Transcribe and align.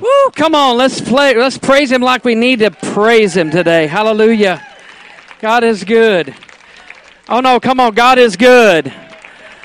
Woo, 0.00 0.30
come 0.34 0.54
on, 0.54 0.78
let's 0.78 1.00
play. 1.00 1.34
Let's 1.34 1.58
praise 1.58 1.92
him 1.92 2.00
like 2.00 2.24
we 2.24 2.34
need 2.34 2.60
to 2.60 2.70
praise 2.70 3.36
him 3.36 3.50
today. 3.50 3.86
Hallelujah. 3.86 4.66
God 5.40 5.62
is 5.62 5.84
good. 5.84 6.34
Oh 7.28 7.40
no, 7.40 7.60
come 7.60 7.80
on, 7.80 7.94
God 7.94 8.18
is 8.18 8.36
good. 8.36 8.92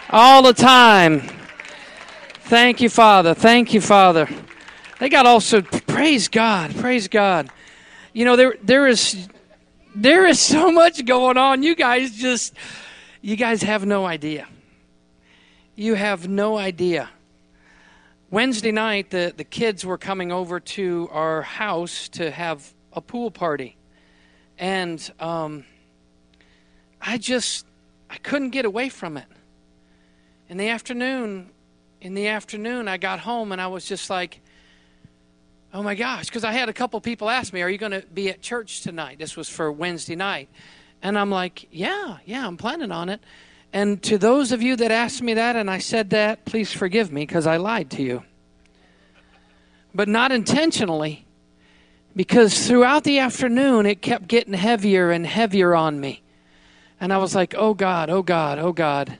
All 0.10 0.44
the 0.44 0.54
time. 0.54 1.22
Thank 2.42 2.82
you, 2.82 2.90
Father. 2.90 3.34
Thank 3.34 3.74
you, 3.74 3.82
Father. 3.82 4.28
They 5.00 5.10
got 5.10 5.26
also 5.26 5.62
praise 5.62 6.28
God. 6.28 6.76
Praise 6.76 7.08
God. 7.08 7.50
You 8.14 8.26
know, 8.26 8.36
there 8.36 8.56
there 8.62 8.88
is 8.88 9.28
there 9.96 10.26
is 10.26 10.40
so 10.40 10.72
much 10.72 11.04
going 11.06 11.38
on. 11.38 11.64
You 11.64 11.76
guys 11.76 12.16
just 12.16 12.54
you 13.22 13.36
guys 13.36 13.64
have 13.64 13.86
no 13.86 14.06
idea. 14.06 14.48
You 15.76 15.96
have 15.96 16.28
no 16.28 16.58
idea. 16.58 17.10
Wednesday 18.36 18.74
night, 18.74 19.12
the, 19.12 19.34
the 19.34 19.46
kids 19.46 19.86
were 19.86 19.98
coming 19.98 20.30
over 20.30 20.60
to 20.60 21.08
our 21.14 21.42
house 21.42 22.10
to 22.10 22.30
have 22.30 22.74
a 22.92 23.00
pool 23.00 23.32
party. 23.32 23.78
And 24.58 25.10
um, 25.22 25.64
I 27.00 27.18
just, 27.18 27.66
I 28.10 28.18
couldn't 28.18 28.50
get 28.50 28.66
away 28.66 28.90
from 28.90 29.16
it. 29.16 29.28
In 30.50 30.58
the 30.58 30.68
afternoon, 30.68 31.50
in 32.02 32.14
the 32.14 32.28
afternoon, 32.28 32.90
I 32.90 32.98
got 32.98 33.22
home 33.22 33.54
and 33.54 33.62
I 33.62 33.68
was 33.68 33.86
just 33.86 34.10
like, 34.10 34.42
oh 35.74 35.82
my 35.82 35.96
gosh, 35.96 36.26
because 36.26 36.44
I 36.44 36.52
had 36.52 36.68
a 36.68 36.74
couple 36.74 37.00
people 37.00 37.30
ask 37.30 37.54
me, 37.54 37.62
are 37.62 37.70
you 37.70 37.78
going 37.78 37.94
to 37.94 38.04
be 38.14 38.30
at 38.30 38.42
church 38.42 38.82
tonight? 38.82 39.18
This 39.18 39.38
was 39.38 39.48
for 39.48 39.72
Wednesday 39.72 40.18
night. 40.18 40.50
And 41.02 41.18
I'm 41.18 41.32
like, 41.32 41.70
yeah, 41.72 42.18
yeah, 42.26 42.46
I'm 42.46 42.58
planning 42.58 42.92
on 42.92 43.08
it. 43.08 43.22
And 43.76 44.02
to 44.04 44.18
those 44.18 44.54
of 44.54 44.62
you 44.62 44.78
that 44.78 44.90
asked 44.90 45.22
me 45.22 45.34
that 45.34 45.58
and 45.58 45.70
I 45.70 45.80
said 45.80 46.12
that, 46.12 46.46
please 46.46 46.72
forgive 46.72 47.12
me 47.12 47.24
because 47.24 47.46
I 47.46 47.58
lied 47.58 47.92
to 47.92 48.02
you. 48.02 48.24
But 49.94 50.08
not 50.08 50.32
intentionally, 50.32 51.26
because 52.16 52.66
throughout 52.66 53.04
the 53.04 53.20
afternoon 53.20 53.86
it 53.86 54.02
kept 54.02 54.30
getting 54.30 54.54
heavier 54.54 55.12
and 55.12 55.28
heavier 55.28 55.76
on 55.76 56.00
me. 56.00 56.24
And 57.02 57.12
I 57.12 57.18
was 57.18 57.36
like, 57.36 57.54
oh 57.58 57.74
God, 57.74 58.10
oh 58.10 58.24
God, 58.24 58.60
oh 58.60 58.72
God. 58.72 59.18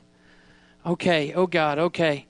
Okay, 0.86 1.34
oh 1.34 1.46
God, 1.46 1.78
okay. 1.78 2.26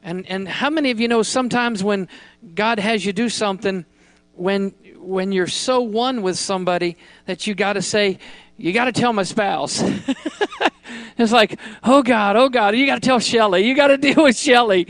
And 0.00 0.30
and 0.30 0.46
how 0.46 0.70
many 0.70 0.92
of 0.92 1.00
you 1.00 1.08
know 1.08 1.24
sometimes 1.24 1.82
when 1.82 2.06
God 2.54 2.78
has 2.78 3.04
you 3.04 3.12
do 3.12 3.28
something, 3.28 3.84
when 4.34 4.74
when 5.04 5.32
you're 5.32 5.46
so 5.46 5.80
one 5.80 6.22
with 6.22 6.38
somebody 6.38 6.96
that 7.26 7.46
you 7.46 7.54
got 7.54 7.74
to 7.74 7.82
say, 7.82 8.18
you 8.56 8.72
got 8.72 8.86
to 8.86 8.92
tell 8.92 9.12
my 9.12 9.22
spouse. 9.22 9.82
it's 11.18 11.32
like, 11.32 11.58
oh 11.82 12.02
God, 12.02 12.36
oh 12.36 12.48
God, 12.48 12.76
you 12.76 12.86
got 12.86 12.96
to 12.96 13.00
tell 13.00 13.20
Shelly. 13.20 13.66
You 13.66 13.74
got 13.74 13.88
to 13.88 13.96
deal 13.98 14.24
with 14.24 14.36
Shelly. 14.36 14.86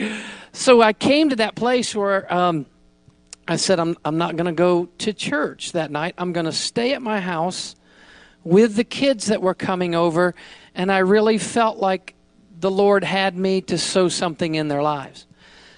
So 0.53 0.81
I 0.83 0.93
came 0.93 1.31
to 1.31 1.37
that 1.37 1.55
place 1.55 1.95
where 1.95 2.33
um, 2.33 2.67
I 3.49 3.57
said, 3.57 3.79
I'm, 3.81 3.97
I'm 4.05 4.19
not 4.19 4.37
going 4.37 4.47
to 4.47 4.53
go 4.53 4.87
to 4.99 5.13
church 5.13 5.73
that 5.73 5.91
night. 5.91 6.15
I'm 6.17 6.33
going 6.33 6.47
to 6.47 6.53
stay 6.53 6.95
at 6.95 7.03
my 7.03 7.21
house 7.21 7.77
with 8.45 8.77
the 8.77 8.85
kids 8.85 9.27
that 9.27 9.43
were 9.43 9.55
coming 9.55 9.95
over. 9.95 10.35
And 10.75 10.93
I 10.93 10.99
really 10.99 11.39
felt 11.39 11.79
like 11.79 12.15
the 12.61 12.71
Lord 12.71 13.05
had 13.05 13.37
me 13.37 13.61
to 13.63 13.77
sow 13.77 14.09
something 14.09 14.55
in 14.55 14.69
their 14.69 14.83
lives. 14.83 15.27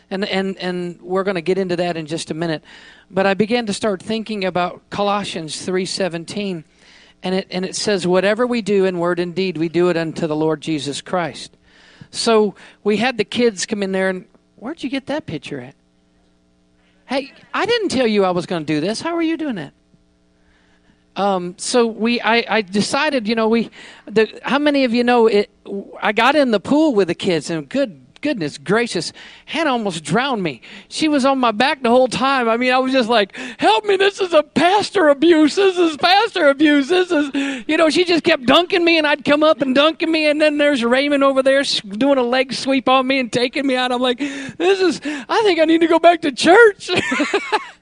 And, 0.09 0.25
and, 0.25 0.57
and 0.59 1.01
we're 1.03 1.25
going 1.25 1.35
to 1.35 1.41
get 1.41 1.59
into 1.59 1.77
that 1.77 1.97
in 1.97 2.07
just 2.07 2.31
a 2.31 2.35
minute. 2.35 2.63
But 3.11 3.27
I 3.27 3.35
began 3.35 3.67
to 3.67 3.73
start 3.73 4.03
thinking 4.03 4.45
about 4.45 4.89
Colossians 4.91 5.67
3.17 5.67 6.65
and 7.23 7.35
it 7.35 7.49
and 7.51 7.65
it 7.65 7.75
says 7.75 8.07
whatever 8.07 8.47
we 8.47 8.63
do 8.63 8.85
in 8.85 8.99
word 8.99 9.19
and 9.19 9.35
deed 9.35 9.57
we 9.57 9.69
do 9.69 9.89
it 9.89 9.97
unto 9.97 10.27
the 10.27 10.37
lord 10.37 10.61
jesus 10.61 11.01
christ. 11.01 11.57
So 12.11 12.55
we 12.85 12.99
had 12.99 13.19
the 13.19 13.25
kids 13.25 13.67
come 13.67 13.83
in 13.83 13.91
there 13.91 14.09
and 14.09 14.27
where'd 14.55 14.83
you 14.83 14.89
get 14.89 15.07
that 15.07 15.27
picture 15.27 15.61
at? 15.61 15.75
Hey 17.07 17.33
i 17.53 17.67
didn't 17.67 17.89
tell 17.89 18.07
you 18.07 18.25
i 18.25 18.31
was 18.31 18.47
going 18.47 18.65
to 18.65 18.73
do 18.73 18.81
this. 18.81 19.01
How 19.01 19.17
are 19.17 19.23
you 19.23 19.37
doing 19.37 19.57
that? 19.57 19.73
Um, 21.17 21.55
so 21.59 21.87
we 21.87 22.21
I, 22.21 22.45
I 22.49 22.63
decided 22.63 23.27
you 23.27 23.35
know 23.35 23.49
we 23.49 23.71
the, 24.07 24.39
how 24.45 24.61
many 24.61 24.85
of 24.85 24.95
you 24.95 25.03
know 25.03 25.27
it 25.27 25.51
i 26.01 26.13
got 26.13 26.37
in 26.37 26.53
the 26.53 26.61
pool 26.61 26.95
with 26.95 27.09
the 27.09 27.15
kids 27.15 27.51
and 27.51 27.69
good 27.69 28.06
goodness 28.27 28.59
gracious, 28.59 29.13
Hannah 29.45 29.71
almost 29.71 30.03
drowned 30.03 30.43
me. 30.43 30.61
She 30.89 31.07
was 31.07 31.25
on 31.25 31.39
my 31.39 31.53
back 31.53 31.85
the 31.85 31.91
whole 31.91 32.09
time. 32.09 32.49
I 32.49 32.57
mean, 32.57 32.73
I 32.73 32.79
was 32.79 32.91
just 32.91 33.09
like, 33.09 33.37
help 33.61 33.85
me, 33.85 33.97
this 33.97 34.21
is 34.21 34.33
a 34.33 34.43
pastor 34.43 35.11
abuse. 35.11 35.55
This 35.55 35.79
is 35.79 35.97
pastor 35.97 36.49
abuse. 36.49 36.89
This 36.89 37.13
is, 37.13 37.31
you 37.69 37.77
know, 37.77 37.89
she 37.89 38.05
just 38.05 38.25
kept 38.25 38.45
dunking 38.45 38.85
me 38.85 38.99
and 38.99 39.07
I'd 39.07 39.25
come 39.25 39.45
up 39.45 39.63
and 39.63 39.77
dunking 39.77 40.11
me. 40.11 40.29
And 40.29 40.43
then 40.43 40.59
there's 40.59 40.83
Raymond 40.83 41.23
over 41.23 41.41
there 41.41 41.63
doing 41.63 42.19
a 42.19 42.23
leg 42.25 42.53
sweep 42.53 42.89
on 42.89 43.07
me 43.07 43.21
and 43.21 43.33
taking 43.33 43.65
me 43.65 43.77
out. 43.77 43.93
I'm 43.93 44.03
like, 44.03 44.19
this 44.19 44.81
is, 44.81 45.01
I 45.05 45.43
think 45.45 45.61
I 45.61 45.65
need 45.65 45.83
to 45.83 45.87
go 45.87 46.01
back 46.01 46.23
to 46.23 46.33
church. 46.33 46.91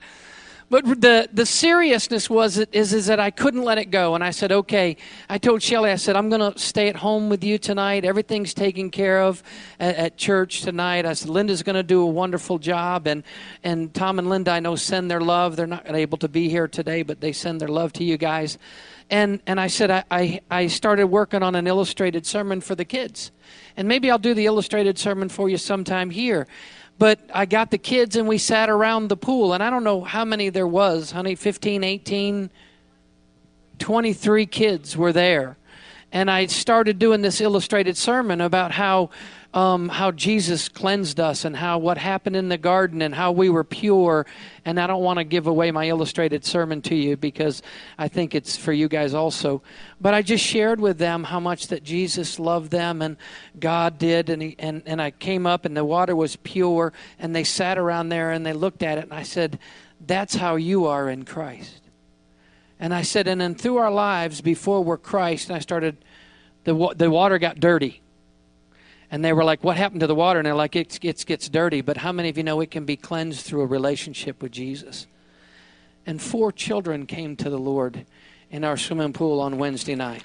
But 0.71 1.01
the, 1.01 1.29
the 1.33 1.47
seriousness 1.47 2.29
was 2.29 2.59
is, 2.59 2.93
is 2.93 3.07
that 3.07 3.21
I 3.21 3.31
couldn't 3.31 3.63
let 3.63 3.79
it 3.79 3.87
go. 3.87 4.15
And 4.15 4.25
I 4.25 4.31
said, 4.31 4.51
okay. 4.51 4.97
I 5.29 5.39
told 5.39 5.63
Shelly, 5.63 5.91
I 5.91 5.97
said, 5.97 6.17
I'm 6.17 6.31
going 6.31 6.53
to 6.53 6.59
stay 6.59 6.89
at 6.89 6.97
home 6.97 7.29
with 7.29 7.45
you 7.45 7.59
tonight. 7.59 8.05
Everything's 8.05 8.55
taken 8.55 8.91
care 8.91 9.23
of 9.23 9.43
at, 9.79 9.97
at 9.97 10.17
church 10.17 10.63
tonight. 10.63 11.07
I 11.07 11.13
said, 11.13 11.29
Linda's 11.29 11.63
going 11.63 11.77
to 11.77 11.83
do 11.83 12.01
a 12.03 12.07
wonderful 12.07 12.59
job. 12.59 13.07
And, 13.07 13.25
and 13.63 13.93
Tom 13.93 14.19
and 14.19 14.29
Linda, 14.29 14.53
I 14.53 14.61
know, 14.61 14.75
send 14.75 15.11
their 15.11 15.21
love. 15.21 15.57
They're 15.57 15.67
not 15.67 15.95
able 15.95 16.19
to 16.19 16.29
be 16.29 16.49
here 16.49 16.67
today, 16.67 17.03
but 17.03 17.21
they 17.21 17.33
send 17.33 17.61
their 17.61 17.69
love 17.69 17.93
to 17.95 18.05
you 18.05 18.17
guys. 18.17 18.59
And, 19.11 19.41
and 19.47 19.61
I 19.61 19.67
said, 19.67 19.91
I, 19.91 20.05
I, 20.11 20.41
I 20.51 20.67
started 20.69 21.07
working 21.09 21.43
on 21.43 21.55
an 21.55 21.67
illustrated 21.67 22.25
sermon 22.25 22.61
for 22.61 22.75
the 22.75 22.85
kids. 22.87 23.33
And 23.77 23.87
maybe 23.87 24.11
I'll 24.11 24.19
do 24.19 24.35
the 24.35 24.47
illustrated 24.47 24.99
sermon 24.99 25.29
for 25.29 25.49
you 25.49 25.59
sometime 25.59 26.11
here. 26.11 26.47
But 26.99 27.19
I 27.33 27.47
got 27.47 27.71
the 27.71 27.79
kids 27.79 28.17
and 28.17 28.29
we 28.29 28.39
sat 28.39 28.71
around 28.71 29.09
the 29.09 29.17
pool. 29.17 29.53
And 29.53 29.63
I 29.63 29.71
don't 29.71 29.85
know 29.85 30.03
how 30.03 30.25
many 30.25 30.49
there 30.49 30.67
was, 30.67 31.11
honey, 31.11 31.35
15, 31.35 31.83
18, 31.83 32.51
23 33.79 34.47
kids 34.47 34.97
were 34.97 35.13
there. 35.13 35.57
And 36.13 36.31
I 36.31 36.47
started 36.47 36.99
doing 36.99 37.23
this 37.23 37.41
illustrated 37.41 37.97
sermon 37.97 38.41
about 38.41 38.71
how 38.71 39.11
um, 39.55 39.89
how 39.89 40.11
Jesus 40.11 40.69
cleansed 40.69 41.21
us 41.21 41.45
and 41.45 41.57
how 41.57 41.79
what 41.79 41.97
happened 41.97 42.35
in 42.35 42.49
the 42.49 42.59
garden 42.59 43.01
and 43.01 43.15
how 43.15 43.31
we 43.31 43.49
were 43.49 43.63
pure. 43.63 44.27
And 44.65 44.81
I 44.81 44.89
don't 44.89 45.03
want 45.03 45.19
to 45.19 45.25
give 45.25 45.47
away 45.47 45.71
my 45.71 45.89
illustrated 45.89 46.45
sermon 46.45 46.83
to 46.83 46.95
you 46.97 47.17
because 47.17 47.63
I 47.97 48.09
think 48.09 48.35
it's 48.35 48.57
for 48.57 48.73
you 48.73 48.89
guys 48.89 49.15
also. 49.15 49.63
But 50.01 50.13
I 50.13 50.23
just 50.23 50.45
shared 50.45 50.81
with 50.81 50.99
them 50.99 51.23
how 51.23 51.39
much 51.39 51.69
that 51.69 51.85
Jesus 51.85 52.41
loved 52.41 52.73
them 52.73 53.01
and 53.01 53.17
God 53.61 53.97
did. 53.97 54.29
And, 54.29 54.43
he, 54.43 54.57
and, 54.59 54.83
and 54.87 55.01
I 55.01 55.13
came 55.13 55.47
up 55.47 55.65
and 55.65 55.77
the 55.77 55.85
water 55.85 56.17
was 56.17 56.35
pure 56.35 56.93
and 57.21 57.35
they 57.35 57.45
sat 57.45 57.79
around 57.79 58.09
there 58.09 58.33
and 58.33 58.45
they 58.45 58.53
looked 58.53 58.83
at 58.83 58.99
it 58.99 59.05
and 59.05 59.15
I 59.15 59.23
said, 59.23 59.61
That's 60.05 60.35
how 60.35 60.57
you 60.57 60.87
are 60.87 61.09
in 61.09 61.25
Christ. 61.25 61.81
And 62.81 62.93
I 62.93 63.03
said, 63.03 63.29
and 63.29 63.41
then 63.41 63.55
through 63.55 63.77
our 63.77 63.91
lives 63.91 64.41
before 64.41 64.83
we're 64.83 64.99
Christ, 64.99 65.49
and 65.49 65.57
I 65.57 65.61
started, 65.61 65.97
the, 66.65 66.93
the 66.97 67.09
water 67.09 67.39
got 67.39 67.61
dirty 67.61 68.03
and 69.15 69.25
they 69.25 69.33
were 69.33 69.45
like, 69.45 69.63
What 69.63 69.77
happened 69.77 70.01
to 70.01 70.09
the 70.09 70.15
water? 70.15 70.41
And 70.41 70.47
they're 70.47 70.57
like, 70.57 70.75
It 70.75 70.99
gets, 70.99 71.23
gets 71.23 71.49
dirty. 71.49 71.83
But 71.83 71.99
how 71.99 72.11
many 72.11 72.31
of 72.31 72.37
you 72.37 72.43
know 72.43 72.61
it 72.61 72.73
can 72.73 72.85
be 72.85 72.97
cleansed 72.97 73.47
through 73.47 73.61
a 73.61 73.67
relationship 73.67 74.43
with 74.43 74.51
Jesus? 74.51 75.07
And 76.05 76.21
four 76.21 76.51
children 76.51 77.07
came 77.07 77.37
to 77.37 77.49
the 77.49 77.57
Lord 77.57 78.07
in 78.51 78.65
our 78.65 78.77
swimming 78.77 79.13
pool 79.13 79.41
on 79.41 79.57
Wednesday 79.57 79.95
night. 79.95 80.25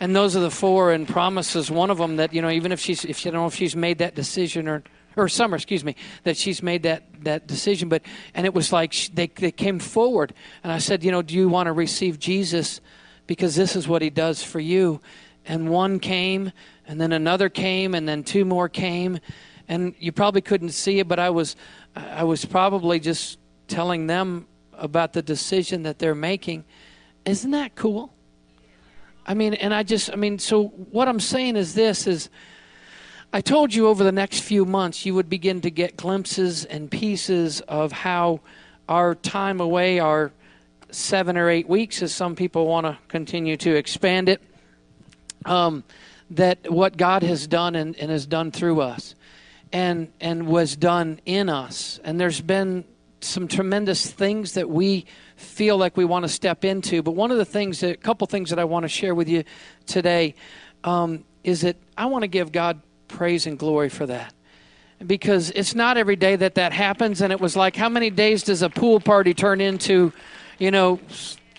And 0.00 0.16
those 0.16 0.34
are 0.34 0.40
the 0.40 0.50
four 0.50 0.92
and 0.92 1.06
promises. 1.06 1.70
One 1.70 1.90
of 1.90 1.98
them 1.98 2.16
that, 2.16 2.32
you 2.32 2.40
know, 2.40 2.48
even 2.48 2.72
if 2.72 2.80
she's, 2.80 3.04
if 3.04 3.22
you 3.22 3.30
don't 3.30 3.42
know 3.42 3.46
if 3.48 3.54
she's 3.54 3.76
made 3.76 3.98
that 3.98 4.14
decision 4.14 4.66
or, 4.66 4.82
or 5.14 5.28
summer, 5.28 5.56
excuse 5.56 5.84
me, 5.84 5.94
that 6.24 6.38
she's 6.38 6.62
made 6.62 6.84
that, 6.84 7.04
that 7.24 7.46
decision. 7.46 7.90
But, 7.90 8.00
and 8.32 8.46
it 8.46 8.54
was 8.54 8.72
like 8.72 8.94
they, 9.12 9.26
they 9.26 9.52
came 9.52 9.78
forward. 9.78 10.32
And 10.64 10.72
I 10.72 10.78
said, 10.78 11.04
you 11.04 11.10
know, 11.10 11.20
do 11.20 11.34
you 11.34 11.50
want 11.50 11.66
to 11.66 11.72
receive 11.74 12.18
Jesus? 12.18 12.80
Because 13.26 13.56
this 13.56 13.76
is 13.76 13.86
what 13.86 14.00
he 14.00 14.08
does 14.08 14.42
for 14.42 14.58
you. 14.58 15.02
And 15.46 15.68
one 15.68 15.98
came 15.98 16.52
and 16.86 17.00
then 17.00 17.12
another 17.12 17.48
came 17.48 17.94
and 17.94 18.08
then 18.08 18.22
two 18.22 18.44
more 18.44 18.68
came. 18.68 19.18
And 19.68 19.94
you 19.98 20.12
probably 20.12 20.40
couldn't 20.40 20.70
see 20.70 20.98
it 20.98 21.08
but 21.08 21.18
i 21.18 21.30
was 21.30 21.56
i 21.96 22.24
was 22.24 22.44
probably 22.44 23.00
just 23.00 23.38
telling 23.68 24.06
them 24.06 24.46
about 24.74 25.12
the 25.12 25.22
decision 25.22 25.84
that 25.84 25.98
they're 25.98 26.14
making. 26.14 26.64
Isn't 27.24 27.52
that 27.52 27.74
cool? 27.74 28.12
I 29.24 29.34
mean 29.34 29.54
and 29.54 29.72
i 29.72 29.82
just 29.82 30.12
i 30.12 30.16
mean 30.16 30.38
so 30.38 30.64
what 30.64 31.08
i'm 31.08 31.20
saying 31.20 31.56
is 31.56 31.74
this 31.74 32.06
is 32.06 32.28
i 33.32 33.40
told 33.40 33.72
you 33.72 33.86
over 33.86 34.02
the 34.02 34.12
next 34.12 34.40
few 34.40 34.64
months 34.64 35.06
you 35.06 35.14
would 35.14 35.28
begin 35.28 35.60
to 35.60 35.70
get 35.70 35.96
glimpses 35.96 36.64
and 36.64 36.90
pieces 36.90 37.60
of 37.62 37.92
how 37.92 38.40
our 38.88 39.14
time 39.14 39.60
away 39.60 40.00
our 40.00 40.32
seven 40.90 41.36
or 41.36 41.48
eight 41.48 41.68
weeks 41.68 42.02
as 42.02 42.12
some 42.12 42.34
people 42.34 42.66
want 42.66 42.84
to 42.84 42.98
continue 43.08 43.56
to 43.56 43.74
expand 43.76 44.28
it 44.28 44.42
um, 45.46 45.84
that 46.30 46.70
what 46.70 46.96
God 46.96 47.22
has 47.22 47.46
done 47.46 47.74
and, 47.74 47.96
and 47.96 48.10
has 48.10 48.26
done 48.26 48.50
through 48.50 48.80
us 48.80 49.14
and 49.72 50.12
and 50.20 50.46
was 50.46 50.76
done 50.76 51.20
in 51.24 51.48
us. 51.48 52.00
And 52.04 52.18
there's 52.20 52.40
been 52.40 52.84
some 53.20 53.46
tremendous 53.48 54.10
things 54.10 54.54
that 54.54 54.68
we 54.68 55.06
feel 55.36 55.76
like 55.76 55.96
we 55.96 56.04
want 56.04 56.24
to 56.24 56.28
step 56.28 56.64
into. 56.64 57.02
But 57.02 57.12
one 57.12 57.30
of 57.30 57.38
the 57.38 57.44
things, 57.44 57.80
that, 57.80 57.90
a 57.90 57.96
couple 57.96 58.26
things 58.26 58.50
that 58.50 58.58
I 58.58 58.64
want 58.64 58.82
to 58.82 58.88
share 58.88 59.14
with 59.14 59.28
you 59.28 59.44
today 59.86 60.34
um, 60.82 61.24
is 61.44 61.60
that 61.60 61.76
I 61.96 62.06
want 62.06 62.22
to 62.22 62.28
give 62.28 62.50
God 62.50 62.80
praise 63.08 63.46
and 63.46 63.58
glory 63.58 63.88
for 63.88 64.06
that. 64.06 64.34
because 65.06 65.50
it's 65.50 65.74
not 65.74 65.96
every 65.96 66.16
day 66.16 66.36
that 66.36 66.54
that 66.54 66.72
happens. 66.72 67.20
And 67.20 67.32
it 67.32 67.40
was 67.40 67.56
like, 67.56 67.76
how 67.76 67.88
many 67.88 68.10
days 68.10 68.42
does 68.42 68.62
a 68.62 68.70
pool 68.70 69.00
party 69.00 69.34
turn 69.34 69.60
into, 69.60 70.12
you 70.58 70.70
know, 70.70 71.00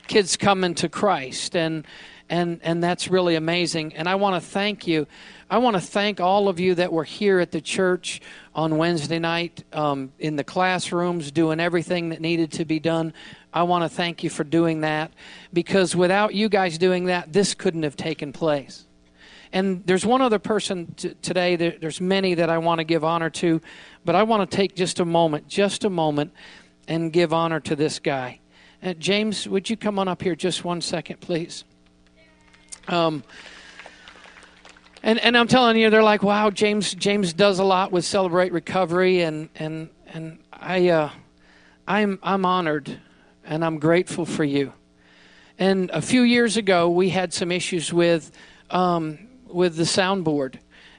kids 0.08 0.38
coming 0.38 0.76
to 0.76 0.90
Christ? 0.90 1.56
And 1.56 1.86
and 2.34 2.60
and 2.64 2.84
that's 2.84 3.10
really 3.10 3.36
amazing. 3.36 3.94
And 3.94 4.10
I 4.10 4.16
want 4.16 4.42
to 4.42 4.50
thank 4.50 4.88
you. 4.88 5.06
I 5.52 5.60
want 5.60 5.76
to 5.76 5.82
thank 5.82 6.20
all 6.20 6.50
of 6.50 6.60
you 6.60 6.74
that 6.76 6.92
were 6.92 7.04
here 7.04 7.40
at 7.40 7.52
the 7.52 7.62
church 7.62 8.22
on 8.56 8.78
Wednesday 8.78 9.20
night 9.20 9.64
um, 9.72 10.12
in 10.18 10.36
the 10.36 10.44
classrooms 10.44 11.32
doing 11.32 11.60
everything 11.60 12.10
that 12.10 12.22
needed 12.22 12.52
to 12.54 12.66
be 12.66 12.80
done. 12.80 13.14
I 13.54 13.62
want 13.64 13.84
to 13.84 13.90
thank 13.90 14.24
you 14.24 14.32
for 14.32 14.44
doing 14.44 14.82
that 14.82 15.14
because 15.54 15.96
without 15.96 16.34
you 16.34 16.50
guys 16.50 16.80
doing 16.80 17.06
that, 17.06 17.32
this 17.32 17.54
couldn't 17.54 17.84
have 17.84 17.96
taken 17.96 18.34
place. 18.34 18.88
And 19.52 19.86
there's 19.86 20.04
one 20.04 20.24
other 20.24 20.40
person 20.40 20.96
t- 20.96 21.14
today, 21.22 21.56
there, 21.56 21.76
there's 21.80 22.02
many 22.02 22.34
that 22.34 22.50
I 22.50 22.58
want 22.58 22.80
to 22.80 22.84
give 22.84 23.04
honor 23.04 23.30
to, 23.30 23.62
but 24.06 24.16
I 24.16 24.24
want 24.24 24.50
to 24.50 24.58
take 24.58 24.76
just 24.76 25.00
a 25.00 25.06
moment, 25.06 25.48
just 25.48 25.84
a 25.84 25.90
moment, 25.90 26.34
and 26.88 27.14
give 27.14 27.32
honor 27.32 27.60
to 27.60 27.76
this 27.76 28.00
guy. 28.00 28.40
Uh, 28.82 28.94
James, 28.94 29.48
would 29.48 29.70
you 29.70 29.78
come 29.78 30.00
on 30.00 30.08
up 30.08 30.24
here 30.24 30.36
just 30.36 30.66
one 30.66 30.82
second, 30.82 31.22
please? 31.22 31.64
Um, 32.88 33.24
and 35.02 35.20
and 35.20 35.38
I'm 35.38 35.48
telling 35.48 35.78
you, 35.78 35.90
they're 35.90 36.04
like, 36.04 36.24
wow, 36.24 36.50
James 36.50 36.94
James 36.94 37.34
does 37.34 37.60
a 37.60 37.64
lot 37.64 37.92
with 37.92 38.06
Celebrate 38.06 38.52
Recovery, 38.52 39.22
and 39.22 39.50
and 39.56 39.90
and 40.08 40.40
I 40.52 40.90
uh, 40.90 41.10
I'm 41.88 42.20
I'm 42.24 42.46
honored, 42.46 43.00
and 43.44 43.66
I'm 43.66 43.80
grateful 43.80 44.26
for 44.26 44.44
you. 44.44 44.74
And 45.60 45.90
a 45.92 46.02
few 46.02 46.22
years 46.22 46.58
ago, 46.58 46.90
we 46.90 47.10
had 47.10 47.34
some 47.34 47.52
issues 47.52 47.92
with 47.92 48.32
um, 48.70 49.20
with 49.48 49.76
the 49.76 49.84
soundboard, 49.84 50.56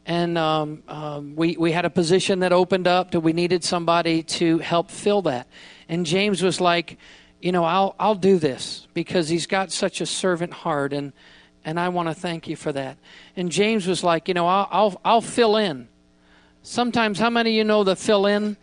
and 0.07 0.37
um, 0.37 0.83
um, 0.87 1.35
we 1.35 1.57
we 1.57 1.73
had 1.73 1.85
a 1.85 1.91
position 1.91 2.41
that 2.41 2.53
opened 2.53 2.87
up 2.87 3.11
that 3.13 3.21
we 3.21 3.33
needed 3.33 3.65
somebody 3.65 4.23
to 4.23 4.59
help 4.59 4.91
fill 4.91 5.23
that. 5.23 5.49
And 5.89 6.05
James 6.05 6.43
was 6.43 6.61
like, 6.61 6.99
you 7.41 7.53
know, 7.53 7.65
I'll 7.65 7.95
I'll 7.99 8.15
do 8.15 8.39
this 8.39 8.87
because 8.93 9.29
he's 9.29 9.47
got 9.47 9.73
such 9.73 10.01
a 10.03 10.07
servant 10.07 10.53
heart 10.53 10.93
and 10.93 11.13
and 11.65 11.81
I 11.81 11.89
want 11.89 12.09
to 12.09 12.15
thank 12.15 12.49
you 12.49 12.57
for 12.57 12.73
that. 12.73 12.99
And 13.37 13.51
James 13.51 13.87
was 13.87 14.05
like, 14.05 14.29
you 14.29 14.35
know, 14.35 14.47
I'll, 14.47 14.69
I'll, 14.71 15.01
I'll 15.05 15.21
fill 15.21 15.57
in. 15.57 15.89
Sometimes, 16.63 17.19
how 17.19 17.31
many 17.31 17.51
of 17.51 17.57
you 17.57 17.65
know 17.65 17.85
the 17.85 17.97
fill 17.97 18.27
in? 18.27 18.57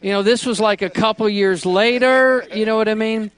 You 0.00 0.12
know, 0.12 0.22
this 0.22 0.46
was 0.46 0.60
like 0.60 0.82
a 0.82 0.90
couple 0.90 1.28
years 1.28 1.66
later. 1.66 2.46
You 2.54 2.64
know 2.64 2.76
what 2.76 2.88
I 2.88 2.94
mean? 2.94 3.30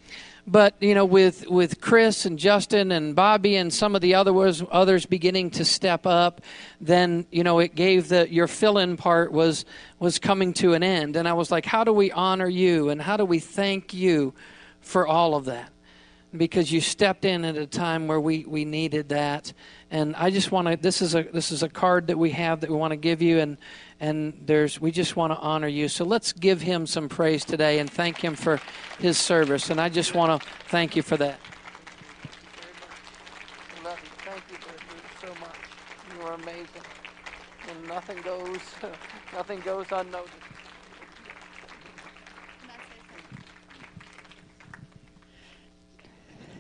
But 0.49 0.75
you 0.81 0.95
know, 0.95 1.05
with 1.05 1.49
with 1.49 1.81
Chris 1.81 2.25
and 2.25 2.39
Justin 2.39 2.93
and 2.93 3.17
Bobby 3.17 3.57
and 3.57 3.75
some 3.75 3.97
of 3.97 4.01
the 4.01 4.15
others 4.15 4.63
others 4.71 5.05
beginning 5.05 5.51
to 5.53 5.65
step 5.65 6.07
up, 6.07 6.41
then 6.81 7.27
you 7.33 7.43
know 7.43 7.59
it 7.59 7.75
gave 7.75 8.09
the 8.09 8.33
your 8.33 8.47
fill 8.47 8.79
in 8.79 8.97
part 8.97 9.33
was 9.33 9.65
was 9.99 10.21
coming 10.21 10.53
to 10.55 10.75
an 10.75 10.85
end. 10.85 11.17
And 11.17 11.27
I 11.27 11.33
was 11.33 11.51
like, 11.51 11.67
how 11.67 11.83
do 11.83 11.93
we 11.93 12.13
honor 12.13 12.49
you 12.49 12.91
and 12.91 13.03
how 13.03 13.17
do 13.17 13.25
we 13.25 13.41
thank 13.41 13.93
you 13.93 14.35
for 14.81 15.05
all 15.05 15.35
of 15.35 15.47
that? 15.47 15.73
Because 16.37 16.71
you 16.71 16.81
stepped 16.81 17.25
in 17.25 17.45
at 17.45 17.57
a 17.57 17.67
time 17.67 18.07
where 18.07 18.21
we, 18.21 18.45
we 18.45 18.65
needed 18.65 19.09
that. 19.11 19.53
And 19.91 20.17
I 20.17 20.31
just 20.31 20.53
want 20.53 20.69
to 20.69 20.77
this 20.77 21.01
is 21.03 21.15
a 21.15 21.23
this 21.23 21.53
is 21.53 21.63
a 21.63 21.69
card 21.69 22.09
that 22.09 22.19
we 22.19 22.31
have 22.31 22.61
that 22.61 22.71
we 22.71 22.77
want 22.77 22.93
to 22.93 22.97
give 22.97 23.23
you 23.23 23.39
and 23.39 23.57
and 24.01 24.43
there's 24.45 24.81
we 24.81 24.91
just 24.91 25.17
want 25.17 25.33
to 25.33 25.39
honor 25.39 25.69
you. 25.69 25.89
So 25.89 26.05
let's 26.05 26.33
give 26.33 26.61
him 26.63 26.87
some 26.87 27.09
praise 27.09 27.45
today 27.45 27.79
and 27.79 27.91
thank 27.91 28.19
him 28.19 28.35
for 28.35 28.61
his 28.99 29.19
service. 29.19 29.71
And 29.71 29.81
I 29.81 29.89
just 29.89 30.15
want 30.15 30.43
to 30.43 30.49
thank 30.69 30.97
you 30.97 31.03
for 31.03 31.17
that. 31.17 31.39
Thank 34.25 34.43
you 34.51 34.57
so 35.21 35.29
much. 35.41 35.57
You 36.15 36.27
are 36.27 36.33
amazing. 36.35 36.83
And 37.69 37.89
nothing 37.89 38.21
goes 38.23 38.61
nothing 39.33 39.61
goes 39.61 39.87
unnoticed. 39.93 40.56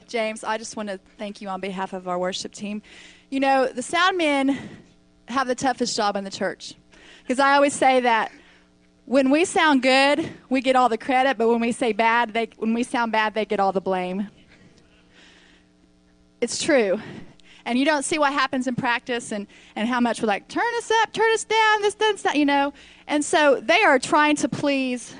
James, 0.09 0.45
I 0.45 0.57
just 0.57 0.77
want 0.77 0.89
to 0.89 1.01
thank 1.19 1.41
you 1.41 1.49
on 1.49 1.61
behalf 1.61 1.93
of 1.93 2.07
our 2.07 2.19
worship 2.19 2.53
team. 2.53 2.81
You 3.31 3.41
know, 3.41 3.67
the 3.67 3.83
sound 3.83 4.17
men 4.17 4.59
have 5.29 5.49
the 5.49 5.55
toughest 5.55 5.97
job 5.97 6.17
in 6.17 6.23
the 6.23 6.31
church. 6.31 6.75
Because 7.23 7.41
I 7.41 7.55
always 7.55 7.75
say 7.75 8.01
that 8.01 8.31
when 9.05 9.31
we 9.31 9.45
sound 9.45 9.83
good, 9.83 10.29
we 10.49 10.61
get 10.61 10.77
all 10.77 10.89
the 10.89 10.99
credit, 10.99 11.37
but 11.39 11.49
when 11.49 11.61
we 11.61 11.73
say 11.73 11.93
bad, 11.93 12.33
they, 12.33 12.51
when 12.57 12.73
we 12.73 12.85
sound 12.85 13.11
bad, 13.11 13.35
they 13.35 13.45
get 13.45 13.59
all 13.59 13.73
the 13.73 13.81
blame. 13.81 14.29
It's 16.41 16.63
true. 16.63 17.01
And 17.65 17.77
you 17.77 17.85
don't 17.85 18.05
see 18.05 18.19
what 18.21 18.33
happens 18.33 18.69
in 18.69 18.77
practice 18.77 19.33
and, 19.33 19.49
and 19.75 19.89
how 19.89 19.99
much 19.99 20.23
we're 20.23 20.29
like, 20.29 20.47
turn 20.47 20.73
us 20.79 20.91
up, 21.03 21.13
turn 21.13 21.33
us 21.33 21.43
down, 21.43 21.83
this, 21.83 21.95
this, 21.95 22.23
that, 22.23 22.37
you 22.37 22.45
know. 22.45 22.73
And 23.09 23.25
so 23.25 23.61
they 23.61 23.83
are 23.83 23.99
trying 23.99 24.37
to 24.37 24.49
please 24.49 25.17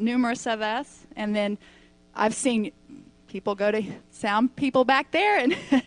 numerous 0.00 0.44
of 0.48 0.60
us. 0.60 1.06
And 1.14 1.36
then 1.36 1.56
I've 2.16 2.34
seen 2.34 2.72
people 3.32 3.54
go 3.54 3.70
to 3.70 3.82
sound 4.10 4.54
people 4.56 4.84
back 4.84 5.10
there 5.10 5.38
and 5.38 5.52
turn 5.70 5.80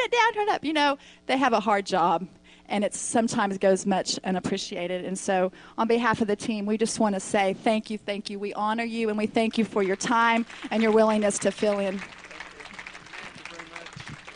it 0.00 0.10
down, 0.10 0.32
turn 0.34 0.48
it 0.48 0.50
up. 0.50 0.64
You 0.64 0.72
know, 0.72 0.98
they 1.26 1.38
have 1.38 1.52
a 1.52 1.60
hard 1.60 1.86
job 1.86 2.26
and 2.66 2.82
it 2.82 2.92
sometimes 2.92 3.56
goes 3.56 3.86
much 3.86 4.18
unappreciated. 4.24 5.04
And 5.04 5.16
so, 5.16 5.52
on 5.78 5.86
behalf 5.86 6.20
of 6.20 6.26
the 6.26 6.34
team, 6.34 6.66
we 6.66 6.76
just 6.76 6.98
want 6.98 7.14
to 7.14 7.20
say 7.20 7.54
thank 7.54 7.88
you, 7.88 7.98
thank 7.98 8.28
you. 8.28 8.40
We 8.40 8.52
honor 8.52 8.82
you 8.82 9.10
and 9.10 9.16
we 9.16 9.26
thank 9.26 9.56
you 9.56 9.64
for 9.64 9.80
your 9.80 9.94
time 9.94 10.44
and 10.72 10.82
your 10.82 10.90
willingness 10.90 11.38
to 11.38 11.52
fill 11.52 11.78
in. 11.78 12.00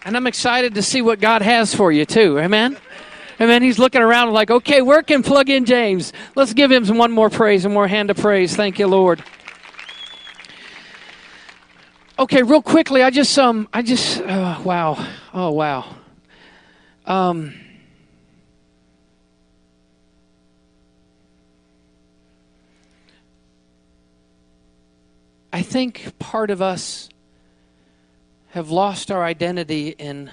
And 0.05 0.17
I'm 0.17 0.29
excited 0.29 0.75
to 0.75 0.82
see 0.82 1.03
what 1.03 1.19
God 1.19 1.43
has 1.43 1.75
for 1.75 1.91
you, 1.91 2.05
too. 2.05 2.38
Amen. 2.38 2.79
Amen. 3.41 3.62
He's 3.62 3.81
looking 3.81 4.03
around 4.03 4.32
like, 4.32 4.53
okay, 4.53 4.82
where 4.82 5.03
can 5.03 5.25
plug 5.25 5.50
in 5.50 5.65
James? 5.65 6.12
Let's 6.37 6.53
give 6.53 6.70
him 6.70 6.87
one 6.97 7.11
more 7.11 7.29
praise 7.29 7.65
and 7.65 7.75
more 7.75 7.88
hand 7.88 8.11
of 8.11 8.19
praise. 8.19 8.55
Thank 8.55 8.79
you, 8.79 8.87
Lord. 8.87 9.23
Okay, 12.23 12.45
real 12.45 12.63
quickly, 12.63 13.03
I 13.03 13.11
just 13.11 13.37
um, 13.37 13.69
I 13.73 13.83
just 13.83 14.21
uh, 14.21 14.61
wow, 14.63 15.09
oh 15.35 15.51
wow, 15.51 15.93
um, 17.05 17.53
I 25.53 25.63
think 25.63 26.17
part 26.21 26.51
of 26.51 26.63
us 26.63 27.09
have 28.51 28.71
lost 28.71 29.11
our 29.11 29.25
identity 29.25 29.89
in 29.89 30.31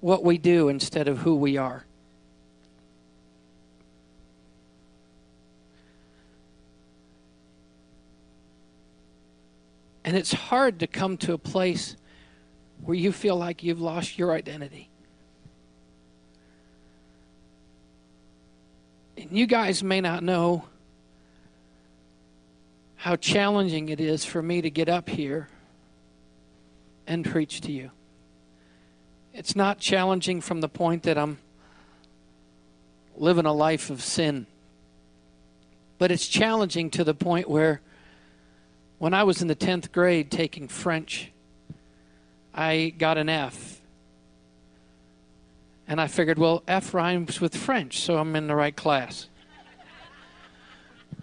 what 0.00 0.24
we 0.24 0.38
do 0.38 0.70
instead 0.70 1.08
of 1.08 1.18
who 1.18 1.36
we 1.36 1.58
are. 1.58 1.84
And 10.08 10.16
it's 10.16 10.32
hard 10.32 10.80
to 10.80 10.86
come 10.86 11.18
to 11.18 11.34
a 11.34 11.38
place 11.38 11.94
where 12.80 12.96
you 12.96 13.12
feel 13.12 13.36
like 13.36 13.62
you've 13.62 13.82
lost 13.82 14.16
your 14.16 14.32
identity. 14.32 14.88
And 19.18 19.30
you 19.30 19.44
guys 19.46 19.82
may 19.82 20.00
not 20.00 20.22
know 20.22 20.64
how 22.96 23.16
challenging 23.16 23.90
it 23.90 24.00
is 24.00 24.24
for 24.24 24.40
me 24.40 24.62
to 24.62 24.70
get 24.70 24.88
up 24.88 25.10
here 25.10 25.50
and 27.06 27.22
preach 27.22 27.60
to 27.60 27.70
you. 27.70 27.90
It's 29.34 29.54
not 29.54 29.78
challenging 29.78 30.40
from 30.40 30.62
the 30.62 30.70
point 30.70 31.02
that 31.02 31.18
I'm 31.18 31.36
living 33.14 33.44
a 33.44 33.52
life 33.52 33.90
of 33.90 34.02
sin, 34.02 34.46
but 35.98 36.10
it's 36.10 36.26
challenging 36.26 36.88
to 36.92 37.04
the 37.04 37.12
point 37.12 37.50
where 37.50 37.82
when 38.98 39.14
I 39.14 39.22
was 39.22 39.42
in 39.42 39.48
the 39.48 39.56
10th 39.56 39.92
grade 39.92 40.30
taking 40.30 40.68
French, 40.68 41.32
I 42.54 42.94
got 42.98 43.18
an 43.18 43.28
F. 43.28 43.80
And 45.86 46.00
I 46.00 46.06
figured, 46.06 46.38
well, 46.38 46.62
F 46.68 46.92
rhymes 46.92 47.40
with 47.40 47.56
French, 47.56 48.00
so 48.00 48.18
I'm 48.18 48.36
in 48.36 48.46
the 48.46 48.54
right 48.54 48.76
class. 48.76 49.28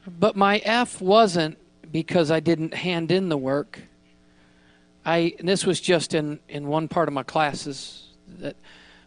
But 0.07 0.35
my 0.35 0.57
F 0.59 1.01
wasn't 1.01 1.57
because 1.91 2.31
I 2.31 2.39
didn't 2.39 2.73
hand 2.73 3.11
in 3.11 3.29
the 3.29 3.37
work. 3.37 3.81
I 5.05 5.35
this 5.39 5.65
was 5.65 5.79
just 5.79 6.13
in, 6.13 6.39
in 6.49 6.67
one 6.67 6.87
part 6.87 7.07
of 7.07 7.13
my 7.13 7.23
classes 7.23 8.07
that 8.39 8.55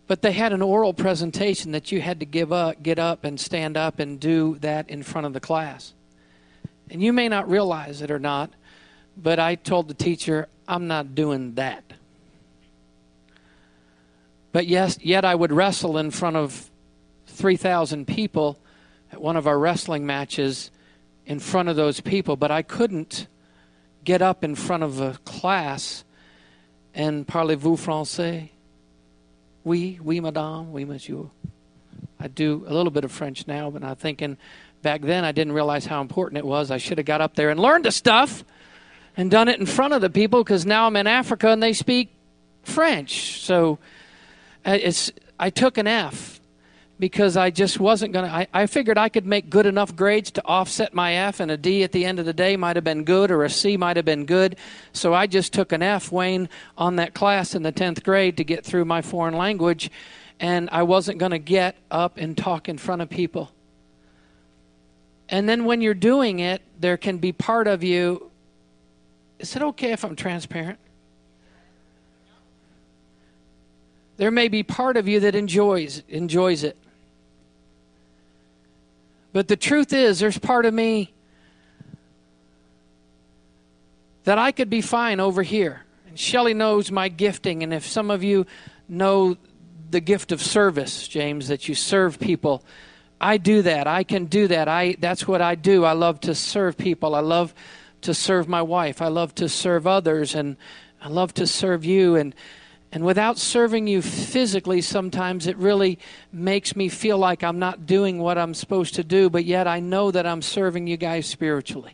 but 0.06 0.22
they 0.22 0.32
had 0.32 0.52
an 0.52 0.62
oral 0.62 0.94
presentation 0.94 1.72
that 1.72 1.92
you 1.92 2.00
had 2.00 2.20
to 2.20 2.26
give 2.26 2.50
up, 2.50 2.82
get 2.82 2.98
up 2.98 3.24
and 3.24 3.38
stand 3.38 3.76
up 3.76 3.98
and 3.98 4.18
do 4.18 4.56
that 4.60 4.88
in 4.88 5.02
front 5.02 5.26
of 5.26 5.34
the 5.34 5.40
class. 5.40 5.92
And 6.90 7.02
you 7.02 7.12
may 7.12 7.28
not 7.28 7.48
realize 7.48 8.02
it 8.02 8.10
or 8.10 8.18
not, 8.18 8.50
but 9.16 9.38
I 9.38 9.54
told 9.54 9.88
the 9.88 9.94
teacher, 9.94 10.48
I'm 10.66 10.86
not 10.86 11.14
doing 11.14 11.54
that. 11.54 11.84
But 14.52 14.66
yes, 14.66 14.98
yet 15.02 15.24
I 15.24 15.34
would 15.34 15.52
wrestle 15.52 15.98
in 15.98 16.10
front 16.10 16.36
of 16.36 16.70
3,000 17.26 18.06
people 18.06 18.58
at 19.12 19.20
one 19.20 19.36
of 19.36 19.46
our 19.46 19.58
wrestling 19.58 20.06
matches 20.06 20.70
in 21.26 21.38
front 21.38 21.68
of 21.68 21.76
those 21.76 22.00
people, 22.00 22.36
but 22.36 22.50
I 22.50 22.62
couldn't 22.62 23.26
get 24.04 24.22
up 24.22 24.42
in 24.42 24.54
front 24.54 24.82
of 24.82 25.00
a 25.00 25.18
class 25.24 26.04
and 26.94 27.26
parlez-vous 27.26 27.76
français? 27.76 28.48
Oui, 29.64 29.98
oui, 30.02 30.20
madame, 30.20 30.72
oui, 30.72 30.84
monsieur. 30.84 31.26
I 32.18 32.28
do 32.28 32.64
a 32.66 32.72
little 32.72 32.90
bit 32.90 33.04
of 33.04 33.12
French 33.12 33.46
now, 33.46 33.70
but 33.70 33.84
I'm 33.84 33.96
thinking 33.96 34.38
back 34.82 35.02
then 35.02 35.24
I 35.24 35.32
didn't 35.32 35.52
realize 35.52 35.86
how 35.86 36.00
important 36.00 36.38
it 36.38 36.46
was. 36.46 36.70
I 36.70 36.78
should 36.78 36.98
have 36.98 37.06
got 37.06 37.20
up 37.20 37.34
there 37.34 37.50
and 37.50 37.58
learned 37.58 37.84
the 37.84 37.92
stuff 37.92 38.44
and 39.16 39.30
done 39.30 39.48
it 39.48 39.58
in 39.58 39.66
front 39.66 39.94
of 39.94 40.00
the 40.00 40.10
people 40.10 40.44
because 40.44 40.64
now 40.64 40.86
I'm 40.86 40.96
in 40.96 41.06
Africa 41.06 41.48
and 41.48 41.62
they 41.62 41.72
speak 41.72 42.10
French. 42.62 43.40
So 43.40 43.78
uh, 44.64 44.78
it's 44.80 45.10
I 45.38 45.50
took 45.50 45.78
an 45.78 45.86
F 45.86 46.38
because 46.98 47.36
I 47.36 47.50
just 47.50 47.78
wasn't 47.78 48.12
going 48.12 48.28
to. 48.28 48.48
I 48.52 48.66
figured 48.66 48.98
I 48.98 49.08
could 49.08 49.26
make 49.26 49.50
good 49.50 49.66
enough 49.66 49.94
grades 49.94 50.30
to 50.32 50.44
offset 50.44 50.94
my 50.94 51.14
F, 51.14 51.40
and 51.40 51.50
a 51.50 51.56
D 51.56 51.84
at 51.84 51.92
the 51.92 52.04
end 52.04 52.18
of 52.18 52.26
the 52.26 52.32
day 52.32 52.56
might 52.56 52.76
have 52.76 52.84
been 52.84 53.04
good, 53.04 53.30
or 53.30 53.44
a 53.44 53.50
C 53.50 53.76
might 53.76 53.96
have 53.96 54.04
been 54.04 54.26
good. 54.26 54.56
So 54.92 55.14
I 55.14 55.26
just 55.26 55.52
took 55.52 55.72
an 55.72 55.82
F, 55.82 56.10
Wayne, 56.10 56.48
on 56.76 56.96
that 56.96 57.14
class 57.14 57.54
in 57.54 57.62
the 57.62 57.72
10th 57.72 58.02
grade 58.02 58.36
to 58.38 58.44
get 58.44 58.64
through 58.64 58.84
my 58.84 59.02
foreign 59.02 59.34
language, 59.34 59.90
and 60.40 60.68
I 60.72 60.82
wasn't 60.82 61.18
going 61.18 61.32
to 61.32 61.38
get 61.38 61.76
up 61.90 62.16
and 62.16 62.36
talk 62.36 62.68
in 62.68 62.78
front 62.78 63.02
of 63.02 63.08
people. 63.08 63.52
And 65.28 65.48
then 65.48 65.64
when 65.64 65.80
you're 65.80 65.94
doing 65.94 66.38
it, 66.38 66.62
there 66.80 66.96
can 66.96 67.18
be 67.18 67.32
part 67.32 67.66
of 67.66 67.82
you. 67.84 68.30
Is 69.38 69.54
it 69.54 69.62
okay 69.62 69.92
if 69.92 70.04
I'm 70.04 70.16
transparent? 70.16 70.78
There 74.16 74.30
may 74.30 74.48
be 74.48 74.62
part 74.62 74.96
of 74.96 75.06
you 75.06 75.20
that 75.20 75.34
enjoys 75.34 76.02
enjoys 76.08 76.64
it. 76.64 76.76
But 79.32 79.46
the 79.46 79.56
truth 79.56 79.92
is, 79.92 80.18
there's 80.18 80.38
part 80.38 80.66
of 80.66 80.74
me 80.74 81.12
that 84.24 84.38
I 84.38 84.50
could 84.50 84.68
be 84.68 84.80
fine 84.80 85.20
over 85.20 85.42
here. 85.42 85.84
And 86.08 86.18
Shelly 86.18 86.54
knows 86.54 86.90
my 86.90 87.08
gifting, 87.08 87.62
and 87.62 87.72
if 87.72 87.86
some 87.86 88.10
of 88.10 88.24
you 88.24 88.46
know 88.88 89.36
the 89.90 90.00
gift 90.00 90.32
of 90.32 90.42
service, 90.42 91.06
James, 91.06 91.48
that 91.48 91.68
you 91.68 91.74
serve 91.74 92.18
people, 92.18 92.64
I 93.20 93.36
do 93.36 93.62
that. 93.62 93.86
I 93.86 94.04
can 94.04 94.26
do 94.26 94.48
that. 94.48 94.68
I 94.68 94.96
that's 94.98 95.26
what 95.26 95.42
I 95.42 95.54
do. 95.54 95.84
I 95.84 95.92
love 95.92 96.20
to 96.20 96.34
serve 96.34 96.76
people. 96.76 97.14
I 97.14 97.20
love 97.20 97.54
to 98.02 98.14
serve 98.14 98.48
my 98.48 98.62
wife. 98.62 99.02
I 99.02 99.08
love 99.08 99.34
to 99.36 99.48
serve 99.48 99.86
others 99.86 100.34
and 100.34 100.56
I 101.00 101.08
love 101.08 101.34
to 101.34 101.46
serve 101.46 101.84
you 101.84 102.16
and 102.16 102.34
and 102.90 103.04
without 103.04 103.36
serving 103.36 103.86
you 103.86 104.00
physically, 104.00 104.80
sometimes 104.80 105.46
it 105.46 105.58
really 105.58 105.98
makes 106.32 106.74
me 106.74 106.88
feel 106.88 107.18
like 107.18 107.44
I'm 107.44 107.58
not 107.58 107.84
doing 107.84 108.18
what 108.18 108.38
I'm 108.38 108.54
supposed 108.54 108.94
to 108.94 109.04
do, 109.04 109.28
but 109.28 109.44
yet 109.44 109.66
I 109.66 109.80
know 109.80 110.10
that 110.10 110.26
I'm 110.26 110.40
serving 110.40 110.86
you 110.86 110.96
guys 110.96 111.26
spiritually. 111.26 111.92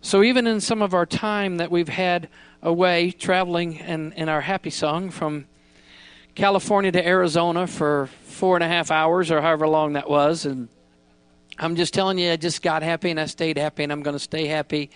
So, 0.00 0.22
even 0.24 0.48
in 0.48 0.60
some 0.60 0.82
of 0.82 0.94
our 0.94 1.06
time 1.06 1.58
that 1.58 1.70
we've 1.70 1.88
had 1.88 2.28
away 2.60 3.12
traveling 3.12 3.74
in, 3.74 4.12
in 4.12 4.28
our 4.28 4.40
happy 4.40 4.70
song 4.70 5.10
from 5.10 5.46
California 6.36 6.92
to 6.92 7.04
Arizona 7.04 7.66
for 7.66 8.08
four 8.24 8.56
and 8.56 8.62
a 8.62 8.68
half 8.68 8.90
hours 8.90 9.30
or 9.30 9.40
however 9.40 9.66
long 9.66 9.94
that 9.94 10.08
was, 10.08 10.44
and 10.44 10.68
I'm 11.58 11.76
just 11.76 11.94
telling 11.94 12.18
you, 12.18 12.30
I 12.30 12.36
just 12.36 12.60
got 12.60 12.82
happy 12.82 13.10
and 13.10 13.18
I 13.18 13.24
stayed 13.24 13.56
happy 13.56 13.82
and 13.82 13.90
I'm 13.90 14.02
going 14.02 14.14
to 14.14 14.20
stay 14.22 14.46
happy 14.46 14.90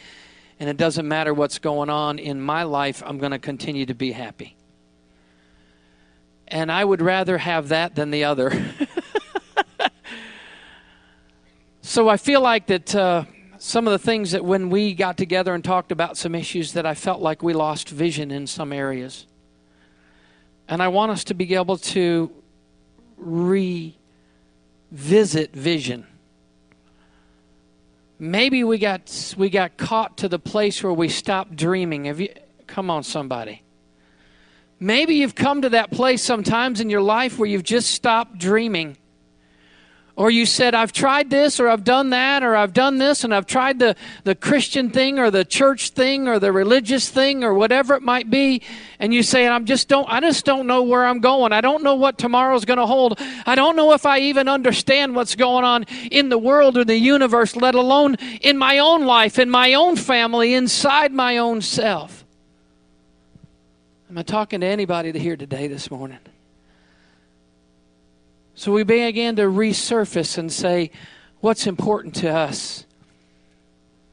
and 0.60 0.68
it 0.68 0.76
doesn't 0.76 1.08
matter 1.08 1.32
what's 1.32 1.58
going 1.58 1.88
on 1.88 2.18
in 2.18 2.42
my 2.42 2.64
life, 2.64 3.02
I'm 3.06 3.16
going 3.16 3.32
to 3.32 3.38
continue 3.38 3.86
to 3.86 3.94
be 3.94 4.12
happy. 4.12 4.54
And 6.46 6.70
I 6.70 6.84
would 6.84 7.00
rather 7.00 7.38
have 7.38 7.68
that 7.68 7.94
than 7.94 8.10
the 8.10 8.24
other. 8.24 8.52
so 11.80 12.10
I 12.10 12.18
feel 12.18 12.42
like 12.42 12.66
that 12.66 12.94
uh, 12.94 13.24
some 13.56 13.86
of 13.86 13.92
the 13.92 13.98
things 13.98 14.32
that 14.32 14.44
when 14.44 14.68
we 14.68 14.92
got 14.92 15.16
together 15.16 15.54
and 15.54 15.64
talked 15.64 15.90
about 15.90 16.18
some 16.18 16.34
issues 16.34 16.74
that 16.74 16.84
I 16.84 16.92
felt 16.92 17.22
like 17.22 17.42
we 17.42 17.54
lost 17.54 17.88
vision 17.88 18.30
in 18.30 18.46
some 18.46 18.74
areas. 18.74 19.26
And 20.70 20.82
I 20.82 20.88
want 20.88 21.12
us 21.12 21.24
to 21.24 21.34
be 21.34 21.54
able 21.54 21.76
to 21.76 22.30
revisit 23.18 23.94
vision 25.52 26.06
maybe 28.20 28.62
we 28.62 28.78
got 28.78 29.34
we 29.36 29.50
got 29.50 29.76
caught 29.76 30.18
to 30.18 30.28
the 30.28 30.38
place 30.38 30.82
where 30.82 30.92
we 30.92 31.08
stopped 31.08 31.56
dreaming. 31.56 32.04
Have 32.04 32.20
you 32.20 32.28
come 32.66 32.90
on 32.90 33.02
somebody? 33.02 33.62
Maybe 34.78 35.16
you've 35.16 35.34
come 35.34 35.62
to 35.62 35.70
that 35.70 35.90
place 35.90 36.22
sometimes 36.22 36.80
in 36.80 36.88
your 36.88 37.02
life 37.02 37.38
where 37.38 37.48
you've 37.48 37.64
just 37.64 37.90
stopped 37.90 38.38
dreaming. 38.38 38.96
Or 40.20 40.30
you 40.30 40.44
said, 40.44 40.74
I've 40.74 40.92
tried 40.92 41.30
this, 41.30 41.58
or 41.58 41.70
I've 41.70 41.82
done 41.82 42.10
that, 42.10 42.42
or 42.42 42.54
I've 42.54 42.74
done 42.74 42.98
this, 42.98 43.24
and 43.24 43.34
I've 43.34 43.46
tried 43.46 43.78
the, 43.78 43.96
the 44.24 44.34
Christian 44.34 44.90
thing, 44.90 45.18
or 45.18 45.30
the 45.30 45.46
church 45.46 45.88
thing, 45.88 46.28
or 46.28 46.38
the 46.38 46.52
religious 46.52 47.08
thing, 47.08 47.42
or 47.42 47.54
whatever 47.54 47.94
it 47.94 48.02
might 48.02 48.28
be, 48.28 48.60
and 48.98 49.14
you 49.14 49.22
say, 49.22 49.48
I'm 49.48 49.64
just 49.64 49.88
don't 49.88 50.06
I 50.10 50.20
just 50.20 50.44
don't 50.44 50.66
know 50.66 50.82
where 50.82 51.06
I'm 51.06 51.20
going. 51.20 51.54
I 51.54 51.62
don't 51.62 51.82
know 51.82 51.94
what 51.94 52.18
tomorrow's 52.18 52.66
gonna 52.66 52.86
hold. 52.86 53.18
I 53.46 53.54
don't 53.54 53.76
know 53.76 53.94
if 53.94 54.04
I 54.04 54.18
even 54.18 54.46
understand 54.46 55.16
what's 55.16 55.36
going 55.36 55.64
on 55.64 55.84
in 56.10 56.28
the 56.28 56.36
world 56.36 56.76
or 56.76 56.84
the 56.84 56.98
universe, 56.98 57.56
let 57.56 57.74
alone 57.74 58.16
in 58.42 58.58
my 58.58 58.76
own 58.76 59.06
life, 59.06 59.38
in 59.38 59.48
my 59.48 59.72
own 59.72 59.96
family, 59.96 60.52
inside 60.52 61.14
my 61.14 61.38
own 61.38 61.62
self. 61.62 62.26
Am 64.10 64.18
I 64.18 64.22
talking 64.22 64.60
to 64.60 64.66
anybody 64.66 65.18
here 65.18 65.38
today 65.38 65.66
this 65.66 65.90
morning? 65.90 66.18
So 68.60 68.72
we 68.72 68.82
began 68.82 69.36
to 69.36 69.44
resurface 69.44 70.36
and 70.36 70.52
say, 70.52 70.90
what's 71.40 71.66
important 71.66 72.14
to 72.16 72.28
us? 72.28 72.84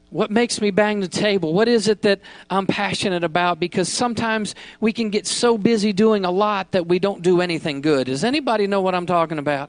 What 0.08 0.30
makes 0.30 0.62
me 0.62 0.70
bang 0.70 1.00
the 1.00 1.06
table? 1.06 1.52
What 1.52 1.68
is 1.68 1.86
it 1.86 2.00
that 2.00 2.22
I'm 2.48 2.66
passionate 2.66 3.24
about? 3.24 3.60
Because 3.60 3.92
sometimes 3.92 4.54
we 4.80 4.90
can 4.90 5.10
get 5.10 5.26
so 5.26 5.58
busy 5.58 5.92
doing 5.92 6.24
a 6.24 6.30
lot 6.30 6.70
that 6.70 6.86
we 6.86 6.98
don't 6.98 7.20
do 7.20 7.42
anything 7.42 7.82
good. 7.82 8.06
Does 8.06 8.24
anybody 8.24 8.66
know 8.66 8.80
what 8.80 8.94
I'm 8.94 9.04
talking 9.04 9.36
about? 9.36 9.68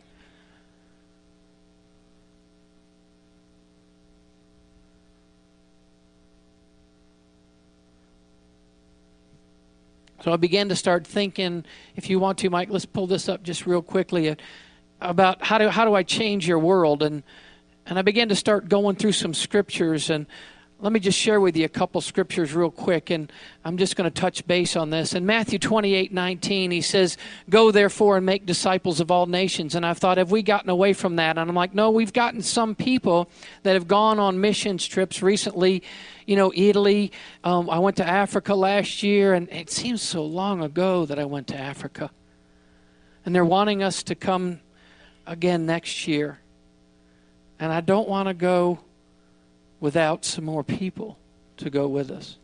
So 10.23 10.31
I 10.31 10.37
began 10.37 10.69
to 10.69 10.75
start 10.77 11.05
thinking, 11.05 11.65
if 11.97 12.09
you 12.09 12.17
want 12.17 12.37
to, 12.37 12.49
Mike, 12.49 12.69
let's 12.69 12.85
pull 12.85 13.07
this 13.07 13.27
up 13.27 13.43
just 13.43 13.65
real 13.65 13.81
quickly 13.81 14.37
about 15.01 15.43
how 15.43 15.57
do 15.57 15.69
how 15.69 15.85
do 15.85 15.93
I 15.93 16.03
change 16.03 16.47
your 16.47 16.59
world 16.59 17.03
and 17.03 17.23
and 17.85 17.97
I 17.97 18.01
began 18.01 18.29
to 18.29 18.35
start 18.35 18.69
going 18.69 18.95
through 18.95 19.13
some 19.13 19.33
scriptures 19.33 20.09
and 20.09 20.27
let 20.81 20.93
me 20.93 20.99
just 21.01 21.17
share 21.17 21.41
with 21.41 21.57
you 21.57 21.65
a 21.65 21.69
couple 21.69 21.99
scriptures 21.99 22.53
real 22.53 22.71
quick 22.71 23.09
and 23.09 23.31
I'm 23.65 23.77
just 23.77 23.97
going 23.97 24.09
to 24.09 24.21
touch 24.21 24.47
base 24.47 24.77
on 24.77 24.91
this. 24.91 25.13
In 25.13 25.25
Matthew 25.25 25.59
28 25.59 26.13
19, 26.13 26.71
he 26.71 26.81
says, 26.81 27.17
Go 27.49 27.71
therefore 27.71 28.15
and 28.15 28.25
make 28.25 28.45
disciples 28.45 29.01
of 29.01 29.11
all 29.11 29.25
nations. 29.25 29.75
And 29.75 29.85
I've 29.85 29.97
thought, 29.97 30.17
have 30.17 30.31
we 30.31 30.41
gotten 30.41 30.69
away 30.69 30.93
from 30.93 31.17
that? 31.17 31.37
And 31.37 31.49
I'm 31.49 31.55
like, 31.55 31.75
no, 31.75 31.91
we've 31.91 32.13
gotten 32.13 32.41
some 32.41 32.75
people 32.75 33.29
that 33.63 33.73
have 33.73 33.89
gone 33.89 34.19
on 34.19 34.39
missions 34.39 34.87
trips 34.87 35.21
recently. 35.21 35.83
You 36.25 36.37
know, 36.37 36.53
Italy. 36.55 37.11
Um, 37.43 37.69
I 37.69 37.79
went 37.79 37.97
to 37.97 38.07
Africa 38.07 38.55
last 38.55 39.03
year, 39.03 39.33
and 39.33 39.49
it 39.49 39.69
seems 39.69 40.01
so 40.01 40.23
long 40.23 40.63
ago 40.63 41.05
that 41.05 41.19
I 41.19 41.25
went 41.25 41.47
to 41.47 41.59
Africa. 41.59 42.09
And 43.25 43.35
they're 43.35 43.43
wanting 43.43 43.83
us 43.83 44.01
to 44.03 44.15
come 44.15 44.61
again 45.29 45.65
next 45.65 46.07
year. 46.07 46.39
And 47.59 47.71
I 47.71 47.81
don't 47.81 48.09
want 48.09 48.27
to 48.27 48.33
go 48.33 48.79
without 49.79 50.25
some 50.25 50.43
more 50.43 50.63
people 50.63 51.17
to 51.57 51.69
go 51.69 51.87
with 51.87 52.09
us. 52.09 52.37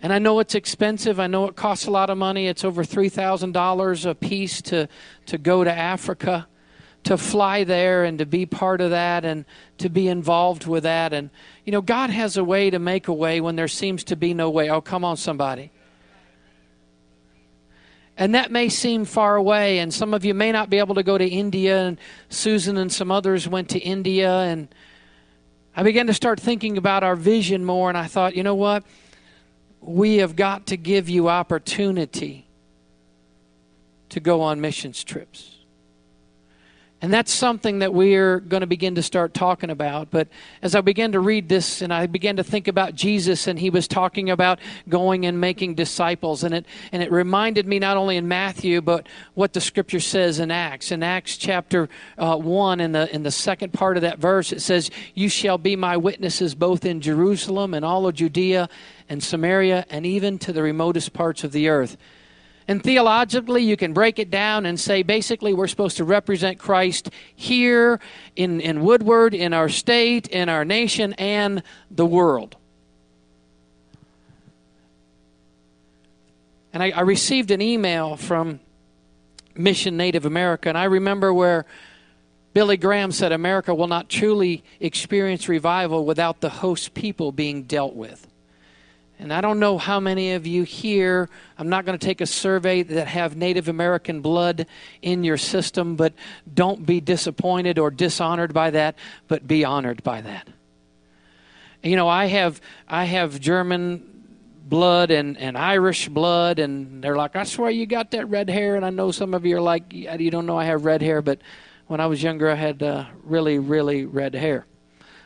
And 0.00 0.12
I 0.12 0.18
know 0.18 0.40
it's 0.40 0.56
expensive. 0.56 1.20
I 1.20 1.28
know 1.28 1.46
it 1.46 1.54
costs 1.54 1.86
a 1.86 1.90
lot 1.90 2.10
of 2.10 2.18
money. 2.18 2.48
It's 2.48 2.64
over 2.64 2.82
$3,000 2.82 4.10
a 4.10 4.14
piece 4.16 4.60
to, 4.62 4.88
to 5.26 5.38
go 5.38 5.62
to 5.62 5.72
Africa, 5.72 6.48
to 7.04 7.16
fly 7.16 7.62
there 7.62 8.02
and 8.02 8.18
to 8.18 8.26
be 8.26 8.46
part 8.46 8.80
of 8.80 8.90
that 8.90 9.24
and 9.24 9.44
to 9.78 9.88
be 9.88 10.08
involved 10.08 10.66
with 10.66 10.84
that. 10.84 11.12
And, 11.12 11.30
you 11.64 11.70
know, 11.70 11.82
God 11.82 12.10
has 12.10 12.36
a 12.36 12.42
way 12.42 12.70
to 12.70 12.80
make 12.80 13.06
a 13.06 13.12
way 13.12 13.40
when 13.40 13.54
there 13.54 13.68
seems 13.68 14.02
to 14.04 14.16
be 14.16 14.34
no 14.34 14.50
way. 14.50 14.70
Oh, 14.70 14.80
come 14.80 15.04
on, 15.04 15.16
somebody. 15.16 15.70
And 18.22 18.36
that 18.36 18.52
may 18.52 18.68
seem 18.68 19.04
far 19.04 19.34
away, 19.34 19.80
and 19.80 19.92
some 19.92 20.14
of 20.14 20.24
you 20.24 20.32
may 20.32 20.52
not 20.52 20.70
be 20.70 20.78
able 20.78 20.94
to 20.94 21.02
go 21.02 21.18
to 21.18 21.26
India, 21.26 21.82
and 21.82 21.98
Susan 22.28 22.76
and 22.76 22.92
some 22.92 23.10
others 23.10 23.48
went 23.48 23.70
to 23.70 23.80
India, 23.80 24.30
and 24.32 24.72
I 25.74 25.82
began 25.82 26.06
to 26.06 26.14
start 26.14 26.38
thinking 26.38 26.78
about 26.78 27.02
our 27.02 27.16
vision 27.16 27.64
more, 27.64 27.88
and 27.88 27.98
I 27.98 28.06
thought, 28.06 28.36
you 28.36 28.44
know 28.44 28.54
what? 28.54 28.84
We 29.80 30.18
have 30.18 30.36
got 30.36 30.68
to 30.68 30.76
give 30.76 31.08
you 31.08 31.28
opportunity 31.28 32.46
to 34.10 34.20
go 34.20 34.40
on 34.40 34.60
missions 34.60 35.02
trips. 35.02 35.51
And 37.02 37.12
that's 37.12 37.32
something 37.32 37.80
that 37.80 37.92
we're 37.92 38.38
going 38.38 38.60
to 38.60 38.66
begin 38.68 38.94
to 38.94 39.02
start 39.02 39.34
talking 39.34 39.70
about. 39.70 40.12
But 40.12 40.28
as 40.62 40.76
I 40.76 40.82
began 40.82 41.10
to 41.12 41.20
read 41.20 41.48
this 41.48 41.82
and 41.82 41.92
I 41.92 42.06
began 42.06 42.36
to 42.36 42.44
think 42.44 42.68
about 42.68 42.94
Jesus 42.94 43.48
and 43.48 43.58
he 43.58 43.70
was 43.70 43.88
talking 43.88 44.30
about 44.30 44.60
going 44.88 45.26
and 45.26 45.40
making 45.40 45.74
disciples 45.74 46.44
and 46.44 46.54
it 46.54 46.66
and 46.92 47.02
it 47.02 47.10
reminded 47.10 47.66
me 47.66 47.80
not 47.80 47.96
only 47.96 48.16
in 48.16 48.28
Matthew 48.28 48.80
but 48.80 49.08
what 49.34 49.52
the 49.52 49.60
scripture 49.60 49.98
says 49.98 50.38
in 50.38 50.52
Acts. 50.52 50.92
In 50.92 51.02
Acts 51.02 51.36
chapter 51.36 51.88
uh, 52.18 52.36
1 52.36 52.78
in 52.78 52.92
the 52.92 53.12
in 53.12 53.24
the 53.24 53.32
second 53.32 53.72
part 53.72 53.96
of 53.96 54.02
that 54.02 54.20
verse 54.20 54.52
it 54.52 54.62
says 54.62 54.88
you 55.14 55.28
shall 55.28 55.58
be 55.58 55.74
my 55.74 55.96
witnesses 55.96 56.54
both 56.54 56.84
in 56.84 57.00
Jerusalem 57.00 57.74
and 57.74 57.84
all 57.84 58.06
of 58.06 58.14
Judea 58.14 58.68
and 59.08 59.20
Samaria 59.20 59.86
and 59.90 60.06
even 60.06 60.38
to 60.38 60.52
the 60.52 60.62
remotest 60.62 61.12
parts 61.12 61.42
of 61.42 61.50
the 61.50 61.68
earth. 61.68 61.96
And 62.68 62.82
theologically, 62.82 63.62
you 63.62 63.76
can 63.76 63.92
break 63.92 64.18
it 64.18 64.30
down 64.30 64.66
and 64.66 64.78
say 64.78 65.02
basically 65.02 65.52
we're 65.52 65.66
supposed 65.66 65.96
to 65.96 66.04
represent 66.04 66.58
Christ 66.58 67.10
here 67.34 68.00
in, 68.36 68.60
in 68.60 68.82
Woodward, 68.82 69.34
in 69.34 69.52
our 69.52 69.68
state, 69.68 70.28
in 70.28 70.48
our 70.48 70.64
nation, 70.64 71.12
and 71.14 71.62
the 71.90 72.06
world. 72.06 72.56
And 76.72 76.82
I, 76.82 76.90
I 76.90 77.00
received 77.02 77.50
an 77.50 77.60
email 77.60 78.16
from 78.16 78.60
Mission 79.54 79.96
Native 79.96 80.24
America, 80.24 80.68
and 80.68 80.78
I 80.78 80.84
remember 80.84 81.34
where 81.34 81.66
Billy 82.54 82.76
Graham 82.76 83.12
said 83.12 83.32
America 83.32 83.74
will 83.74 83.88
not 83.88 84.08
truly 84.08 84.62
experience 84.80 85.48
revival 85.48 86.04
without 86.04 86.40
the 86.40 86.48
host 86.48 86.94
people 86.94 87.32
being 87.32 87.64
dealt 87.64 87.94
with. 87.94 88.26
And 89.22 89.32
I 89.32 89.40
don't 89.40 89.60
know 89.60 89.78
how 89.78 90.00
many 90.00 90.32
of 90.32 90.48
you 90.48 90.64
here, 90.64 91.28
I'm 91.56 91.68
not 91.68 91.84
going 91.84 91.96
to 91.96 92.04
take 92.04 92.20
a 92.20 92.26
survey 92.26 92.82
that 92.82 93.06
have 93.06 93.36
Native 93.36 93.68
American 93.68 94.20
blood 94.20 94.66
in 95.00 95.22
your 95.22 95.36
system, 95.36 95.94
but 95.94 96.12
don't 96.52 96.84
be 96.84 97.00
disappointed 97.00 97.78
or 97.78 97.92
dishonored 97.92 98.52
by 98.52 98.70
that, 98.70 98.96
but 99.28 99.46
be 99.46 99.64
honored 99.64 100.02
by 100.02 100.22
that. 100.22 100.48
You 101.84 101.94
know, 101.94 102.08
I 102.08 102.26
have 102.26 102.60
I 102.88 103.04
have 103.04 103.38
German 103.38 104.24
blood 104.64 105.12
and, 105.12 105.38
and 105.38 105.56
Irish 105.56 106.08
blood, 106.08 106.58
and 106.58 107.02
they're 107.02 107.16
like, 107.16 107.36
I 107.36 107.44
swear 107.44 107.70
you 107.70 107.86
got 107.86 108.10
that 108.10 108.28
red 108.28 108.50
hair. 108.50 108.74
And 108.74 108.84
I 108.84 108.90
know 108.90 109.12
some 109.12 109.34
of 109.34 109.46
you 109.46 109.56
are 109.56 109.60
like, 109.60 109.92
you 109.92 110.32
don't 110.32 110.46
know 110.46 110.58
I 110.58 110.64
have 110.64 110.84
red 110.84 111.00
hair, 111.00 111.22
but 111.22 111.38
when 111.86 112.00
I 112.00 112.06
was 112.06 112.20
younger, 112.24 112.50
I 112.50 112.56
had 112.56 112.82
uh, 112.82 113.04
really, 113.22 113.60
really 113.60 114.04
red 114.04 114.34
hair. 114.34 114.66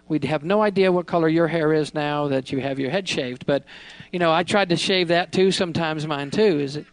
We'd 0.09 0.25
have 0.25 0.45
no 0.45 0.63
idea 0.63 0.93
what 0.93 1.07
color 1.07 1.29
your 1.29 1.49
hair 1.49 1.73
is 1.73 1.93
now 1.93 2.29
that 2.29 2.53
you 2.53 2.61
have 2.61 2.79
your 2.79 2.91
head 2.91 3.09
shaved. 3.09 3.47
But, 3.47 3.65
you 4.13 4.19
know, 4.19 4.33
I 4.33 4.45
tried 4.45 4.69
to 4.69 4.77
shave 4.77 5.09
that 5.09 5.33
too, 5.33 5.51
sometimes 5.51 6.07
mine 6.07 6.31
too. 6.31 6.61
Is 6.61 6.77
it? 6.77 6.87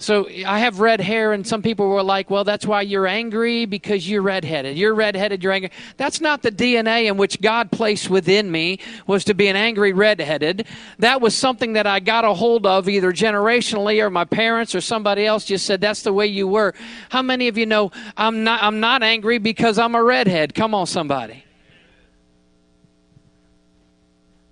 So 0.00 0.30
I 0.46 0.60
have 0.60 0.80
red 0.80 1.02
hair, 1.02 1.34
and 1.34 1.46
some 1.46 1.60
people 1.60 1.86
were 1.90 2.02
like, 2.02 2.30
well, 2.30 2.42
that's 2.42 2.64
why 2.64 2.80
you're 2.80 3.06
angry 3.06 3.66
because 3.66 4.08
you're 4.08 4.22
redheaded. 4.22 4.78
You're 4.78 4.94
redheaded, 4.94 5.42
you're 5.42 5.52
angry. 5.52 5.72
That's 5.98 6.22
not 6.22 6.40
the 6.40 6.50
DNA 6.50 7.04
in 7.04 7.18
which 7.18 7.38
God 7.42 7.70
placed 7.70 8.08
within 8.08 8.50
me, 8.50 8.78
was 9.06 9.24
to 9.24 9.34
be 9.34 9.48
an 9.48 9.56
angry 9.56 9.92
redheaded. 9.92 10.66
That 11.00 11.20
was 11.20 11.34
something 11.34 11.74
that 11.74 11.86
I 11.86 12.00
got 12.00 12.24
a 12.24 12.32
hold 12.32 12.64
of 12.64 12.88
either 12.88 13.12
generationally 13.12 14.02
or 14.02 14.08
my 14.08 14.24
parents 14.24 14.74
or 14.74 14.80
somebody 14.80 15.26
else 15.26 15.44
just 15.44 15.66
said, 15.66 15.82
that's 15.82 16.00
the 16.00 16.14
way 16.14 16.26
you 16.26 16.48
were. 16.48 16.72
How 17.10 17.20
many 17.20 17.48
of 17.48 17.58
you 17.58 17.66
know 17.66 17.92
I'm 18.16 18.42
not, 18.42 18.62
I'm 18.62 18.80
not 18.80 19.02
angry 19.02 19.36
because 19.36 19.78
I'm 19.78 19.94
a 19.94 20.02
redhead? 20.02 20.54
Come 20.54 20.74
on, 20.74 20.86
somebody. 20.86 21.44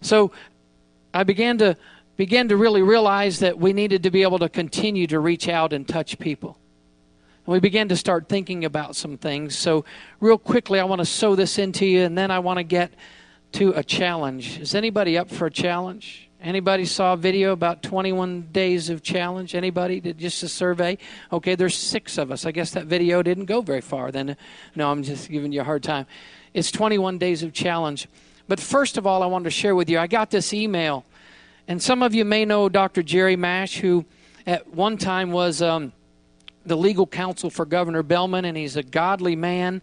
So 0.01 0.33
I 1.13 1.25
began 1.25 1.59
to 1.59 1.77
began 2.17 2.49
to 2.49 2.57
really 2.57 2.83
realize 2.83 3.39
that 3.39 3.59
we 3.59 3.73
needed 3.73 4.03
to 4.03 4.11
be 4.11 4.23
able 4.23 4.41
to 4.41 4.49
continue 4.49 5.07
to 5.07 5.21
reach 5.21 5.49
out 5.49 5.73
and 5.73 5.87
touch 5.87 6.19
people. 6.19 6.59
And 7.47 7.53
we 7.53 7.61
began 7.61 7.89
to 7.89 7.97
start 7.97 8.29
thinking 8.29 8.65
about 8.65 8.97
some 8.97 9.17
things. 9.17 9.57
So, 9.57 9.85
real 10.21 10.37
quickly, 10.37 10.81
I 10.81 10.85
want 10.85 10.99
to 10.99 11.07
sew 11.07 11.37
this 11.37 11.59
into 11.59 11.87
you, 11.87 12.03
and 12.03 12.19
then 12.19 12.31
I 12.31 12.41
want 12.41 12.59
to 12.59 12.65
get 12.65 12.93
to 13.53 13.71
a 13.71 13.85
challenge. 13.85 14.59
Is 14.59 14.75
anybody 14.75 15.17
up 15.17 15.31
for 15.31 15.47
a 15.47 15.51
challenge? 15.51 16.29
Anybody 16.41 16.85
saw 16.85 17.15
a 17.15 17.17
video 17.17 17.53
about 17.53 17.83
21 17.83 18.49
days 18.53 18.91
of 18.91 19.03
challenge? 19.03 19.55
Anybody? 19.55 20.01
Did 20.01 20.19
just 20.19 20.43
a 20.43 20.49
survey? 20.49 20.99
Okay, 21.33 21.55
there's 21.55 21.77
six 21.77 22.19
of 22.19 22.31
us. 22.31 22.45
I 22.45 22.51
guess 22.53 22.73
that 22.73 22.87
video 22.87 23.23
didn't 23.23 23.47
go 23.47 23.61
very 23.61 23.81
far. 23.81 24.11
Then, 24.13 24.37
no, 24.75 24.91
I'm 24.91 25.03
just 25.03 25.31
giving 25.31 25.53
you 25.53 25.63
a 25.63 25.65
hard 25.65 25.83
time. 25.83 26.07
It's 26.53 26.71
21 26.71 27.19
days 27.19 27.43
of 27.43 27.53
challenge. 27.53 28.09
But 28.49 28.59
first 28.59 28.97
of 28.97 29.07
all, 29.07 29.23
I 29.23 29.27
wanted 29.27 29.45
to 29.45 29.51
share 29.51 29.75
with 29.75 29.89
you. 29.89 29.99
I 29.99 30.07
got 30.07 30.31
this 30.31 30.53
email 30.53 31.05
and 31.69 31.83
some 31.83 32.03
of 32.03 32.15
you 32.15 32.25
may 32.25 32.47
know 32.47 32.71
Dr. 32.71 33.03
Jerry 33.03 33.37
Mash, 33.37 33.77
who 33.77 34.07
at 34.47 34.73
one 34.73 34.97
time 34.97 35.33
was 35.33 35.61
um, 35.61 35.93
the 36.65 36.79
legal 36.79 37.07
counsel 37.07 37.51
for 37.51 37.67
Governor 37.67 38.03
Bellmon, 38.03 38.47
and 38.47 38.57
he's 38.57 38.77
a 38.77 38.83
godly 38.83 39.37
man, 39.37 39.83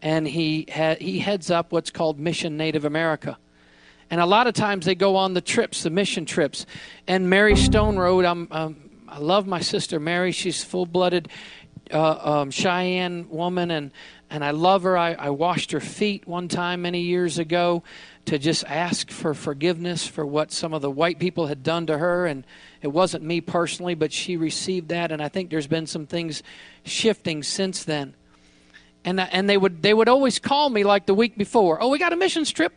and 0.00 0.26
he 0.26 0.66
ha- 0.72 0.96
he 0.98 1.18
heads 1.18 1.50
up 1.50 1.72
what's 1.72 1.90
called 1.90 2.18
Mission 2.18 2.56
Native 2.56 2.86
America. 2.86 3.36
And 4.10 4.18
a 4.18 4.24
lot 4.24 4.46
of 4.46 4.54
times 4.54 4.86
they 4.86 4.94
go 4.94 5.14
on 5.14 5.34
the 5.34 5.42
trips, 5.42 5.82
the 5.82 5.90
mission 5.90 6.24
trips. 6.24 6.64
And 7.06 7.28
Mary 7.28 7.54
Stone 7.54 7.98
Road, 7.98 8.24
I'm, 8.24 8.48
um, 8.50 8.90
I 9.06 9.18
love 9.18 9.46
my 9.46 9.60
sister 9.60 10.00
Mary. 10.00 10.32
She's 10.32 10.64
full-blooded 10.64 11.28
uh, 11.92 12.40
um, 12.40 12.50
Cheyenne 12.50 13.28
woman, 13.28 13.70
and 13.70 13.90
and 14.30 14.42
I 14.42 14.52
love 14.52 14.84
her. 14.84 14.96
I, 14.96 15.12
I 15.12 15.30
washed 15.30 15.70
her 15.72 15.80
feet 15.80 16.26
one 16.26 16.48
time 16.48 16.82
many 16.82 17.02
years 17.02 17.38
ago 17.38 17.84
to 18.26 18.38
just 18.38 18.64
ask 18.64 19.10
for 19.10 19.34
forgiveness 19.34 20.06
for 20.06 20.26
what 20.26 20.52
some 20.52 20.74
of 20.74 20.82
the 20.82 20.90
white 20.90 21.18
people 21.18 21.46
had 21.46 21.62
done 21.62 21.86
to 21.86 21.98
her. 21.98 22.26
And 22.26 22.44
it 22.82 22.88
wasn't 22.88 23.24
me 23.24 23.40
personally, 23.40 23.94
but 23.94 24.12
she 24.12 24.36
received 24.36 24.88
that. 24.88 25.10
And 25.10 25.22
I 25.22 25.28
think 25.28 25.50
there's 25.50 25.66
been 25.66 25.86
some 25.86 26.06
things 26.06 26.42
shifting 26.84 27.42
since 27.42 27.84
then. 27.84 28.14
And, 29.04 29.20
and 29.20 29.48
they, 29.48 29.56
would, 29.56 29.82
they 29.82 29.94
would 29.94 30.08
always 30.08 30.40
call 30.40 30.68
me 30.68 30.82
like 30.82 31.06
the 31.06 31.14
week 31.14 31.38
before 31.38 31.80
Oh, 31.80 31.88
we 31.88 31.98
got 31.98 32.12
a 32.12 32.16
missions 32.16 32.50
trip. 32.50 32.72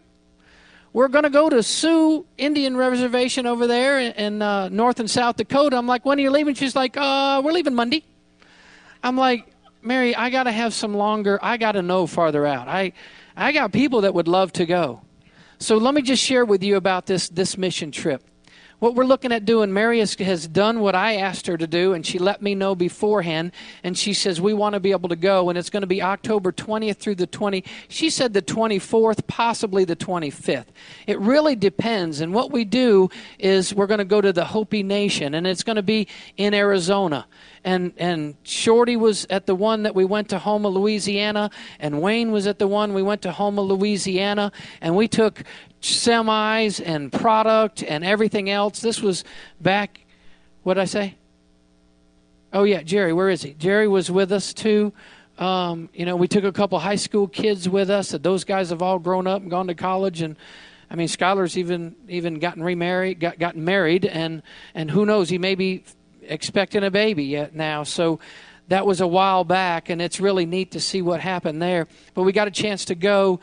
We're 0.94 1.08
going 1.08 1.24
to 1.24 1.30
go 1.30 1.50
to 1.50 1.62
Sioux 1.62 2.26
Indian 2.38 2.76
Reservation 2.76 3.46
over 3.46 3.68
there 3.68 4.00
in, 4.00 4.42
uh, 4.42 4.70
North 4.70 5.00
and 5.00 5.10
South 5.10 5.36
Dakota. 5.36 5.76
I'm 5.78 5.86
like, 5.86 6.04
when 6.04 6.18
are 6.18 6.22
you 6.22 6.32
leaving? 6.32 6.56
She's 6.56 6.76
like, 6.76 6.98
uh, 6.98 7.42
we're 7.44 7.52
leaving 7.52 7.76
Monday. 7.76 8.04
I'm 9.04 9.16
like, 9.16 9.46
Mary, 9.82 10.16
I 10.16 10.30
got 10.30 10.44
to 10.44 10.52
have 10.52 10.74
some 10.74 10.96
longer. 10.96 11.40
I 11.42 11.58
got 11.58 11.74
to 11.74 11.82
know 11.82 12.08
farther 12.08 12.46
out. 12.46 12.68
I, 12.68 12.94
I 13.36 13.52
got 13.52 13.72
people 13.72 14.02
that 14.02 14.14
would 14.14 14.28
love 14.28 14.52
to 14.54 14.66
go. 14.66 15.02
So 15.62 15.76
let 15.76 15.94
me 15.94 16.02
just 16.02 16.24
share 16.24 16.46
with 16.46 16.64
you 16.64 16.78
about 16.78 17.06
this, 17.06 17.28
this 17.28 17.58
mission 17.58 17.92
trip. 17.92 18.24
What 18.80 18.96
we're 18.96 19.04
looking 19.04 19.34
at 19.34 19.44
doing, 19.44 19.74
Mary 19.74 20.00
has, 20.00 20.14
has 20.14 20.48
done 20.48 20.80
what 20.80 20.96
I 20.96 21.18
asked 21.18 21.48
her 21.48 21.58
to 21.58 21.68
do, 21.68 21.92
and 21.92 22.06
she 22.06 22.18
let 22.18 22.42
me 22.42 22.56
know 22.56 22.76
beforehand. 22.76 23.52
And 23.84 23.98
she 23.98 24.14
says, 24.14 24.40
We 24.40 24.54
want 24.54 24.72
to 24.76 24.80
be 24.80 24.92
able 24.92 25.10
to 25.10 25.18
go, 25.18 25.50
and 25.50 25.58
it's 25.58 25.70
going 25.70 25.82
to 25.82 25.88
be 25.88 26.02
October 26.02 26.54
20th 26.54 26.96
through 26.96 27.16
the 27.16 27.28
20th. 27.28 27.68
She 27.90 28.10
said 28.10 28.32
the 28.32 28.42
24th, 28.42 29.28
possibly 29.28 29.84
the 29.84 29.98
25th. 29.98 30.68
It 31.08 31.20
really 31.20 31.58
depends. 31.58 32.22
And 32.22 32.34
what 32.34 32.54
we 32.54 32.64
do 32.64 33.10
is 33.38 33.74
we're 33.74 33.88
going 33.88 33.98
to 33.98 34.06
go 34.06 34.22
to 34.22 34.32
the 34.32 34.46
Hopi 34.46 34.82
Nation, 34.82 35.34
and 35.34 35.46
it's 35.46 35.64
going 35.64 35.76
to 35.76 35.84
be 35.84 36.08
in 36.38 36.54
Arizona 36.54 37.28
and 37.64 37.94
and 37.98 38.36
Shorty 38.44 38.96
was 38.96 39.26
at 39.30 39.46
the 39.46 39.56
one 39.56 39.84
that 39.84 39.96
we 39.96 40.06
went 40.06 40.30
to 40.30 40.40
Houma, 40.40 40.70
Louisiana, 40.70 41.50
and 41.80 42.02
Wayne 42.02 42.32
was 42.32 42.48
at 42.48 42.60
the 42.60 42.68
one 42.68 42.94
we 42.94 43.04
went 43.04 43.22
to 43.24 43.32
Houma, 43.32 43.62
Louisiana, 43.62 44.52
and 44.82 44.96
we 44.96 45.08
took 45.08 45.44
semis 45.82 46.82
and 46.86 47.12
product 47.12 47.84
and 47.84 48.04
everything 48.04 48.50
else. 48.50 48.82
This 48.82 49.02
was 49.02 49.24
back. 49.62 50.02
What 50.64 50.76
did 50.76 50.82
I 50.82 50.86
say? 50.86 51.16
Oh 52.52 52.64
yeah, 52.64 52.82
Jerry. 52.82 53.14
Where 53.14 53.30
is 53.30 53.42
he? 53.42 53.54
Jerry 53.54 53.88
was 53.88 54.10
with 54.10 54.32
us 54.32 54.54
too. 54.54 54.92
Um, 55.38 55.90
you 55.94 56.06
know, 56.06 56.16
we 56.16 56.28
took 56.28 56.44
a 56.44 56.52
couple 56.52 56.80
high 56.80 56.96
school 56.96 57.28
kids 57.28 57.70
with 57.70 57.90
us. 57.90 58.10
That 58.10 58.24
those 58.24 58.44
guys 58.44 58.72
have 58.72 58.82
all 58.82 59.00
grown 59.00 59.28
up 59.28 59.42
and 59.42 59.50
gone 59.50 59.68
to 59.68 59.76
college, 59.76 60.22
and 60.22 60.36
I 60.90 60.96
mean, 60.96 61.08
Skylar's 61.08 61.58
even 61.58 61.96
even 62.08 62.40
gotten 62.40 62.64
remarried, 62.64 63.20
got 63.20 63.40
gotten 63.40 63.64
married, 63.64 64.06
and 64.06 64.42
and 64.74 64.92
who 64.92 65.06
knows, 65.06 65.30
he 65.30 65.38
may 65.38 65.56
be 65.56 65.84
expecting 66.30 66.84
a 66.84 66.92
baby 66.92 67.26
yet 67.26 67.54
now. 67.54 67.84
So 67.84 68.20
that 68.70 68.86
was 68.86 69.02
a 69.02 69.08
while 69.08 69.44
back, 69.44 69.90
and 69.90 70.02
it's 70.02 70.20
really 70.20 70.46
neat 70.46 70.72
to 70.72 70.80
see 70.80 71.02
what 71.02 71.20
happened 71.20 71.62
there. 71.62 71.88
But 72.14 72.24
we 72.24 72.32
got 72.32 72.48
a 72.48 72.52
chance 72.52 72.86
to 72.86 72.96
go, 72.96 73.40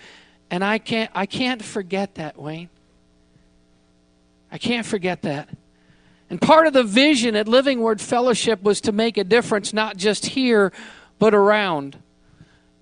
and 0.50 0.64
I 0.64 0.78
can't 0.78 1.10
I 1.14 1.26
can't 1.26 1.62
forget 1.62 2.14
that, 2.14 2.38
Wayne. 2.38 2.70
I 4.50 4.58
can't 4.58 4.86
forget 4.86 5.22
that. 5.22 5.48
And 6.30 6.40
part 6.40 6.66
of 6.66 6.72
the 6.72 6.82
vision 6.82 7.36
at 7.36 7.46
Living 7.46 7.80
Word 7.80 8.00
Fellowship 8.00 8.62
was 8.62 8.80
to 8.82 8.92
make 8.92 9.16
a 9.16 9.24
difference, 9.24 9.72
not 9.72 9.96
just 9.96 10.26
here, 10.26 10.72
but 11.18 11.34
around. 11.34 11.98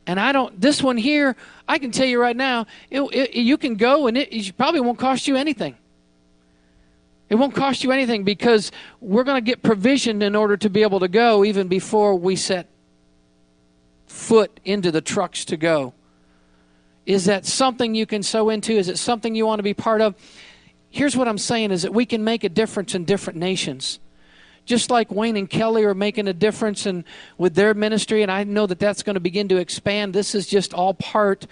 And 0.07 0.21
I 0.21 0.33
don't, 0.33 0.59
this 0.61 0.83
one 0.83 0.97
here, 0.97 1.37
I 1.67 1.79
can 1.79 1.91
tell 1.91 2.07
you 2.07 2.21
right 2.21 2.37
now, 2.37 2.67
it, 2.91 3.01
it, 3.01 3.35
you 3.37 3.57
can 3.57 3.77
go 3.77 4.07
and 4.07 4.17
it, 4.17 4.33
it 4.33 4.57
probably 4.57 4.81
won't 4.81 4.99
cost 4.99 5.27
you 5.27 5.37
anything. 5.37 5.77
It 7.29 7.37
won't 7.37 7.55
cost 7.55 7.83
you 7.83 7.91
anything 7.91 8.25
because 8.25 8.71
we're 9.01 9.25
going 9.25 9.43
to 9.43 9.47
get 9.47 9.63
provisioned 9.63 10.23
in 10.23 10.37
order 10.37 10.57
to 10.59 10.69
be 10.69 10.83
able 10.83 11.01
to 11.01 11.09
go 11.09 11.45
even 11.45 11.69
before 11.69 12.15
we 12.15 12.37
set 12.37 12.69
foot 14.07 14.61
into 14.65 14.91
the 14.91 15.01
trucks 15.01 15.45
to 15.47 15.57
go. 15.57 15.95
Is 17.07 17.25
that 17.27 17.45
something 17.45 17.95
you 17.95 18.07
can 18.07 18.23
sow 18.23 18.51
into? 18.51 18.73
Is 18.73 18.89
it 18.89 18.99
something 18.99 19.35
you 19.35 19.47
want 19.47 19.59
to 19.59 19.65
be 19.65 19.75
part 19.75 20.01
of? 20.01 20.15
Here's 20.91 21.17
what 21.17 21.29
I'm 21.29 21.39
saying 21.39 21.71
is 21.71 21.83
that 21.83 21.93
we 21.93 22.07
can 22.07 22.25
make 22.25 22.45
a 22.45 22.49
difference 22.49 22.95
in 22.95 23.05
different 23.05 23.39
nations. 23.39 23.99
Just 24.65 24.91
like 24.91 25.11
Wayne 25.11 25.37
and 25.37 25.51
Kelly 25.51 25.85
are 25.85 25.95
making 25.95 26.29
a 26.29 26.33
difference 26.33 26.87
in, 26.87 27.05
with 27.37 27.55
their 27.55 27.75
ministry, 27.75 28.23
and 28.23 28.31
I 28.31 28.45
know 28.45 28.67
that 28.67 28.79
that's 28.79 29.03
going 29.03 29.15
to 29.15 29.21
begin 29.21 29.49
to 29.49 29.57
expand. 29.57 30.15
This 30.15 30.35
is 30.35 30.47
just 30.47 30.73
all 30.73 30.95
part, 30.95 31.47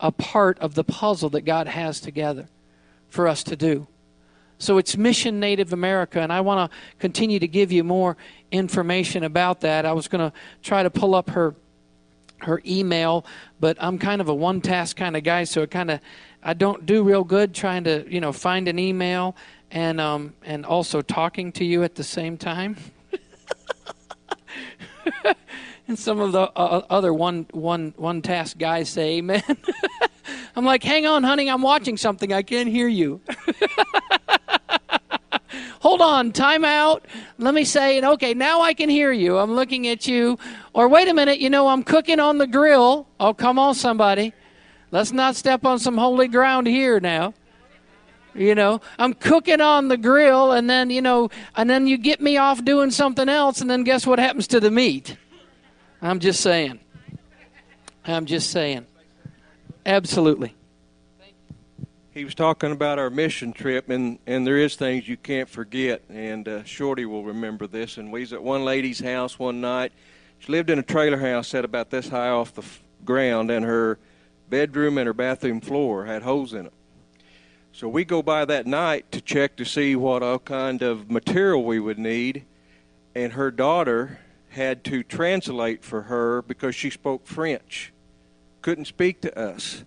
a 0.00 0.12
part 0.12 0.58
of 0.58 0.74
the 0.74 0.84
puzzle 0.84 1.30
that 1.30 1.42
God 1.42 1.66
has 1.68 2.00
together 2.00 2.48
for 3.08 3.26
us 3.26 3.42
to 3.44 3.56
do. 3.56 3.86
So 4.58 4.78
it's 4.78 4.96
Mission 4.96 5.38
Native 5.38 5.72
America, 5.72 6.20
and 6.20 6.32
I 6.32 6.40
want 6.40 6.70
to 6.70 6.76
continue 6.98 7.38
to 7.38 7.48
give 7.48 7.70
you 7.70 7.84
more 7.84 8.16
information 8.50 9.24
about 9.24 9.60
that. 9.60 9.86
I 9.86 9.92
was 9.92 10.08
going 10.08 10.30
to 10.30 10.36
try 10.62 10.82
to 10.82 10.90
pull 10.90 11.14
up 11.14 11.30
her 11.30 11.54
her 12.40 12.62
email, 12.64 13.24
but 13.58 13.76
I'm 13.80 13.98
kind 13.98 14.20
of 14.20 14.28
a 14.28 14.34
one 14.34 14.60
task 14.60 14.96
kind 14.96 15.16
of 15.16 15.24
guy, 15.24 15.42
so 15.44 15.62
it 15.62 15.70
kind 15.70 15.90
of 15.90 16.00
I 16.42 16.54
don't 16.54 16.86
do 16.86 17.02
real 17.02 17.24
good 17.24 17.54
trying 17.54 17.84
to 17.84 18.04
you 18.08 18.20
know 18.20 18.32
find 18.32 18.68
an 18.68 18.78
email 18.78 19.36
and 19.70 20.00
um, 20.00 20.34
and 20.44 20.64
also 20.64 21.02
talking 21.02 21.52
to 21.52 21.64
you 21.64 21.82
at 21.82 21.94
the 21.94 22.04
same 22.04 22.36
time. 22.36 22.76
and 25.88 25.98
some 25.98 26.20
of 26.20 26.32
the 26.32 26.42
uh, 26.42 26.82
other 26.90 27.12
one, 27.12 27.46
one, 27.52 27.94
one 27.96 28.22
task 28.22 28.58
guys 28.58 28.88
say, 28.88 29.18
Amen. 29.18 29.42
I'm 30.56 30.64
like, 30.64 30.82
hang 30.82 31.06
on, 31.06 31.22
honey, 31.22 31.48
I'm 31.48 31.62
watching 31.62 31.96
something. 31.96 32.32
I 32.32 32.42
can't 32.42 32.68
hear 32.68 32.88
you. 32.88 33.20
Hold 35.80 36.00
on, 36.00 36.32
time 36.32 36.64
out. 36.64 37.06
Let 37.38 37.54
me 37.54 37.64
say. 37.64 38.02
Okay, 38.02 38.34
now 38.34 38.62
I 38.62 38.74
can 38.74 38.88
hear 38.88 39.12
you. 39.12 39.38
I'm 39.38 39.52
looking 39.52 39.86
at 39.86 40.08
you. 40.08 40.38
Or 40.72 40.88
wait 40.88 41.08
a 41.08 41.14
minute, 41.14 41.38
you 41.38 41.50
know, 41.50 41.68
I'm 41.68 41.82
cooking 41.82 42.20
on 42.20 42.38
the 42.38 42.46
grill. 42.46 43.06
Oh, 43.20 43.32
come 43.32 43.58
on, 43.58 43.74
somebody. 43.74 44.32
Let's 44.90 45.12
not 45.12 45.36
step 45.36 45.64
on 45.64 45.78
some 45.78 45.96
holy 45.98 46.28
ground 46.28 46.66
here 46.66 46.98
now. 46.98 47.34
You 48.34 48.54
know, 48.54 48.80
I'm 48.98 49.14
cooking 49.14 49.60
on 49.60 49.88
the 49.88 49.96
grill, 49.96 50.52
and 50.52 50.70
then, 50.70 50.90
you 50.90 51.02
know, 51.02 51.30
and 51.56 51.68
then 51.68 51.86
you 51.86 51.98
get 51.98 52.20
me 52.20 52.36
off 52.36 52.64
doing 52.64 52.90
something 52.90 53.28
else, 53.28 53.60
and 53.60 53.68
then 53.68 53.82
guess 53.82 54.06
what 54.06 54.18
happens 54.18 54.46
to 54.48 54.60
the 54.60 54.70
meat? 54.70 55.16
I'm 56.00 56.20
just 56.20 56.40
saying. 56.40 56.78
I'm 58.04 58.26
just 58.26 58.50
saying. 58.50 58.86
Absolutely. 59.84 60.54
He 62.18 62.24
was 62.24 62.34
talking 62.34 62.72
about 62.72 62.98
our 62.98 63.10
mission 63.10 63.52
trip, 63.52 63.88
and, 63.90 64.18
and 64.26 64.44
there 64.44 64.58
is 64.58 64.74
things 64.74 65.06
you 65.06 65.16
can't 65.16 65.48
forget. 65.48 66.02
And 66.08 66.48
uh, 66.48 66.64
Shorty 66.64 67.04
will 67.04 67.22
remember 67.22 67.68
this. 67.68 67.96
And 67.96 68.10
we 68.10 68.22
was 68.22 68.32
at 68.32 68.42
one 68.42 68.64
lady's 68.64 68.98
house 68.98 69.38
one 69.38 69.60
night. 69.60 69.92
She 70.40 70.50
lived 70.50 70.68
in 70.68 70.80
a 70.80 70.82
trailer 70.82 71.18
house 71.18 71.46
set 71.46 71.64
about 71.64 71.90
this 71.90 72.08
high 72.08 72.30
off 72.30 72.52
the 72.54 72.62
f- 72.62 72.82
ground, 73.04 73.52
and 73.52 73.64
her 73.64 74.00
bedroom 74.50 74.98
and 74.98 75.06
her 75.06 75.12
bathroom 75.12 75.60
floor 75.60 76.06
had 76.06 76.24
holes 76.24 76.54
in 76.54 76.66
it. 76.66 76.72
So 77.70 77.88
we 77.88 78.04
go 78.04 78.20
by 78.20 78.44
that 78.46 78.66
night 78.66 79.12
to 79.12 79.20
check 79.20 79.54
to 79.54 79.64
see 79.64 79.94
what 79.94 80.20
all 80.20 80.40
kind 80.40 80.82
of 80.82 81.08
material 81.08 81.62
we 81.62 81.78
would 81.78 82.00
need, 82.00 82.46
and 83.14 83.34
her 83.34 83.52
daughter 83.52 84.18
had 84.48 84.82
to 84.86 85.04
translate 85.04 85.84
for 85.84 86.02
her 86.02 86.42
because 86.42 86.74
she 86.74 86.90
spoke 86.90 87.28
French, 87.28 87.92
couldn't 88.60 88.86
speak 88.86 89.20
to 89.20 89.38
us. 89.38 89.84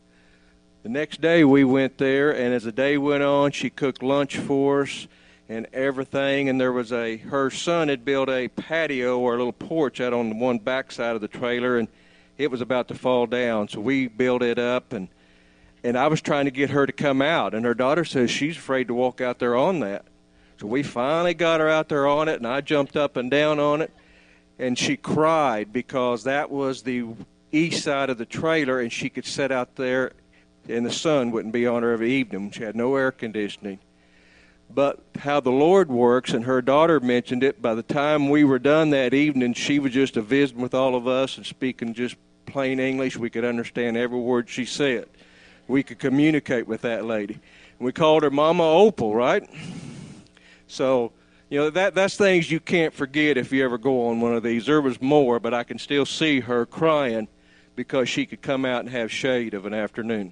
The 0.84 0.90
next 0.90 1.22
day 1.22 1.44
we 1.44 1.64
went 1.64 2.00
there, 2.00 2.32
and 2.32 2.56
as 2.56 2.64
the 2.64 2.72
day 2.72 2.98
went 2.98 3.22
on, 3.22 3.52
she 3.52 3.70
cooked 3.70 4.02
lunch 4.02 4.38
for 4.38 4.82
us 4.82 5.08
and 5.48 5.68
everything. 5.74 6.50
And 6.50 6.60
there 6.60 6.72
was 6.72 6.92
a 6.92 7.18
her 7.18 7.52
son 7.52 7.90
had 7.90 8.04
built 8.04 8.30
a 8.30 8.48
patio 8.48 9.20
or 9.20 9.36
a 9.36 9.38
little 9.38 9.54
porch 9.54 10.02
out 10.02 10.12
on 10.12 10.30
the 10.30 10.36
one 10.36 10.58
back 10.58 10.92
side 10.92 11.14
of 11.14 11.22
the 11.22 11.28
trailer, 11.28 11.78
and 11.78 11.88
it 12.40 12.50
was 12.50 12.62
about 12.62 12.88
to 12.88 12.96
fall 12.96 13.28
down. 13.28 13.68
So 13.68 13.80
we 13.80 14.08
built 14.08 14.42
it 14.42 14.58
up, 14.58 14.92
and 14.92 15.08
and 15.84 15.96
I 15.96 16.08
was 16.08 16.20
trying 16.20 16.46
to 16.46 16.52
get 16.52 16.72
her 16.72 16.88
to 16.88 16.94
come 16.94 17.22
out, 17.22 17.54
and 17.54 17.64
her 17.64 17.76
daughter 17.76 18.04
says 18.04 18.32
she's 18.32 18.58
afraid 18.58 18.88
to 18.88 18.96
walk 18.96 19.22
out 19.22 19.38
there 19.38 19.56
on 19.56 19.82
that. 19.82 20.06
So 20.60 20.66
we 20.66 20.82
finally 20.82 21.36
got 21.36 21.60
her 21.60 21.70
out 21.70 21.90
there 21.90 22.08
on 22.08 22.28
it, 22.28 22.38
and 22.38 22.48
I 22.48 22.62
jumped 22.62 22.98
up 22.98 23.18
and 23.18 23.30
down 23.30 23.60
on 23.60 23.82
it, 23.82 23.92
and 24.58 24.80
she 24.80 24.98
cried 24.98 25.72
because 25.72 26.24
that 26.24 26.50
was 26.50 26.82
the 26.82 27.06
east 27.52 27.84
side 27.84 28.10
of 28.10 28.18
the 28.18 28.26
trailer, 28.26 28.80
and 28.80 28.92
she 28.92 29.10
could 29.10 29.26
sit 29.26 29.52
out 29.52 29.76
there, 29.76 30.14
and 30.68 30.86
the 30.86 30.92
sun 30.92 31.32
wouldn't 31.32 31.54
be 31.54 31.68
on 31.68 31.84
her 31.84 31.92
every 31.92 32.12
evening. 32.12 32.52
She 32.52 32.64
had 32.64 32.76
no 32.76 32.96
air 32.96 33.12
conditioning. 33.12 33.80
But 34.74 35.00
how 35.20 35.42
the 35.42 35.52
Lord 35.52 35.90
works, 35.90 36.32
and 36.32 36.46
her 36.46 36.62
daughter 36.62 37.00
mentioned 37.00 37.44
it, 37.44 37.62
by 37.62 37.74
the 37.74 37.84
time 37.84 38.30
we 38.30 38.44
were 38.44 38.60
done 38.60 38.92
that 38.92 39.14
evening, 39.14 39.54
she 39.54 39.80
was 39.80 39.92
just 39.92 40.16
a 40.16 40.22
visiting 40.22 40.62
with 40.62 40.74
all 40.74 40.96
of 40.96 41.08
us 41.08 41.36
and 41.38 41.46
speaking 41.46 41.94
just 41.94 42.16
plain 42.46 42.80
English. 42.80 43.18
We 43.18 43.30
could 43.30 43.44
understand 43.44 43.98
every 43.98 44.20
word 44.20 44.50
she 44.50 44.66
said. 44.66 45.10
We 45.68 45.84
could 45.84 46.00
communicate 46.00 46.68
with 46.68 46.82
that 46.82 47.06
lady. 47.06 47.40
We 47.80 47.92
called 47.92 48.24
her 48.24 48.30
Mama 48.30 48.64
Opal, 48.64 49.14
right? 49.14 49.50
So, 50.68 51.12
you 51.50 51.60
know, 51.60 51.70
that 51.72 51.96
that's 51.96 52.16
things 52.16 52.50
you 52.50 52.62
can't 52.62 52.94
forget 52.94 53.38
if 53.38 53.52
you 53.52 53.66
ever 53.66 53.78
go 53.78 54.08
on 54.08 54.22
one 54.22 54.36
of 54.36 54.44
these. 54.44 54.68
There 54.68 54.82
was 54.82 55.02
more, 55.02 55.40
but 55.40 55.54
I 55.54 55.64
can 55.64 55.80
still 55.80 56.06
see 56.06 56.40
her 56.42 56.66
crying 56.66 57.28
because 57.76 58.08
she 58.08 58.26
could 58.26 58.42
come 58.42 58.64
out 58.64 58.82
and 58.82 58.90
have 58.90 59.12
shade 59.12 59.54
of 59.54 59.66
an 59.66 59.74
afternoon. 59.74 60.32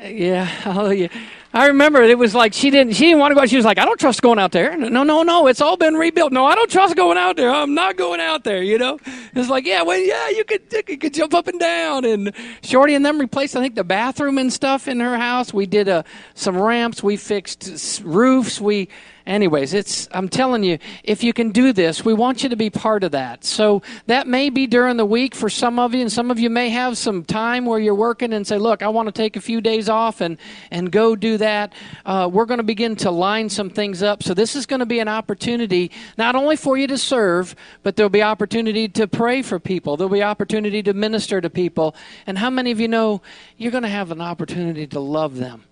Yeah, 0.00 0.44
hallelujah. 0.44 1.10
I 1.54 1.66
remember 1.66 2.02
it 2.02 2.16
was 2.16 2.34
like 2.34 2.54
she 2.54 2.70
didn't 2.70 2.94
she 2.94 3.04
didn't 3.04 3.18
want 3.20 3.32
to 3.32 3.34
go. 3.34 3.44
She 3.44 3.56
was 3.56 3.64
like, 3.64 3.78
I 3.78 3.84
don't 3.84 4.00
trust 4.00 4.22
going 4.22 4.38
out 4.38 4.52
there. 4.52 4.74
No, 4.76 5.02
no, 5.02 5.22
no. 5.22 5.46
It's 5.48 5.60
all 5.60 5.76
been 5.76 5.94
rebuilt. 5.94 6.32
No, 6.32 6.46
I 6.46 6.54
don't 6.54 6.70
trust 6.70 6.96
going 6.96 7.18
out 7.18 7.36
there. 7.36 7.50
I'm 7.50 7.74
not 7.74 7.96
going 7.96 8.20
out 8.20 8.44
there. 8.44 8.62
You 8.62 8.78
know. 8.78 8.98
It's 9.34 9.50
like, 9.50 9.66
yeah, 9.66 9.82
well, 9.82 9.98
yeah, 9.98 10.30
you 10.30 10.44
could 10.44 10.62
you 10.88 10.96
could 10.96 11.12
jump 11.12 11.34
up 11.34 11.48
and 11.48 11.60
down. 11.60 12.06
And 12.06 12.32
Shorty 12.62 12.94
and 12.94 13.04
them 13.04 13.18
replaced, 13.18 13.54
I 13.54 13.60
think, 13.60 13.74
the 13.74 13.84
bathroom 13.84 14.38
and 14.38 14.50
stuff 14.50 14.88
in 14.88 14.98
her 15.00 15.16
house. 15.18 15.52
We 15.52 15.66
did 15.66 15.88
uh, 15.88 16.04
some 16.34 16.56
ramps. 16.56 17.02
We 17.02 17.16
fixed 17.18 18.00
roofs. 18.02 18.60
We 18.60 18.88
anyways, 19.26 19.74
it's 19.74 20.08
I'm 20.12 20.28
telling 20.28 20.64
you, 20.64 20.78
if 21.04 21.22
you 21.22 21.32
can 21.32 21.50
do 21.50 21.72
this, 21.72 22.04
we 22.04 22.14
want 22.14 22.42
you 22.42 22.48
to 22.48 22.56
be 22.56 22.70
part 22.70 23.04
of 23.04 23.12
that. 23.12 23.44
So 23.44 23.82
that 24.06 24.26
may 24.26 24.50
be 24.50 24.66
during 24.66 24.96
the 24.96 25.06
week 25.06 25.34
for 25.34 25.48
some 25.48 25.78
of 25.78 25.94
you, 25.94 26.00
and 26.00 26.12
some 26.12 26.30
of 26.30 26.38
you 26.38 26.50
may 26.50 26.70
have 26.70 26.98
some 26.98 27.24
time 27.24 27.64
where 27.64 27.78
you're 27.78 27.94
working 27.94 28.32
and 28.32 28.46
say, 28.46 28.58
look, 28.58 28.82
I 28.82 28.88
want 28.88 29.06
to 29.06 29.12
take 29.12 29.36
a 29.36 29.40
few 29.40 29.60
days 29.60 29.88
off 29.88 30.20
and 30.20 30.38
and 30.70 30.90
go 30.90 31.16
do 31.16 31.38
that. 31.38 31.72
Uh, 32.04 32.28
we're 32.32 32.46
going 32.46 32.58
to 32.58 32.64
begin 32.64 32.96
to 32.96 33.10
line 33.10 33.48
some 33.48 33.70
things 33.70 34.02
up. 34.02 34.22
So 34.22 34.34
this 34.34 34.56
is 34.56 34.66
going 34.66 34.80
to 34.80 34.86
be 34.86 35.00
an 35.00 35.08
opportunity 35.08 35.90
not 36.16 36.34
only 36.34 36.56
for 36.56 36.76
you 36.76 36.86
to 36.88 36.98
serve, 36.98 37.54
but 37.82 37.96
there'll 37.96 38.10
be 38.10 38.22
opportunity 38.22 38.88
to 38.88 39.06
pray 39.06 39.42
for 39.42 39.58
people. 39.58 39.96
There'll 39.96 40.12
be 40.12 40.22
opportunity 40.22 40.82
to 40.82 40.94
minister 40.94 41.40
to 41.40 41.50
people. 41.50 41.94
And 42.26 42.38
how 42.38 42.50
many 42.50 42.70
of 42.70 42.80
you 42.80 42.88
know 42.88 43.22
you're 43.56 43.72
going 43.72 43.82
to 43.82 43.88
have 43.88 44.10
an 44.10 44.20
opportunity 44.20 44.86
to 44.88 45.00
love 45.00 45.36
them? 45.36 45.64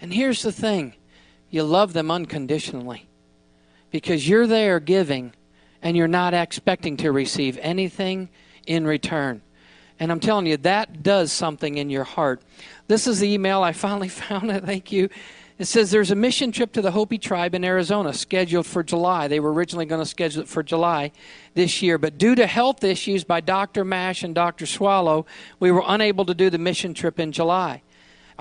And 0.00 0.12
here's 0.12 0.42
the 0.42 0.52
thing 0.52 0.94
you 1.52 1.62
love 1.62 1.92
them 1.92 2.10
unconditionally 2.10 3.06
because 3.90 4.26
you're 4.26 4.46
there 4.46 4.80
giving 4.80 5.34
and 5.82 5.96
you're 5.96 6.08
not 6.08 6.32
expecting 6.32 6.96
to 6.96 7.12
receive 7.12 7.58
anything 7.60 8.30
in 8.66 8.86
return. 8.86 9.42
And 10.00 10.10
I'm 10.10 10.18
telling 10.18 10.46
you, 10.46 10.56
that 10.56 11.02
does 11.02 11.30
something 11.30 11.76
in 11.76 11.90
your 11.90 12.04
heart. 12.04 12.42
This 12.88 13.06
is 13.06 13.20
the 13.20 13.30
email 13.30 13.62
I 13.62 13.72
finally 13.72 14.08
found. 14.08 14.50
it. 14.50 14.64
Thank 14.64 14.90
you. 14.90 15.10
It 15.58 15.66
says 15.66 15.90
there's 15.90 16.10
a 16.10 16.16
mission 16.16 16.52
trip 16.52 16.72
to 16.72 16.80
the 16.82 16.90
Hopi 16.90 17.18
tribe 17.18 17.54
in 17.54 17.64
Arizona 17.64 18.14
scheduled 18.14 18.66
for 18.66 18.82
July. 18.82 19.28
They 19.28 19.38
were 19.38 19.52
originally 19.52 19.84
going 19.84 20.00
to 20.00 20.08
schedule 20.08 20.42
it 20.42 20.48
for 20.48 20.62
July 20.62 21.12
this 21.54 21.82
year, 21.82 21.98
but 21.98 22.16
due 22.16 22.34
to 22.34 22.46
health 22.46 22.82
issues 22.82 23.24
by 23.24 23.42
Dr. 23.42 23.84
Mash 23.84 24.24
and 24.24 24.34
Dr. 24.34 24.64
Swallow, 24.64 25.26
we 25.60 25.70
were 25.70 25.84
unable 25.86 26.24
to 26.24 26.34
do 26.34 26.48
the 26.48 26.58
mission 26.58 26.94
trip 26.94 27.20
in 27.20 27.30
July. 27.30 27.82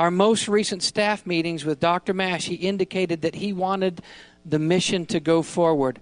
Our 0.01 0.09
most 0.09 0.47
recent 0.47 0.81
staff 0.81 1.27
meetings 1.27 1.63
with 1.63 1.79
Dr. 1.79 2.11
Mash, 2.11 2.47
he 2.47 2.55
indicated 2.55 3.21
that 3.21 3.35
he 3.35 3.53
wanted 3.53 4.01
the 4.43 4.57
mission 4.57 5.05
to 5.05 5.19
go 5.19 5.43
forward. 5.43 6.01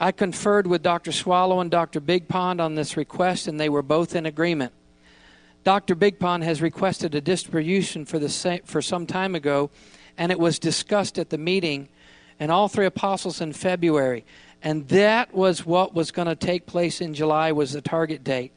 I 0.00 0.10
conferred 0.10 0.66
with 0.66 0.82
Dr. 0.82 1.12
Swallow 1.12 1.60
and 1.60 1.70
Dr. 1.70 2.00
Big 2.00 2.26
Pond 2.26 2.60
on 2.60 2.74
this 2.74 2.96
request, 2.96 3.46
and 3.46 3.60
they 3.60 3.68
were 3.68 3.82
both 3.82 4.16
in 4.16 4.26
agreement. 4.26 4.72
Dr. 5.62 5.94
Big 5.94 6.18
Pond 6.18 6.42
has 6.42 6.60
requested 6.60 7.14
a 7.14 7.20
distribution 7.20 8.04
for, 8.04 8.18
the 8.18 8.28
sa- 8.28 8.64
for 8.64 8.82
some 8.82 9.06
time 9.06 9.36
ago, 9.36 9.70
and 10.18 10.32
it 10.32 10.40
was 10.40 10.58
discussed 10.58 11.16
at 11.16 11.30
the 11.30 11.38
meeting, 11.38 11.88
and 12.40 12.50
all 12.50 12.66
three 12.66 12.86
apostles 12.86 13.40
in 13.40 13.52
February. 13.52 14.24
And 14.60 14.88
that 14.88 15.32
was 15.32 15.64
what 15.64 15.94
was 15.94 16.10
going 16.10 16.26
to 16.26 16.34
take 16.34 16.66
place 16.66 17.00
in 17.00 17.14
July 17.14 17.52
was 17.52 17.74
the 17.74 17.80
target 17.80 18.24
date. 18.24 18.50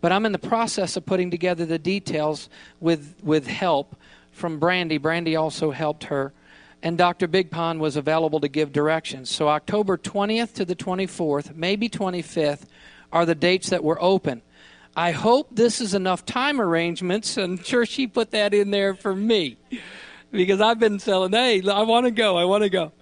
But 0.00 0.12
I'm 0.12 0.24
in 0.26 0.32
the 0.32 0.38
process 0.38 0.96
of 0.96 1.04
putting 1.04 1.30
together 1.30 1.66
the 1.66 1.78
details 1.78 2.48
with, 2.80 3.16
with 3.22 3.46
help 3.46 3.96
from 4.38 4.58
Brandy. 4.58 4.98
Brandy 4.98 5.36
also 5.36 5.70
helped 5.70 6.04
her. 6.04 6.32
And 6.82 6.96
Dr. 6.96 7.26
Big 7.26 7.50
Pond 7.50 7.80
was 7.80 7.96
available 7.96 8.40
to 8.40 8.48
give 8.48 8.72
directions. 8.72 9.30
So 9.30 9.48
October 9.48 9.98
20th 9.98 10.54
to 10.54 10.64
the 10.64 10.76
24th, 10.76 11.56
maybe 11.56 11.88
25th, 11.88 12.66
are 13.12 13.26
the 13.26 13.34
dates 13.34 13.70
that 13.70 13.82
were 13.82 14.00
open. 14.00 14.42
I 14.96 15.10
hope 15.10 15.48
this 15.52 15.80
is 15.80 15.94
enough 15.94 16.24
time 16.24 16.60
arrangements, 16.60 17.36
and 17.36 17.64
sure 17.66 17.84
she 17.84 18.06
put 18.06 18.30
that 18.30 18.54
in 18.54 18.70
there 18.70 18.94
for 18.94 19.14
me 19.14 19.58
because 20.30 20.60
I've 20.60 20.78
been 20.78 20.98
selling. 20.98 21.32
Hey, 21.32 21.62
I 21.68 21.82
want 21.82 22.06
to 22.06 22.10
go. 22.10 22.36
I 22.36 22.44
want 22.44 22.64
to 22.64 22.70
go. 22.70 22.92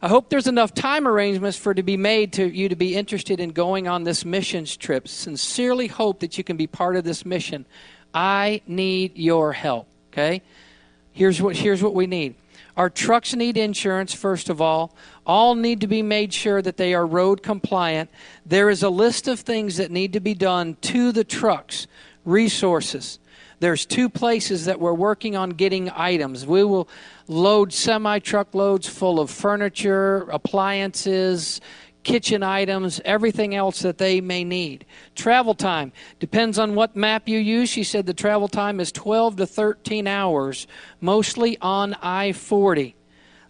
I 0.00 0.08
hope 0.08 0.28
there's 0.30 0.46
enough 0.46 0.74
time 0.74 1.06
arrangements 1.06 1.56
for 1.56 1.74
to 1.74 1.82
be 1.82 1.96
made 1.96 2.32
to 2.34 2.48
you 2.48 2.68
to 2.68 2.76
be 2.76 2.94
interested 2.94 3.40
in 3.40 3.50
going 3.50 3.88
on 3.88 4.04
this 4.04 4.24
missions 4.24 4.76
trip. 4.76 5.08
Sincerely 5.08 5.86
hope 5.86 6.20
that 6.20 6.38
you 6.38 6.44
can 6.44 6.56
be 6.56 6.66
part 6.66 6.96
of 6.96 7.04
this 7.04 7.24
mission. 7.24 7.66
I 8.12 8.62
need 8.66 9.16
your 9.16 9.52
help. 9.52 9.88
Okay, 10.12 10.42
here's 11.12 11.40
what 11.40 11.56
here's 11.56 11.82
what 11.82 11.94
we 11.94 12.06
need. 12.06 12.34
Our 12.76 12.88
trucks 12.88 13.34
need 13.34 13.58
insurance, 13.58 14.14
first 14.14 14.48
of 14.48 14.60
all. 14.60 14.94
All 15.26 15.54
need 15.54 15.80
to 15.82 15.86
be 15.86 16.02
made 16.02 16.32
sure 16.32 16.62
that 16.62 16.78
they 16.78 16.94
are 16.94 17.06
road 17.06 17.42
compliant. 17.42 18.10
There 18.46 18.70
is 18.70 18.82
a 18.82 18.88
list 18.88 19.28
of 19.28 19.40
things 19.40 19.76
that 19.76 19.90
need 19.90 20.14
to 20.14 20.20
be 20.20 20.34
done 20.34 20.76
to 20.82 21.12
the 21.12 21.24
trucks, 21.24 21.86
resources. 22.24 23.18
There's 23.60 23.86
two 23.86 24.08
places 24.08 24.64
that 24.64 24.80
we're 24.80 24.94
working 24.94 25.36
on 25.36 25.50
getting 25.50 25.90
items. 25.90 26.46
We 26.46 26.64
will 26.64 26.88
load 27.28 27.72
semi 27.72 28.18
truck 28.18 28.54
loads 28.54 28.88
full 28.88 29.20
of 29.20 29.30
furniture, 29.30 30.22
appliances, 30.30 31.60
kitchen 32.02 32.42
items, 32.42 33.00
everything 33.04 33.54
else 33.54 33.82
that 33.82 33.98
they 33.98 34.20
may 34.20 34.44
need. 34.44 34.84
Travel 35.14 35.54
time 35.54 35.92
depends 36.18 36.58
on 36.58 36.74
what 36.74 36.96
map 36.96 37.28
you 37.28 37.38
use. 37.38 37.68
She 37.68 37.84
said 37.84 38.06
the 38.06 38.14
travel 38.14 38.48
time 38.48 38.80
is 38.80 38.92
12 38.92 39.36
to 39.36 39.46
13 39.46 40.06
hours, 40.06 40.66
mostly 41.00 41.58
on 41.60 41.94
I 42.02 42.32
40. 42.32 42.94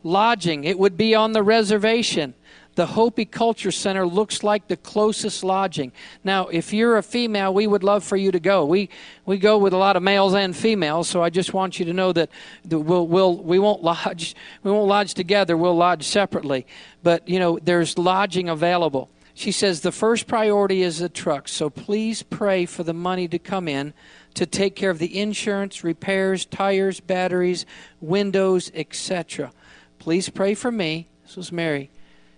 Lodging, 0.03 0.65
it 0.65 0.79
would 0.79 0.97
be 0.97 1.15
on 1.15 1.33
the 1.33 1.43
reservation. 1.43 2.35
The 2.75 2.87
Hopi 2.87 3.25
Culture 3.25 3.71
Center 3.71 4.07
looks 4.07 4.43
like 4.43 4.69
the 4.69 4.77
closest 4.77 5.45
lodging. 5.45 5.93
Now, 6.25 6.49
if 6.49 6.73
you're 6.73 6.97
a 6.97 7.03
female, 7.03 7.53
we 7.53 7.67
would 7.67 7.85
love 7.85 8.03
for 8.03 8.17
you 8.17 8.33
to 8.33 8.41
go. 8.41 8.65
We 8.65 8.89
we 9.27 9.39
go 9.39 9.59
with 9.59 9.73
a 9.73 9.77
lot 9.77 9.97
of 9.97 10.03
males 10.03 10.35
and 10.35 10.57
females, 10.57 11.09
so 11.09 11.23
I 11.23 11.31
just 11.31 11.53
want 11.53 11.79
you 11.79 11.85
to 11.87 11.93
know 11.93 12.13
that 12.13 12.31
we'll, 12.69 13.07
we'll 13.07 13.37
we 13.37 13.59
won't 13.59 13.83
lodge 13.83 14.35
we 14.63 14.71
won't 14.71 14.89
lodge 14.89 15.15
together. 15.15 15.57
We'll 15.57 15.77
lodge 15.77 16.05
separately. 16.05 16.67
But 17.03 17.29
you 17.29 17.39
know, 17.39 17.59
there's 17.63 17.99
lodging 17.99 18.49
available. 18.49 19.11
She 19.35 19.53
says 19.53 19.81
the 19.81 19.93
first 19.93 20.27
priority 20.27 20.83
is 20.83 20.99
the 20.99 21.09
truck, 21.09 21.49
so 21.49 21.71
please 21.71 22.23
pray 22.23 22.67
for 22.67 22.83
the 22.83 22.93
money 22.93 23.29
to 23.29 23.39
come 23.39 23.67
in 23.67 23.95
to 24.35 24.47
take 24.47 24.77
care 24.77 24.91
of 24.91 24.99
the 24.99 25.19
insurance, 25.19 25.85
repairs, 25.85 26.45
tires, 26.47 27.01
batteries, 27.01 27.67
windows, 28.01 28.71
etc. 28.75 29.53
Please 29.99 30.29
pray 30.29 30.55
for 30.55 30.71
me. 30.71 31.09
This 31.23 31.37
was 31.37 31.53
Mary. 31.53 31.91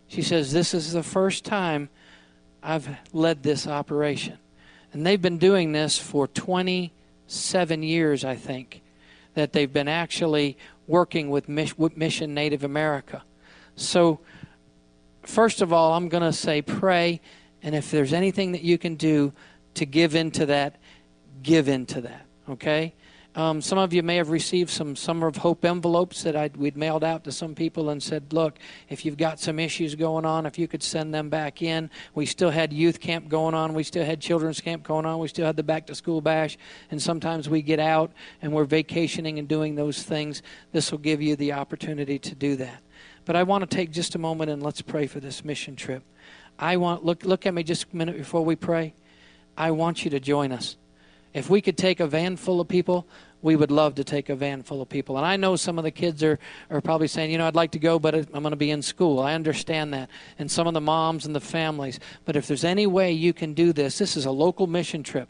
She 0.08 0.22
says, 0.22 0.52
This 0.52 0.74
is 0.74 0.92
the 0.92 1.02
first 1.02 1.44
time 1.44 1.88
I've 2.62 2.88
led 3.12 3.42
this 3.42 3.66
operation. 3.66 4.38
And 4.92 5.04
they've 5.04 5.20
been 5.20 5.38
doing 5.38 5.72
this 5.72 5.98
for 5.98 6.28
27 6.28 7.82
years, 7.82 8.24
I 8.24 8.36
think, 8.36 8.82
that 9.34 9.52
they've 9.52 9.72
been 9.72 9.88
actually 9.88 10.56
working 10.86 11.30
with 11.30 11.48
Mission 11.48 12.34
Native 12.34 12.62
America. 12.62 13.24
So, 13.76 14.20
first 15.22 15.62
of 15.62 15.72
all, 15.72 15.94
I'm 15.94 16.08
going 16.08 16.22
to 16.22 16.32
say 16.32 16.62
pray, 16.62 17.20
and 17.62 17.74
if 17.74 17.90
there's 17.90 18.12
anything 18.12 18.52
that 18.52 18.62
you 18.62 18.78
can 18.78 18.94
do 18.94 19.32
to 19.74 19.84
give 19.84 20.14
into 20.14 20.46
that, 20.46 20.76
give 21.42 21.68
into 21.68 22.00
that, 22.02 22.26
okay? 22.48 22.94
Um, 23.36 23.60
some 23.60 23.78
of 23.78 23.92
you 23.92 24.04
may 24.04 24.14
have 24.16 24.30
received 24.30 24.70
some 24.70 24.94
Summer 24.94 25.26
of 25.26 25.38
Hope 25.38 25.64
envelopes 25.64 26.22
that 26.22 26.36
I'd, 26.36 26.56
we'd 26.56 26.76
mailed 26.76 27.02
out 27.02 27.24
to 27.24 27.32
some 27.32 27.56
people 27.56 27.90
and 27.90 28.00
said, 28.00 28.32
look, 28.32 28.58
if 28.88 29.04
you've 29.04 29.16
got 29.16 29.40
some 29.40 29.58
issues 29.58 29.96
going 29.96 30.24
on, 30.24 30.46
if 30.46 30.56
you 30.56 30.68
could 30.68 30.84
send 30.84 31.12
them 31.12 31.30
back 31.30 31.60
in. 31.60 31.90
We 32.14 32.26
still 32.26 32.50
had 32.50 32.72
youth 32.72 33.00
camp 33.00 33.28
going 33.28 33.54
on. 33.54 33.74
We 33.74 33.82
still 33.82 34.04
had 34.04 34.20
children's 34.20 34.60
camp 34.60 34.84
going 34.84 35.04
on. 35.04 35.18
We 35.18 35.26
still 35.26 35.46
had 35.46 35.56
the 35.56 35.64
back 35.64 35.86
to 35.88 35.96
school 35.96 36.20
bash. 36.20 36.56
And 36.92 37.02
sometimes 37.02 37.48
we 37.48 37.60
get 37.60 37.80
out 37.80 38.12
and 38.40 38.52
we're 38.52 38.64
vacationing 38.64 39.40
and 39.40 39.48
doing 39.48 39.74
those 39.74 40.04
things. 40.04 40.42
This 40.70 40.92
will 40.92 40.98
give 40.98 41.20
you 41.20 41.34
the 41.34 41.54
opportunity 41.54 42.20
to 42.20 42.36
do 42.36 42.54
that. 42.56 42.82
But 43.24 43.34
I 43.34 43.42
want 43.42 43.68
to 43.68 43.76
take 43.76 43.90
just 43.90 44.14
a 44.14 44.18
moment 44.18 44.52
and 44.52 44.62
let's 44.62 44.80
pray 44.80 45.08
for 45.08 45.18
this 45.18 45.44
mission 45.44 45.74
trip. 45.74 46.04
I 46.56 46.76
want, 46.76 47.04
look, 47.04 47.24
look 47.24 47.46
at 47.46 47.54
me 47.54 47.64
just 47.64 47.86
a 47.92 47.96
minute 47.96 48.16
before 48.16 48.44
we 48.44 48.54
pray. 48.54 48.94
I 49.56 49.72
want 49.72 50.04
you 50.04 50.10
to 50.10 50.20
join 50.20 50.52
us. 50.52 50.76
If 51.34 51.50
we 51.50 51.60
could 51.60 51.76
take 51.76 52.00
a 52.00 52.06
van 52.06 52.36
full 52.36 52.60
of 52.60 52.68
people, 52.68 53.06
we 53.42 53.56
would 53.56 53.70
love 53.70 53.96
to 53.96 54.04
take 54.04 54.30
a 54.30 54.36
van 54.36 54.62
full 54.62 54.80
of 54.80 54.88
people. 54.88 55.18
And 55.18 55.26
I 55.26 55.36
know 55.36 55.56
some 55.56 55.76
of 55.76 55.84
the 55.84 55.90
kids 55.90 56.22
are, 56.22 56.38
are 56.70 56.80
probably 56.80 57.08
saying, 57.08 57.30
you 57.30 57.36
know, 57.36 57.46
I'd 57.46 57.56
like 57.56 57.72
to 57.72 57.78
go, 57.78 57.98
but 57.98 58.14
I'm 58.14 58.24
going 58.24 58.50
to 58.50 58.56
be 58.56 58.70
in 58.70 58.80
school. 58.80 59.18
I 59.18 59.34
understand 59.34 59.92
that. 59.92 60.08
And 60.38 60.50
some 60.50 60.66
of 60.66 60.72
the 60.72 60.80
moms 60.80 61.26
and 61.26 61.34
the 61.34 61.40
families. 61.40 62.00
But 62.24 62.36
if 62.36 62.46
there's 62.46 62.64
any 62.64 62.86
way 62.86 63.12
you 63.12 63.34
can 63.34 63.52
do 63.52 63.74
this, 63.74 63.98
this 63.98 64.16
is 64.16 64.24
a 64.24 64.30
local 64.30 64.66
mission 64.66 65.02
trip 65.02 65.28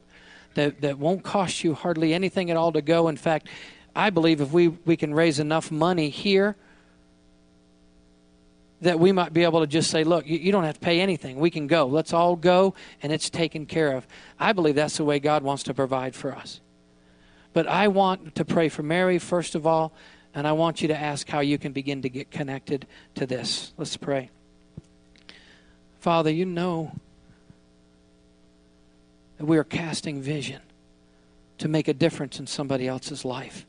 that, 0.55 0.83
that 0.83 0.99
won't 0.99 1.25
cost 1.25 1.65
you 1.65 1.75
hardly 1.75 2.15
anything 2.15 2.51
at 2.51 2.57
all 2.57 2.71
to 2.73 2.83
go. 2.83 3.09
In 3.09 3.17
fact, 3.17 3.49
I 3.97 4.11
believe 4.11 4.41
if 4.41 4.53
we, 4.53 4.69
we 4.69 4.97
can 4.97 5.13
raise 5.13 5.41
enough 5.41 5.73
money 5.73 6.11
here 6.11 6.55
that 8.85 9.01
we 9.01 9.13
might 9.13 9.33
be 9.33 9.45
able 9.45 9.61
to 9.61 9.67
just 9.67 9.91
say, 9.91 10.05
look, 10.05 10.27
you, 10.27 10.39
you, 10.39 10.53
don't 10.53 10.65
have 10.65 10.75
to 10.75 10.81
pay 10.81 11.01
anything. 11.01 11.39
We 11.39 11.49
can 11.49 11.67
go. 11.67 11.87
Let's 11.87 12.13
all 12.13 12.37
go, 12.37 12.75
and 13.03 13.13
it's 13.13 13.31
taken 13.31 13.65
care 13.65 13.97
of. 13.97 14.07
I 14.39 14.53
believe 14.53 14.75
that's 14.75 14.99
the 14.99 15.05
way 15.05 15.19
God 15.21 15.43
wants 15.43 15.63
to 15.65 15.75
provide 15.75 16.15
for 16.15 16.35
us. 16.35 16.61
But 17.55 17.67
I 17.67 17.89
want 17.89 18.35
to 18.35 18.45
pray 18.45 18.69
for 18.69 18.83
Mary, 18.83 19.19
first 19.19 19.55
of 19.55 19.67
all, 19.67 19.95
and 20.35 20.47
I 20.47 20.53
want 20.53 20.83
you 20.83 20.89
to 20.89 20.97
ask 20.97 21.27
how 21.29 21.41
you 21.41 21.57
can 21.57 21.73
begin 21.73 22.03
to 22.03 22.11
get 22.11 22.31
connected 22.31 22.87
to 23.15 23.25
this. 23.25 23.73
Let's 23.79 23.97
pray. 23.97 24.29
Father, 26.01 26.31
you 26.31 26.45
know 26.45 26.93
that 29.39 29.47
we 29.47 29.57
are 29.57 29.65
casting 29.65 30.21
vision 30.21 30.61
to 31.57 31.69
make 31.69 31.89
a 31.89 31.95
difference 31.95 32.39
in 32.39 32.47
somebody 32.47 32.87
else's 32.87 33.25
life. 33.25 33.65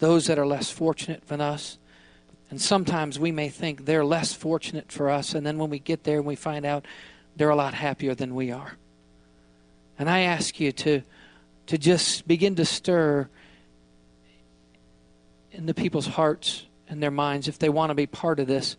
Those 0.00 0.26
that 0.26 0.38
are 0.38 0.46
less 0.46 0.70
fortunate 0.70 1.28
than 1.28 1.40
us, 1.40 1.78
and 2.50 2.60
sometimes 2.60 3.18
we 3.18 3.30
may 3.30 3.48
think 3.48 3.84
they're 3.84 4.04
less 4.04 4.32
fortunate 4.32 4.90
for 4.90 5.10
us, 5.10 5.34
and 5.34 5.46
then 5.46 5.58
when 5.58 5.70
we 5.70 5.78
get 5.78 6.04
there 6.04 6.18
and 6.18 6.26
we 6.26 6.36
find 6.36 6.64
out 6.64 6.86
they're 7.36 7.50
a 7.50 7.56
lot 7.56 7.74
happier 7.74 8.14
than 8.14 8.34
we 8.34 8.50
are. 8.50 8.72
And 9.98 10.08
I 10.08 10.20
ask 10.20 10.58
you 10.60 10.72
to, 10.72 11.02
to 11.66 11.78
just 11.78 12.26
begin 12.26 12.54
to 12.56 12.64
stir 12.64 13.28
in 15.52 15.66
the 15.66 15.74
people's 15.74 16.06
hearts 16.06 16.66
and 16.88 17.02
their 17.02 17.10
minds 17.10 17.48
if 17.48 17.58
they 17.58 17.68
want 17.68 17.90
to 17.90 17.94
be 17.94 18.06
part 18.06 18.40
of 18.40 18.46
this. 18.46 18.76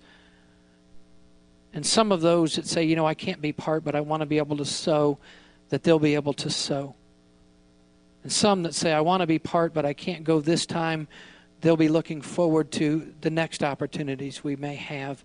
And 1.73 1.85
some 1.85 2.11
of 2.11 2.21
those 2.21 2.55
that 2.55 2.65
say, 2.65 2.83
you 2.83 2.95
know, 2.95 3.05
I 3.05 3.13
can't 3.13 3.41
be 3.41 3.51
part, 3.51 3.83
but 3.83 3.95
I 3.95 4.01
want 4.01 4.21
to 4.21 4.25
be 4.25 4.37
able 4.37 4.57
to 4.57 4.65
sow, 4.65 5.19
that 5.69 5.83
they'll 5.83 5.99
be 5.99 6.15
able 6.15 6.33
to 6.33 6.49
sow. 6.49 6.95
And 8.23 8.31
some 8.31 8.63
that 8.63 8.73
say, 8.73 8.91
I 8.91 9.01
want 9.01 9.21
to 9.21 9.27
be 9.27 9.39
part, 9.39 9.73
but 9.73 9.85
I 9.85 9.93
can't 9.93 10.23
go 10.23 10.41
this 10.41 10.65
time 10.65 11.07
they'll 11.61 11.77
be 11.77 11.89
looking 11.89 12.21
forward 12.21 12.71
to 12.73 13.13
the 13.21 13.29
next 13.29 13.63
opportunities 13.63 14.43
we 14.43 14.55
may 14.55 14.75
have. 14.75 15.23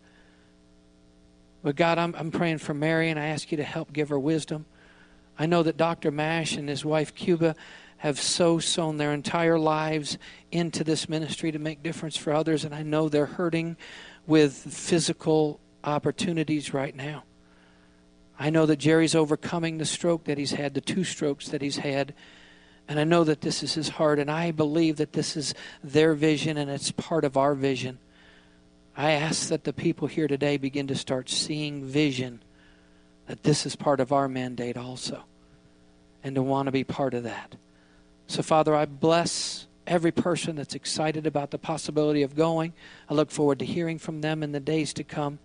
But 1.63 1.77
God, 1.77 1.99
I'm, 1.99 2.15
I'm 2.17 2.31
praying 2.31 2.59
for 2.59 2.75
Mary, 2.75 3.11
and 3.11 3.19
I 3.19 3.27
ask 3.27 3.51
you 3.51 3.57
to 3.57 3.65
help 3.65 3.93
give 3.93 4.11
her 4.11 4.19
wisdom. 4.19 4.67
I 5.39 5.47
know 5.47 5.63
that 5.63 5.77
Dr. 5.77 6.11
Mash 6.11 6.57
and 6.57 6.69
his 6.69 6.85
wife 6.85 7.15
Cuba 7.15 7.57
have 7.99 8.21
so 8.21 8.59
sown 8.59 8.99
their 8.99 9.13
entire 9.13 9.59
lives 9.59 10.19
into 10.53 10.85
this 10.85 11.09
ministry 11.09 11.51
to 11.53 11.59
make 11.59 11.83
difference 11.83 12.17
for 12.17 12.33
others, 12.33 12.65
and 12.65 12.75
I 12.75 12.83
know 12.83 13.09
they're 13.09 13.27
hurting 13.27 13.77
with 14.27 14.53
physical 14.53 15.61
opportunities 15.83 16.75
right 16.75 16.95
now. 16.95 17.25
I 18.39 18.51
know 18.51 18.67
that 18.67 18.77
Jerry's 18.77 19.15
overcoming 19.15 19.79
the 19.79 19.85
stroke 19.85 20.25
that 20.25 20.39
he's 20.39 20.53
had, 20.53 20.75
the 20.75 20.81
two 20.81 21.05
strokes 21.05 21.49
that 21.49 21.63
he's 21.63 21.79
had. 21.79 22.15
And 22.89 23.01
I 23.01 23.05
know 23.05 23.25
that 23.25 23.41
this 23.41 23.63
is 23.63 23.75
his 23.75 23.89
heart, 23.89 24.19
and 24.19 24.31
I 24.31 24.51
believe 24.51 24.97
that 24.97 25.13
this 25.13 25.37
is 25.37 25.55
their 25.83 26.15
vision 26.15 26.59
and 26.59 26.71
it's 26.71 26.91
part 26.91 27.25
of 27.25 27.37
our 27.37 27.55
vision. 27.55 27.99
I 28.97 29.13
ask 29.13 29.49
that 29.49 29.65
the 29.65 29.73
people 29.73 30.07
here 30.07 30.29
today 30.29 30.57
begin 30.57 30.87
to 30.89 30.95
start 30.95 31.29
seeing 31.31 31.85
vision, 31.85 32.43
that 33.27 33.43
this 33.43 33.67
is 33.67 33.75
part 33.75 34.01
of 34.01 34.13
our 34.13 34.29
mandate 34.29 34.77
also, 34.77 35.25
and 36.23 36.35
to 36.35 36.43
want 36.43 36.67
to 36.67 36.73
be 36.73 36.85
part 36.85 37.15
of 37.15 37.25
that. 37.25 37.57
So, 38.27 38.43
Father, 38.43 38.75
I 38.75 38.85
bless 38.85 39.67
every 39.87 40.13
person 40.13 40.57
that's 40.57 40.75
excited 40.75 41.27
about 41.27 41.51
the 41.51 41.59
possibility 41.59 42.23
of 42.23 42.37
going. 42.37 42.73
I 43.09 43.15
look 43.15 43.31
forward 43.31 43.59
to 43.59 43.65
hearing 43.65 43.99
from 43.99 44.21
them 44.21 44.43
in 44.43 44.53
the 44.53 44.61
days 44.61 44.93
to 44.95 45.05
come. 45.05 45.39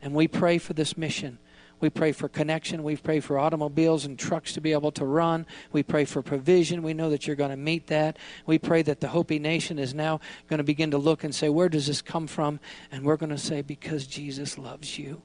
And 0.00 0.14
we 0.14 0.26
pray 0.28 0.58
for 0.58 0.72
this 0.72 0.96
mission. 0.96 1.38
We 1.82 1.90
pray 1.90 2.12
for 2.12 2.28
connection. 2.28 2.84
We 2.84 2.94
pray 2.94 3.18
for 3.18 3.40
automobiles 3.40 4.04
and 4.04 4.16
trucks 4.16 4.52
to 4.52 4.60
be 4.60 4.70
able 4.70 4.92
to 4.92 5.04
run. 5.04 5.46
We 5.72 5.82
pray 5.82 6.04
for 6.04 6.22
provision. 6.22 6.84
We 6.84 6.94
know 6.94 7.10
that 7.10 7.26
you're 7.26 7.34
going 7.34 7.50
to 7.50 7.56
meet 7.56 7.88
that. 7.88 8.18
We 8.46 8.60
pray 8.60 8.82
that 8.82 9.00
the 9.00 9.08
Hopi 9.08 9.40
Nation 9.40 9.80
is 9.80 9.92
now 9.92 10.20
going 10.48 10.58
to 10.58 10.64
begin 10.64 10.92
to 10.92 10.98
look 10.98 11.24
and 11.24 11.34
say, 11.34 11.48
Where 11.48 11.68
does 11.68 11.88
this 11.88 12.00
come 12.00 12.28
from? 12.28 12.60
And 12.92 13.04
we're 13.04 13.16
going 13.16 13.30
to 13.30 13.36
say, 13.36 13.62
Because 13.62 14.06
Jesus 14.06 14.56
loves 14.56 14.96
you. 14.96 15.22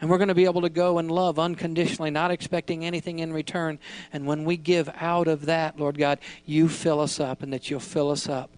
And 0.00 0.08
we're 0.08 0.16
going 0.16 0.28
to 0.28 0.34
be 0.34 0.46
able 0.46 0.62
to 0.62 0.70
go 0.70 0.96
and 0.96 1.10
love 1.10 1.38
unconditionally, 1.38 2.10
not 2.10 2.30
expecting 2.30 2.86
anything 2.86 3.18
in 3.18 3.30
return. 3.30 3.78
And 4.14 4.26
when 4.26 4.46
we 4.46 4.56
give 4.56 4.88
out 4.96 5.28
of 5.28 5.44
that, 5.44 5.78
Lord 5.78 5.98
God, 5.98 6.20
you 6.46 6.70
fill 6.70 7.00
us 7.00 7.20
up 7.20 7.42
and 7.42 7.52
that 7.52 7.68
you'll 7.68 7.80
fill 7.80 8.10
us 8.10 8.30
up. 8.30 8.50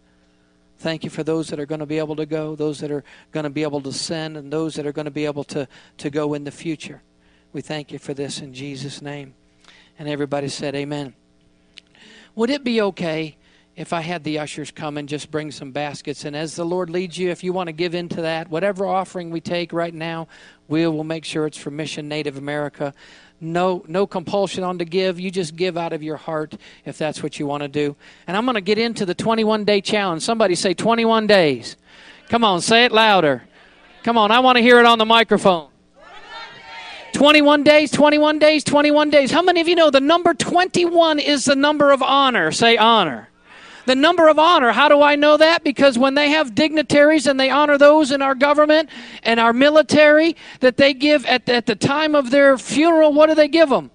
Thank 0.78 1.02
you 1.02 1.10
for 1.10 1.24
those 1.24 1.48
that 1.48 1.58
are 1.58 1.66
going 1.66 1.80
to 1.80 1.86
be 1.86 1.98
able 1.98 2.14
to 2.14 2.26
go, 2.26 2.54
those 2.54 2.78
that 2.78 2.92
are 2.92 3.02
going 3.32 3.44
to 3.44 3.50
be 3.50 3.64
able 3.64 3.80
to 3.80 3.92
send, 3.92 4.36
and 4.36 4.52
those 4.52 4.76
that 4.76 4.86
are 4.86 4.92
going 4.92 5.06
to 5.06 5.10
be 5.10 5.24
able 5.24 5.44
to, 5.44 5.66
to 5.98 6.10
go 6.10 6.34
in 6.34 6.44
the 6.44 6.52
future. 6.52 7.02
We 7.54 7.60
thank 7.60 7.92
you 7.92 8.00
for 8.00 8.14
this 8.14 8.40
in 8.40 8.52
Jesus' 8.52 9.00
name. 9.00 9.32
And 9.96 10.08
everybody 10.08 10.48
said, 10.48 10.74
Amen. 10.74 11.14
Would 12.34 12.50
it 12.50 12.64
be 12.64 12.82
okay 12.82 13.36
if 13.76 13.92
I 13.92 14.00
had 14.00 14.24
the 14.24 14.40
ushers 14.40 14.72
come 14.72 14.98
and 14.98 15.08
just 15.08 15.30
bring 15.30 15.52
some 15.52 15.70
baskets? 15.70 16.24
And 16.24 16.34
as 16.34 16.56
the 16.56 16.64
Lord 16.64 16.90
leads 16.90 17.16
you, 17.16 17.30
if 17.30 17.44
you 17.44 17.52
want 17.52 17.68
to 17.68 17.72
give 17.72 17.94
into 17.94 18.22
that, 18.22 18.50
whatever 18.50 18.86
offering 18.86 19.30
we 19.30 19.40
take 19.40 19.72
right 19.72 19.94
now, 19.94 20.26
we 20.66 20.84
will 20.88 21.04
make 21.04 21.24
sure 21.24 21.46
it's 21.46 21.56
for 21.56 21.70
Mission 21.70 22.08
Native 22.08 22.36
America. 22.36 22.92
No, 23.40 23.84
no 23.86 24.04
compulsion 24.04 24.64
on 24.64 24.78
to 24.78 24.84
give. 24.84 25.20
You 25.20 25.30
just 25.30 25.54
give 25.54 25.76
out 25.76 25.92
of 25.92 26.02
your 26.02 26.16
heart 26.16 26.56
if 26.84 26.98
that's 26.98 27.22
what 27.22 27.38
you 27.38 27.46
want 27.46 27.62
to 27.62 27.68
do. 27.68 27.94
And 28.26 28.36
I'm 28.36 28.46
going 28.46 28.56
to 28.56 28.62
get 28.62 28.78
into 28.78 29.06
the 29.06 29.14
21 29.14 29.64
day 29.64 29.80
challenge. 29.80 30.22
Somebody 30.22 30.56
say 30.56 30.74
21 30.74 31.28
days. 31.28 31.76
Come 32.28 32.42
on, 32.42 32.60
say 32.60 32.84
it 32.84 32.90
louder. 32.90 33.44
Come 34.02 34.18
on, 34.18 34.32
I 34.32 34.40
want 34.40 34.56
to 34.56 34.62
hear 34.62 34.80
it 34.80 34.86
on 34.86 34.98
the 34.98 35.06
microphone. 35.06 35.68
21 37.14 37.62
days, 37.62 37.90
21 37.90 38.38
days, 38.38 38.64
21 38.64 39.08
days. 39.08 39.30
How 39.30 39.40
many 39.40 39.60
of 39.60 39.68
you 39.68 39.74
know 39.74 39.90
the 39.90 40.00
number 40.00 40.34
21 40.34 41.18
is 41.20 41.44
the 41.44 41.56
number 41.56 41.92
of 41.92 42.02
honor? 42.02 42.52
Say 42.52 42.76
honor. 42.76 43.30
The 43.86 43.94
number 43.94 44.28
of 44.28 44.38
honor, 44.38 44.72
how 44.72 44.88
do 44.88 45.02
I 45.02 45.14
know 45.14 45.36
that? 45.36 45.62
Because 45.62 45.98
when 45.98 46.14
they 46.14 46.30
have 46.30 46.54
dignitaries 46.54 47.26
and 47.26 47.38
they 47.38 47.50
honor 47.50 47.78
those 47.78 48.10
in 48.10 48.22
our 48.22 48.34
government 48.34 48.88
and 49.22 49.38
our 49.38 49.52
military 49.52 50.36
that 50.60 50.76
they 50.76 50.94
give 50.94 51.24
at, 51.26 51.48
at 51.48 51.66
the 51.66 51.76
time 51.76 52.14
of 52.14 52.30
their 52.30 52.56
funeral, 52.56 53.12
what 53.12 53.28
do 53.28 53.34
they 53.34 53.48
give 53.48 53.68
them? 53.68 53.90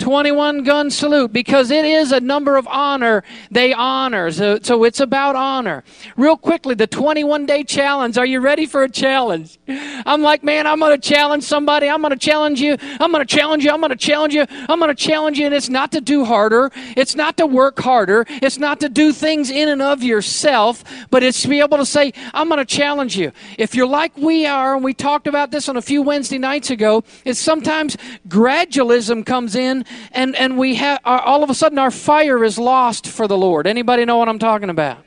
21 0.00 0.64
gun 0.64 0.90
salute 0.90 1.32
because 1.32 1.70
it 1.70 1.84
is 1.84 2.10
a 2.10 2.20
number 2.20 2.56
of 2.56 2.66
honor 2.66 3.22
they 3.50 3.72
honor. 3.72 4.30
So, 4.30 4.58
so 4.60 4.84
it's 4.84 4.98
about 5.00 5.36
honor. 5.36 5.84
Real 6.16 6.36
quickly, 6.36 6.74
the 6.74 6.86
21 6.86 7.46
day 7.46 7.62
challenge. 7.62 8.18
Are 8.18 8.26
you 8.26 8.40
ready 8.40 8.66
for 8.66 8.82
a 8.82 8.90
challenge? 8.90 9.58
I'm 9.68 10.22
like, 10.22 10.42
man, 10.42 10.66
I'm 10.66 10.80
going 10.80 10.98
to 10.98 11.08
challenge 11.08 11.44
somebody. 11.44 11.88
I'm 11.88 12.00
going 12.00 12.12
to 12.12 12.18
challenge 12.18 12.60
you. 12.60 12.76
I'm 12.98 13.12
going 13.12 13.24
to 13.24 13.36
challenge 13.36 13.64
you. 13.64 13.70
I'm 13.70 13.80
going 13.80 13.90
to 13.90 13.96
challenge 13.96 14.34
you. 14.34 14.46
I'm 14.68 14.78
going 14.78 14.94
to 14.94 14.94
challenge 14.94 15.38
you. 15.38 15.46
And 15.46 15.54
it's 15.54 15.68
not 15.68 15.92
to 15.92 16.00
do 16.00 16.24
harder. 16.24 16.70
It's 16.96 17.14
not 17.14 17.36
to 17.36 17.46
work 17.46 17.78
harder. 17.78 18.24
It's 18.28 18.58
not 18.58 18.80
to 18.80 18.88
do 18.88 19.12
things 19.12 19.50
in 19.50 19.68
and 19.68 19.82
of 19.82 20.02
yourself, 20.02 20.82
but 21.10 21.22
it's 21.22 21.42
to 21.42 21.48
be 21.48 21.60
able 21.60 21.76
to 21.76 21.86
say, 21.86 22.12
I'm 22.32 22.48
going 22.48 22.58
to 22.58 22.64
challenge 22.64 23.16
you. 23.16 23.32
If 23.58 23.74
you're 23.74 23.86
like 23.86 24.16
we 24.16 24.46
are, 24.46 24.74
and 24.74 24.84
we 24.84 24.94
talked 24.94 25.26
about 25.26 25.50
this 25.50 25.68
on 25.68 25.76
a 25.76 25.82
few 25.82 26.02
Wednesday 26.02 26.38
nights 26.38 26.70
ago, 26.70 27.04
it's 27.24 27.38
sometimes 27.38 27.96
gradualism 28.28 29.26
comes 29.26 29.54
in 29.54 29.84
and, 30.12 30.34
and 30.36 30.58
we 30.58 30.74
have, 30.76 31.00
all 31.04 31.42
of 31.42 31.50
a 31.50 31.54
sudden 31.54 31.78
our 31.78 31.90
fire 31.90 32.44
is 32.44 32.58
lost 32.58 33.06
for 33.06 33.28
the 33.28 33.36
Lord. 33.36 33.66
Anybody 33.66 34.04
know 34.04 34.16
what 34.16 34.28
I'm 34.28 34.38
talking 34.38 34.70
about? 34.70 35.04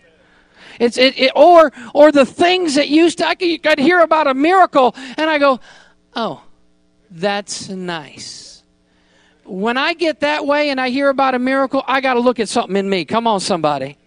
It's 0.80 0.98
it, 0.98 1.18
it, 1.20 1.32
or 1.36 1.72
or 1.94 2.12
the 2.12 2.26
things 2.26 2.76
that 2.76 2.90
used 2.90 3.20
to 3.20 3.28
I 3.28 3.36
could 3.36 3.80
hear 3.80 4.00
about 4.00 4.28
a 4.28 4.34
miracle 4.34 4.96
and 5.18 5.30
I 5.30 5.38
go, 5.38 5.60
oh, 6.16 6.42
that's 7.12 7.70
nice. 7.70 8.64
When 9.46 9.78
I 9.78 9.94
get 9.94 10.22
that 10.22 10.46
way 10.46 10.70
and 10.70 10.80
I 10.80 10.90
hear 10.90 11.10
about 11.10 11.36
a 11.36 11.40
miracle, 11.40 11.84
I 11.88 12.02
got 12.02 12.14
to 12.14 12.22
look 12.22 12.40
at 12.40 12.50
something 12.50 12.76
in 12.76 12.90
me. 12.90 13.06
Come 13.06 13.28
on, 13.28 13.40
somebody. 13.40 13.98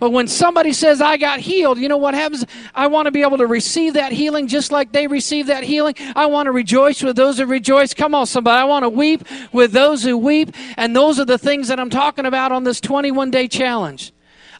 But 0.00 0.12
when 0.12 0.28
somebody 0.28 0.72
says, 0.72 1.02
I 1.02 1.18
got 1.18 1.40
healed, 1.40 1.78
you 1.78 1.86
know 1.86 1.98
what 1.98 2.14
happens? 2.14 2.46
I 2.74 2.86
want 2.86 3.04
to 3.04 3.10
be 3.10 3.20
able 3.20 3.36
to 3.36 3.46
receive 3.46 3.94
that 3.94 4.12
healing 4.12 4.48
just 4.48 4.72
like 4.72 4.92
they 4.92 5.06
received 5.06 5.50
that 5.50 5.62
healing. 5.62 5.94
I 6.16 6.24
want 6.24 6.46
to 6.46 6.52
rejoice 6.52 7.02
with 7.02 7.16
those 7.16 7.38
who 7.38 7.44
rejoice. 7.44 7.92
Come 7.92 8.14
on, 8.14 8.26
somebody. 8.26 8.62
I 8.62 8.64
want 8.64 8.84
to 8.84 8.88
weep 8.88 9.22
with 9.52 9.72
those 9.72 10.02
who 10.02 10.16
weep. 10.16 10.54
And 10.78 10.96
those 10.96 11.20
are 11.20 11.26
the 11.26 11.36
things 11.36 11.68
that 11.68 11.78
I'm 11.78 11.90
talking 11.90 12.24
about 12.24 12.50
on 12.50 12.64
this 12.64 12.80
21 12.80 13.30
day 13.30 13.46
challenge. 13.46 14.14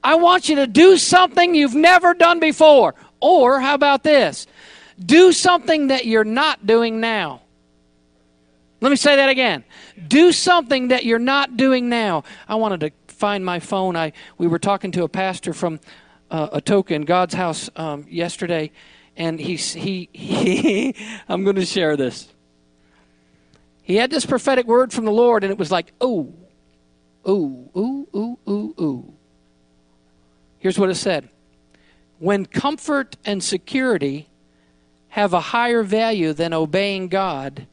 I 0.04 0.16
want 0.16 0.50
you 0.50 0.56
to 0.56 0.66
do 0.66 0.98
something 0.98 1.54
you've 1.54 1.74
never 1.74 2.12
done 2.12 2.38
before. 2.38 2.94
Or, 3.20 3.60
how 3.60 3.74
about 3.74 4.02
this? 4.02 4.46
Do 5.02 5.32
something 5.32 5.86
that 5.86 6.04
you're 6.04 6.22
not 6.22 6.66
doing 6.66 7.00
now. 7.00 7.40
Let 8.82 8.90
me 8.90 8.96
say 8.96 9.16
that 9.16 9.28
again. 9.28 9.64
Do 10.08 10.32
something 10.32 10.88
that 10.88 11.04
you're 11.04 11.18
not 11.18 11.56
doing 11.56 11.88
now. 11.88 12.24
I 12.48 12.54
wanted 12.54 12.80
to 12.80 12.90
find 13.20 13.44
my 13.44 13.60
phone. 13.60 13.96
I 13.96 14.12
we 14.38 14.46
were 14.46 14.58
talking 14.58 14.90
to 14.92 15.04
a 15.04 15.08
pastor 15.08 15.52
from 15.52 15.78
uh, 16.30 16.58
Atoka 16.58 16.92
in 16.92 17.02
God's 17.02 17.34
house 17.34 17.68
um, 17.76 18.06
yesterday, 18.08 18.72
and 19.14 19.38
he 19.38 19.56
he, 19.56 20.08
he 20.12 20.96
I'm 21.28 21.44
going 21.44 21.56
to 21.56 21.66
share 21.66 21.96
this. 21.96 22.28
He 23.82 23.96
had 23.96 24.10
this 24.10 24.24
prophetic 24.24 24.66
word 24.66 24.92
from 24.92 25.04
the 25.04 25.12
Lord, 25.12 25.44
and 25.44 25.50
it 25.50 25.58
was 25.58 25.70
like, 25.70 25.92
ooh, 26.02 26.32
ooh, 27.28 27.68
ooh, 27.76 28.08
ooh, 28.16 28.38
ooh, 28.48 28.74
ooh. 28.80 29.14
Here's 30.58 30.78
what 30.78 30.88
it 30.88 30.94
said: 30.94 31.28
When 32.18 32.46
comfort 32.46 33.16
and 33.24 33.44
security 33.44 34.28
have 35.08 35.34
a 35.34 35.40
higher 35.40 35.82
value 35.82 36.32
than 36.32 36.54
obeying 36.54 37.08
God, 37.08 37.66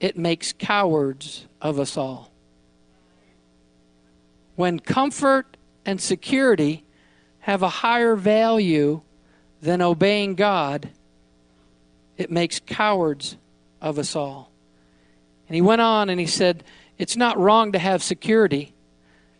it 0.00 0.18
makes 0.18 0.52
cowards 0.52 1.46
of 1.60 1.78
us 1.78 1.96
all 1.96 2.33
when 4.56 4.78
comfort 4.78 5.56
and 5.84 6.00
security 6.00 6.84
have 7.40 7.62
a 7.62 7.68
higher 7.68 8.16
value 8.16 9.02
than 9.60 9.82
obeying 9.82 10.34
God, 10.34 10.90
it 12.16 12.30
makes 12.30 12.60
cowards 12.60 13.36
of 13.80 13.98
us 13.98 14.14
all. 14.14 14.50
And 15.48 15.54
he 15.54 15.62
went 15.62 15.80
on 15.80 16.08
and 16.08 16.18
he 16.18 16.26
said, 16.26 16.64
It's 16.98 17.16
not 17.16 17.38
wrong 17.38 17.72
to 17.72 17.78
have 17.78 18.02
security 18.02 18.74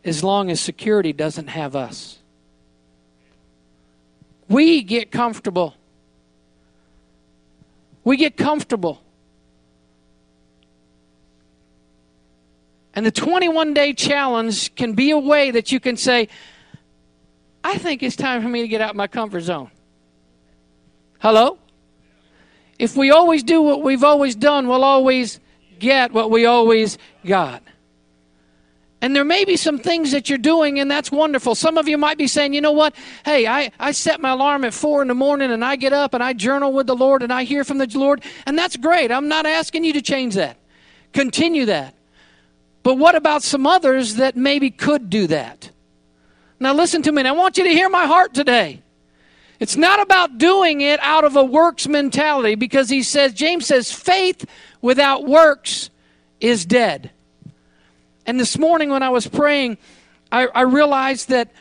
as 0.05 0.23
long 0.23 0.51
as 0.51 0.61
security 0.61 1.13
doesn't 1.13 1.49
have 1.49 1.75
us. 1.75 2.19
We 4.49 4.83
get 4.83 5.11
comfortable. 5.11 5.75
We 8.03 8.19
get 8.19 8.37
comfortable. 8.37 9.01
And 12.95 13.05
the 13.05 13.11
21 13.11 13.75
day 13.75 13.93
challenge 13.93 14.75
can 14.77 14.95
be 14.95 15.11
a 15.11 15.19
way 15.19 15.51
that 15.51 15.73
you 15.73 15.81
can 15.81 15.97
say, 15.97 16.29
I 17.63 17.77
think 17.79 18.03
it's 18.03 18.17
time 18.17 18.43
for 18.43 18.49
me 18.49 18.63
to 18.63 18.69
get 18.69 18.81
out 18.81 18.91
of 18.91 18.97
my 18.97 19.09
comfort 19.09 19.41
zone. 19.41 19.71
Hello? 21.19 21.59
If 22.79 22.97
we 22.97 23.11
always 23.11 23.43
do 23.43 23.63
what 23.63 23.83
we've 23.83 24.05
always 24.05 24.37
done, 24.37 24.69
we'll 24.69 24.85
always 24.85 25.41
get 25.79 26.13
what 26.13 26.31
we 26.31 26.47
always 26.47 26.99
got. 27.25 27.63
And 29.01 29.15
there 29.15 29.25
may 29.25 29.45
be 29.45 29.57
some 29.57 29.79
things 29.79 30.13
that 30.13 30.31
you're 30.31 30.39
doing, 30.39 30.81
and 30.81 30.91
that's 30.91 31.13
wonderful. 31.13 31.55
Some 31.55 31.77
of 31.77 31.89
you 31.89 31.99
might 31.99 32.17
be 32.17 32.27
saying, 32.27 32.55
you 32.55 32.61
know 32.61 32.73
what? 32.73 32.95
Hey, 33.25 33.47
I, 33.47 33.71
I 33.79 33.93
set 33.93 34.21
my 34.21 34.31
alarm 34.31 34.65
at 34.65 34.73
four 34.73 35.03
in 35.03 35.09
the 35.09 35.15
morning, 35.15 35.51
and 35.51 35.65
I 35.65 35.77
get 35.77 35.93
up 35.93 36.15
and 36.15 36.23
I 36.23 36.33
journal 36.33 36.73
with 36.73 36.87
the 36.87 36.97
Lord, 36.97 37.23
and 37.23 37.33
I 37.33 37.45
hear 37.45 37.65
from 37.65 37.79
the 37.79 37.91
Lord, 37.99 38.23
and 38.47 38.59
that's 38.59 38.77
great. 38.77 39.13
I'm 39.13 39.29
not 39.29 39.47
asking 39.47 39.85
you 39.85 39.93
to 39.93 40.03
change 40.03 40.35
that. 40.35 40.57
Continue 41.13 41.67
that. 41.67 41.94
But 42.85 42.99
what 42.99 43.17
about 43.17 43.43
some 43.43 43.67
others 43.67 44.17
that 44.17 44.37
maybe 44.37 44.71
could 44.71 45.11
do 45.11 45.27
that? 45.27 45.71
Now, 46.61 46.75
listen 46.75 47.03
to 47.03 47.11
me, 47.11 47.23
and 47.23 47.29
I 47.29 47.33
want 47.33 47.57
you 47.57 47.65
to 47.65 47.71
hear 47.71 47.89
my 47.89 48.07
heart 48.07 48.35
today. 48.35 48.83
It's 49.59 49.77
not 49.77 50.01
about 50.01 50.37
doing 50.37 50.83
it 50.83 51.01
out 51.01 51.25
of 51.25 51.35
a 51.35 51.43
works 51.43 51.89
mentality 51.89 52.55
because 52.57 52.91
he 52.91 53.03
says, 53.03 53.33
James 53.33 53.67
says, 53.67 53.91
faith 53.91 54.45
without 54.83 55.25
works 55.25 55.89
is 56.41 56.67
dead. 56.67 57.11
And 58.27 58.39
this 58.39 58.59
morning 58.59 58.91
when 58.91 59.03
I 59.03 59.09
was 59.09 59.27
praying, 59.27 59.79
I, 60.31 60.47
I 60.49 60.63
realized 60.63 61.31
that, 61.31 61.53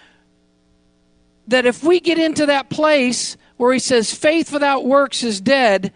that 1.48 1.66
if 1.66 1.84
we 1.84 2.02
get 2.02 2.20
into 2.20 2.48
that 2.48 2.70
place 2.70 3.38
where 3.56 3.72
he 3.72 3.80
says 3.80 4.14
faith 4.14 4.52
without 4.52 4.86
works 4.86 5.24
is 5.24 5.40
dead, 5.40 5.94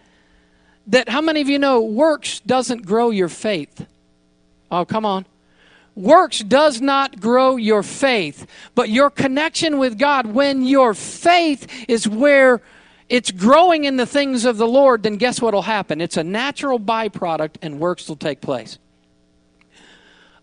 that 0.86 1.10
how 1.10 1.20
many 1.20 1.42
of 1.42 1.50
you 1.50 1.58
know 1.58 1.82
works 1.82 2.40
doesn't 2.40 2.86
grow 2.86 3.10
your 3.10 3.28
faith? 3.28 3.86
Oh, 4.70 4.84
come 4.84 5.04
on. 5.04 5.26
Works 5.94 6.40
does 6.40 6.80
not 6.80 7.20
grow 7.20 7.56
your 7.56 7.82
faith, 7.82 8.46
but 8.74 8.88
your 8.88 9.10
connection 9.10 9.78
with 9.78 9.98
God, 9.98 10.26
when 10.26 10.64
your 10.64 10.94
faith 10.94 11.86
is 11.88 12.06
where 12.06 12.60
it's 13.08 13.30
growing 13.30 13.84
in 13.84 13.96
the 13.96 14.06
things 14.06 14.44
of 14.44 14.58
the 14.58 14.66
Lord, 14.68 15.02
then 15.02 15.16
guess 15.16 15.42
what 15.42 15.54
will 15.54 15.62
happen? 15.62 16.00
It's 16.00 16.16
a 16.16 16.22
natural 16.22 16.78
byproduct 16.78 17.56
and 17.62 17.80
works 17.80 18.08
will 18.08 18.16
take 18.16 18.40
place. 18.40 18.78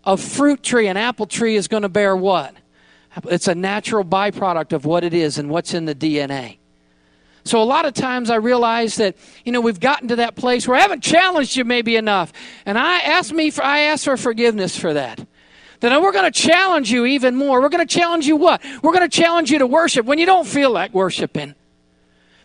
A 0.03 0.17
fruit 0.17 0.61
tree, 0.61 0.87
an 0.87 0.97
apple 0.97 1.25
tree, 1.25 1.55
is 1.55 1.67
going 1.67 1.83
to 1.83 1.89
bear 1.89 2.15
what? 2.15 2.53
It's 3.25 3.47
a 3.47 3.55
natural 3.55 4.03
byproduct 4.03 4.73
of 4.73 4.83
what 4.83 5.03
it 5.03 5.13
is 5.13 5.37
and 5.37 5.49
what's 5.49 5.73
in 5.73 5.85
the 5.85 5.95
DNA. 5.95 6.57
So 7.45 7.61
a 7.61 7.63
lot 7.63 7.85
of 7.85 7.93
times 7.93 8.31
I 8.31 8.37
realize 8.37 8.95
that, 8.95 9.15
you 9.45 9.51
know, 9.51 9.61
we've 9.61 9.79
gotten 9.79 10.07
to 10.07 10.15
that 10.17 10.35
place 10.35 10.67
where 10.67 10.77
I 10.77 10.81
haven't 10.81 11.03
challenged 11.03 11.55
you 11.55 11.63
maybe 11.63 11.95
enough. 11.95 12.33
And 12.65 12.77
I 12.77 12.97
ask 12.99 13.31
me 13.31 13.51
for, 13.51 13.63
I 13.63 13.81
ask 13.81 14.05
for 14.05 14.17
forgiveness 14.17 14.75
for 14.75 14.93
that. 14.93 15.25
Then 15.79 16.01
we're 16.01 16.11
going 16.11 16.31
to 16.31 16.39
challenge 16.39 16.91
you 16.91 17.05
even 17.05 17.35
more. 17.35 17.61
We're 17.61 17.69
going 17.69 17.85
to 17.85 17.93
challenge 17.93 18.25
you 18.25 18.35
what? 18.35 18.63
We're 18.81 18.93
going 18.93 19.07
to 19.07 19.15
challenge 19.15 19.51
you 19.51 19.59
to 19.59 19.67
worship 19.67 20.07
when 20.07 20.17
you 20.17 20.25
don't 20.25 20.47
feel 20.47 20.71
like 20.71 20.91
worshiping. 20.93 21.53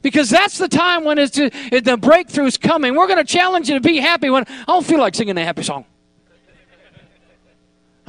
Because 0.03 0.29
that's 0.29 0.59
the 0.59 0.69
time 0.69 1.05
when 1.05 1.19
it's, 1.19 1.37
the 1.37 1.51
breakthrough's 1.99 2.59
coming. 2.59 2.95
We're 2.95 3.07
going 3.07 3.25
to 3.25 3.33
challenge 3.33 3.69
you 3.69 3.77
to 3.77 3.81
be 3.81 3.97
happy 3.99 4.29
when 4.29 4.45
I 4.47 4.65
don't 4.67 4.85
feel 4.85 4.99
like 4.99 5.15
singing 5.15 5.39
a 5.39 5.45
happy 5.45 5.63
song. 5.63 5.87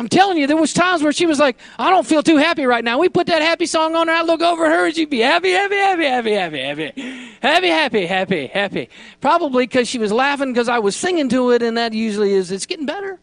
I'm 0.01 0.09
telling 0.09 0.39
you, 0.39 0.47
there 0.47 0.57
was 0.57 0.73
times 0.73 1.03
where 1.03 1.11
she 1.11 1.27
was 1.27 1.37
like, 1.37 1.59
I 1.77 1.91
don't 1.91 2.07
feel 2.07 2.23
too 2.23 2.37
happy 2.37 2.65
right 2.65 2.83
now. 2.83 2.97
We 2.97 3.07
put 3.07 3.27
that 3.27 3.43
happy 3.43 3.67
song 3.67 3.93
on 3.93 4.09
and 4.09 4.17
I 4.17 4.23
look 4.23 4.41
over 4.41 4.67
her 4.67 4.87
and 4.87 4.95
she'd 4.95 5.11
be 5.11 5.19
happy, 5.19 5.51
happy, 5.51 5.75
happy, 5.75 6.05
happy, 6.05 6.31
happy, 6.31 6.57
happy, 6.57 7.37
happy, 7.39 7.67
happy, 7.67 8.05
happy, 8.07 8.47
happy. 8.47 8.89
Probably 9.19 9.67
because 9.67 9.87
she 9.87 9.99
was 9.99 10.11
laughing 10.11 10.53
because 10.53 10.69
I 10.69 10.79
was 10.79 10.95
singing 10.95 11.29
to 11.29 11.51
it 11.51 11.61
and 11.61 11.77
that 11.77 11.93
usually 11.93 12.33
is, 12.33 12.49
it's 12.49 12.65
getting 12.65 12.87
better. 12.87 13.19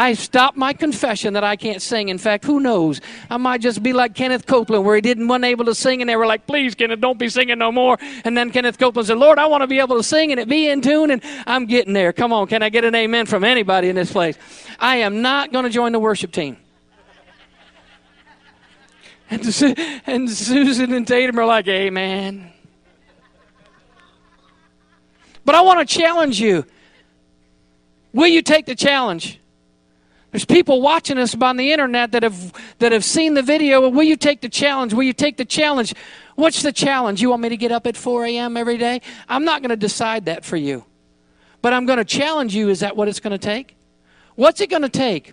I 0.00 0.14
stopped 0.14 0.56
my 0.56 0.72
confession 0.72 1.34
that 1.34 1.44
I 1.44 1.56
can't 1.56 1.82
sing. 1.82 2.08
In 2.08 2.16
fact, 2.16 2.46
who 2.46 2.58
knows? 2.58 3.02
I 3.28 3.36
might 3.36 3.60
just 3.60 3.82
be 3.82 3.92
like 3.92 4.14
Kenneth 4.14 4.46
Copeland, 4.46 4.86
where 4.86 4.94
he 4.94 5.02
didn't 5.02 5.28
wasn't 5.28 5.44
able 5.44 5.66
to 5.66 5.74
sing, 5.74 6.00
and 6.00 6.08
they 6.08 6.16
were 6.16 6.24
like, 6.24 6.46
"Please, 6.46 6.74
Kenneth, 6.74 7.02
don't 7.02 7.18
be 7.18 7.28
singing 7.28 7.58
no 7.58 7.70
more." 7.70 7.98
And 8.24 8.34
then 8.34 8.50
Kenneth 8.50 8.78
Copeland 8.78 9.08
said, 9.08 9.18
"Lord, 9.18 9.38
I 9.38 9.44
want 9.44 9.60
to 9.60 9.66
be 9.66 9.78
able 9.78 9.98
to 9.98 10.02
sing 10.02 10.30
and 10.30 10.40
it 10.40 10.48
be 10.48 10.70
in 10.70 10.80
tune." 10.80 11.10
And 11.10 11.22
I'm 11.46 11.66
getting 11.66 11.92
there. 11.92 12.14
Come 12.14 12.32
on, 12.32 12.46
can 12.46 12.62
I 12.62 12.70
get 12.70 12.82
an 12.82 12.94
amen 12.94 13.26
from 13.26 13.44
anybody 13.44 13.90
in 13.90 13.94
this 13.96 14.10
place? 14.10 14.38
I 14.78 14.96
am 14.96 15.20
not 15.20 15.52
going 15.52 15.64
to 15.66 15.70
join 15.70 15.92
the 15.92 16.00
worship 16.00 16.32
team. 16.32 16.56
And, 19.32 19.42
and 20.06 20.30
Susan 20.30 20.94
and 20.94 21.06
Tatum 21.06 21.38
are 21.38 21.44
like, 21.44 21.68
"Amen." 21.68 22.50
But 25.44 25.56
I 25.56 25.60
want 25.60 25.86
to 25.86 25.94
challenge 25.94 26.40
you. 26.40 26.64
Will 28.14 28.28
you 28.28 28.40
take 28.40 28.64
the 28.64 28.74
challenge? 28.74 29.40
There's 30.30 30.44
people 30.44 30.80
watching 30.80 31.18
us 31.18 31.34
on 31.40 31.56
the 31.56 31.72
internet 31.72 32.12
that 32.12 32.22
have 32.22 32.52
that 32.78 32.92
have 32.92 33.04
seen 33.04 33.34
the 33.34 33.42
video. 33.42 33.88
Will 33.88 34.04
you 34.04 34.16
take 34.16 34.40
the 34.40 34.48
challenge? 34.48 34.94
Will 34.94 35.02
you 35.02 35.12
take 35.12 35.36
the 35.36 35.44
challenge? 35.44 35.94
What's 36.36 36.62
the 36.62 36.72
challenge? 36.72 37.20
You 37.20 37.30
want 37.30 37.42
me 37.42 37.48
to 37.48 37.56
get 37.56 37.72
up 37.72 37.86
at 37.86 37.96
4 37.96 38.26
a.m. 38.26 38.56
every 38.56 38.78
day? 38.78 39.00
I'm 39.28 39.44
not 39.44 39.60
going 39.60 39.70
to 39.70 39.76
decide 39.76 40.26
that 40.26 40.44
for 40.44 40.56
you. 40.56 40.84
But 41.62 41.72
I'm 41.72 41.84
going 41.84 41.98
to 41.98 42.04
challenge 42.04 42.54
you. 42.54 42.68
Is 42.68 42.80
that 42.80 42.96
what 42.96 43.08
it's 43.08 43.20
going 43.20 43.32
to 43.32 43.38
take? 43.38 43.76
What's 44.36 44.60
it 44.60 44.70
going 44.70 44.82
to 44.82 44.88
take? 44.88 45.32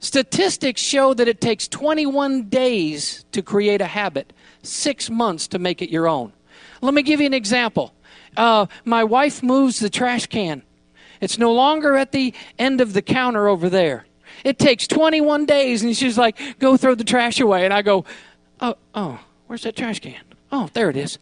Statistics 0.00 0.80
show 0.80 1.12
that 1.14 1.26
it 1.26 1.40
takes 1.40 1.66
21 1.66 2.44
days 2.44 3.24
to 3.32 3.42
create 3.42 3.80
a 3.80 3.86
habit, 3.86 4.32
six 4.62 5.10
months 5.10 5.48
to 5.48 5.58
make 5.58 5.82
it 5.82 5.90
your 5.90 6.08
own. 6.08 6.32
Let 6.80 6.94
me 6.94 7.02
give 7.02 7.20
you 7.20 7.26
an 7.26 7.34
example. 7.34 7.92
Uh, 8.36 8.66
my 8.84 9.02
wife 9.02 9.42
moves 9.42 9.80
the 9.80 9.90
trash 9.90 10.26
can. 10.26 10.62
It's 11.20 11.38
no 11.38 11.52
longer 11.52 11.96
at 11.96 12.12
the 12.12 12.34
end 12.58 12.80
of 12.80 12.92
the 12.92 13.02
counter 13.02 13.48
over 13.48 13.68
there. 13.68 14.06
It 14.44 14.58
takes 14.58 14.86
21 14.86 15.46
days, 15.46 15.82
and 15.82 15.96
she's 15.96 16.16
like, 16.16 16.58
go 16.58 16.76
throw 16.76 16.94
the 16.94 17.04
trash 17.04 17.40
away. 17.40 17.64
And 17.64 17.74
I 17.74 17.82
go, 17.82 18.04
oh, 18.60 18.76
oh, 18.94 19.20
where's 19.46 19.62
that 19.62 19.76
trash 19.76 20.00
can? 20.00 20.20
Oh, 20.52 20.70
there 20.72 20.90
it 20.90 20.96
is. 20.96 21.18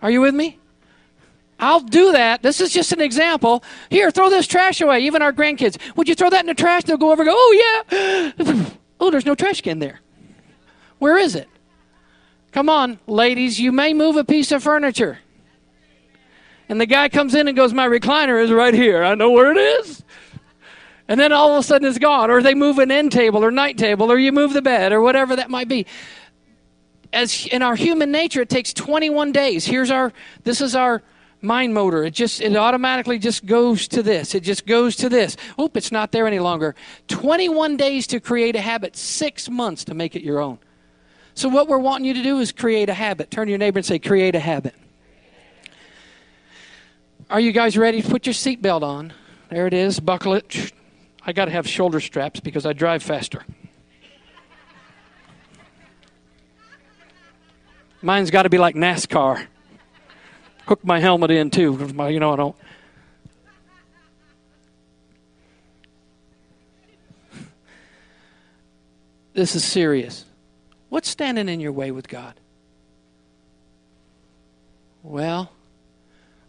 Are 0.00 0.10
you 0.10 0.20
with 0.20 0.34
me? 0.34 0.58
I'll 1.60 1.80
do 1.80 2.12
that. 2.12 2.42
This 2.42 2.60
is 2.60 2.72
just 2.72 2.92
an 2.92 3.00
example. 3.00 3.62
Here, 3.88 4.10
throw 4.10 4.28
this 4.28 4.48
trash 4.48 4.80
away. 4.80 5.00
Even 5.00 5.22
our 5.22 5.32
grandkids. 5.32 5.78
Would 5.96 6.08
you 6.08 6.16
throw 6.16 6.28
that 6.30 6.40
in 6.40 6.46
the 6.46 6.54
trash? 6.54 6.82
They'll 6.84 6.96
go 6.96 7.12
over 7.12 7.24
go, 7.24 7.32
oh, 7.32 7.84
yeah. 7.88 8.66
oh, 9.00 9.10
there's 9.10 9.26
no 9.26 9.36
trash 9.36 9.60
can 9.60 9.78
there. 9.78 10.00
Where 10.98 11.18
is 11.18 11.36
it? 11.36 11.48
Come 12.52 12.68
on, 12.68 12.98
ladies, 13.06 13.58
you 13.58 13.72
may 13.72 13.94
move 13.94 14.16
a 14.16 14.24
piece 14.24 14.52
of 14.52 14.62
furniture. 14.62 15.18
And 16.68 16.80
the 16.80 16.86
guy 16.86 17.08
comes 17.08 17.34
in 17.34 17.48
and 17.48 17.56
goes, 17.56 17.72
My 17.72 17.86
recliner 17.86 18.42
is 18.42 18.50
right 18.50 18.74
here. 18.74 19.02
I 19.02 19.14
know 19.14 19.30
where 19.30 19.52
it 19.52 19.58
is. 19.58 20.02
And 21.08 21.20
then 21.20 21.32
all 21.32 21.52
of 21.52 21.60
a 21.60 21.62
sudden 21.62 21.86
it's 21.86 21.98
gone. 21.98 22.30
Or 22.30 22.42
they 22.42 22.54
move 22.54 22.78
an 22.78 22.90
end 22.90 23.12
table 23.12 23.44
or 23.44 23.50
night 23.50 23.76
table, 23.76 24.10
or 24.10 24.18
you 24.18 24.32
move 24.32 24.52
the 24.52 24.62
bed, 24.62 24.92
or 24.92 25.00
whatever 25.00 25.36
that 25.36 25.50
might 25.50 25.68
be. 25.68 25.86
As 27.12 27.46
in 27.46 27.60
our 27.60 27.74
human 27.74 28.10
nature, 28.10 28.40
it 28.40 28.48
takes 28.48 28.72
21 28.72 29.32
days. 29.32 29.66
Here's 29.66 29.90
our, 29.90 30.12
this 30.44 30.62
is 30.62 30.74
our 30.74 31.02
mind 31.42 31.74
motor. 31.74 32.04
It 32.04 32.14
just, 32.14 32.40
it 32.40 32.56
automatically 32.56 33.18
just 33.18 33.44
goes 33.44 33.86
to 33.88 34.02
this. 34.02 34.34
It 34.34 34.42
just 34.42 34.64
goes 34.64 34.96
to 34.96 35.08
this. 35.08 35.36
Oop, 35.60 35.76
it's 35.76 35.92
not 35.92 36.12
there 36.12 36.26
any 36.26 36.38
longer. 36.38 36.74
21 37.08 37.76
days 37.76 38.06
to 38.06 38.20
create 38.20 38.56
a 38.56 38.60
habit, 38.60 38.96
six 38.96 39.50
months 39.50 39.84
to 39.84 39.94
make 39.94 40.16
it 40.16 40.22
your 40.22 40.40
own. 40.40 40.58
So, 41.34 41.48
what 41.48 41.68
we're 41.68 41.78
wanting 41.78 42.06
you 42.06 42.14
to 42.14 42.22
do 42.22 42.38
is 42.38 42.52
create 42.52 42.88
a 42.88 42.94
habit. 42.94 43.30
Turn 43.30 43.46
to 43.46 43.50
your 43.50 43.58
neighbor 43.58 43.78
and 43.78 43.86
say, 43.86 43.98
Create 43.98 44.34
a 44.34 44.40
habit. 44.40 44.74
Are 47.32 47.40
you 47.40 47.52
guys 47.52 47.78
ready? 47.78 48.02
To 48.02 48.10
put 48.10 48.26
your 48.26 48.34
seatbelt 48.34 48.82
on. 48.82 49.14
There 49.48 49.66
it 49.66 49.72
is. 49.72 49.98
Buckle 49.98 50.34
it. 50.34 50.70
I 51.24 51.32
got 51.32 51.46
to 51.46 51.50
have 51.50 51.66
shoulder 51.66 51.98
straps 51.98 52.40
because 52.40 52.66
I 52.66 52.74
drive 52.74 53.02
faster. 53.02 53.42
Mine's 58.02 58.30
got 58.30 58.42
to 58.42 58.50
be 58.50 58.58
like 58.58 58.74
NASCAR. 58.74 59.46
Hook 60.66 60.84
my 60.84 61.00
helmet 61.00 61.30
in 61.30 61.48
too. 61.48 61.72
You 61.72 62.20
know 62.20 62.34
I 62.34 62.36
don't. 62.36 62.56
This 69.32 69.56
is 69.56 69.64
serious. 69.64 70.26
What's 70.90 71.08
standing 71.08 71.48
in 71.48 71.60
your 71.60 71.72
way 71.72 71.92
with 71.92 72.08
God? 72.08 72.34
Well, 75.02 75.50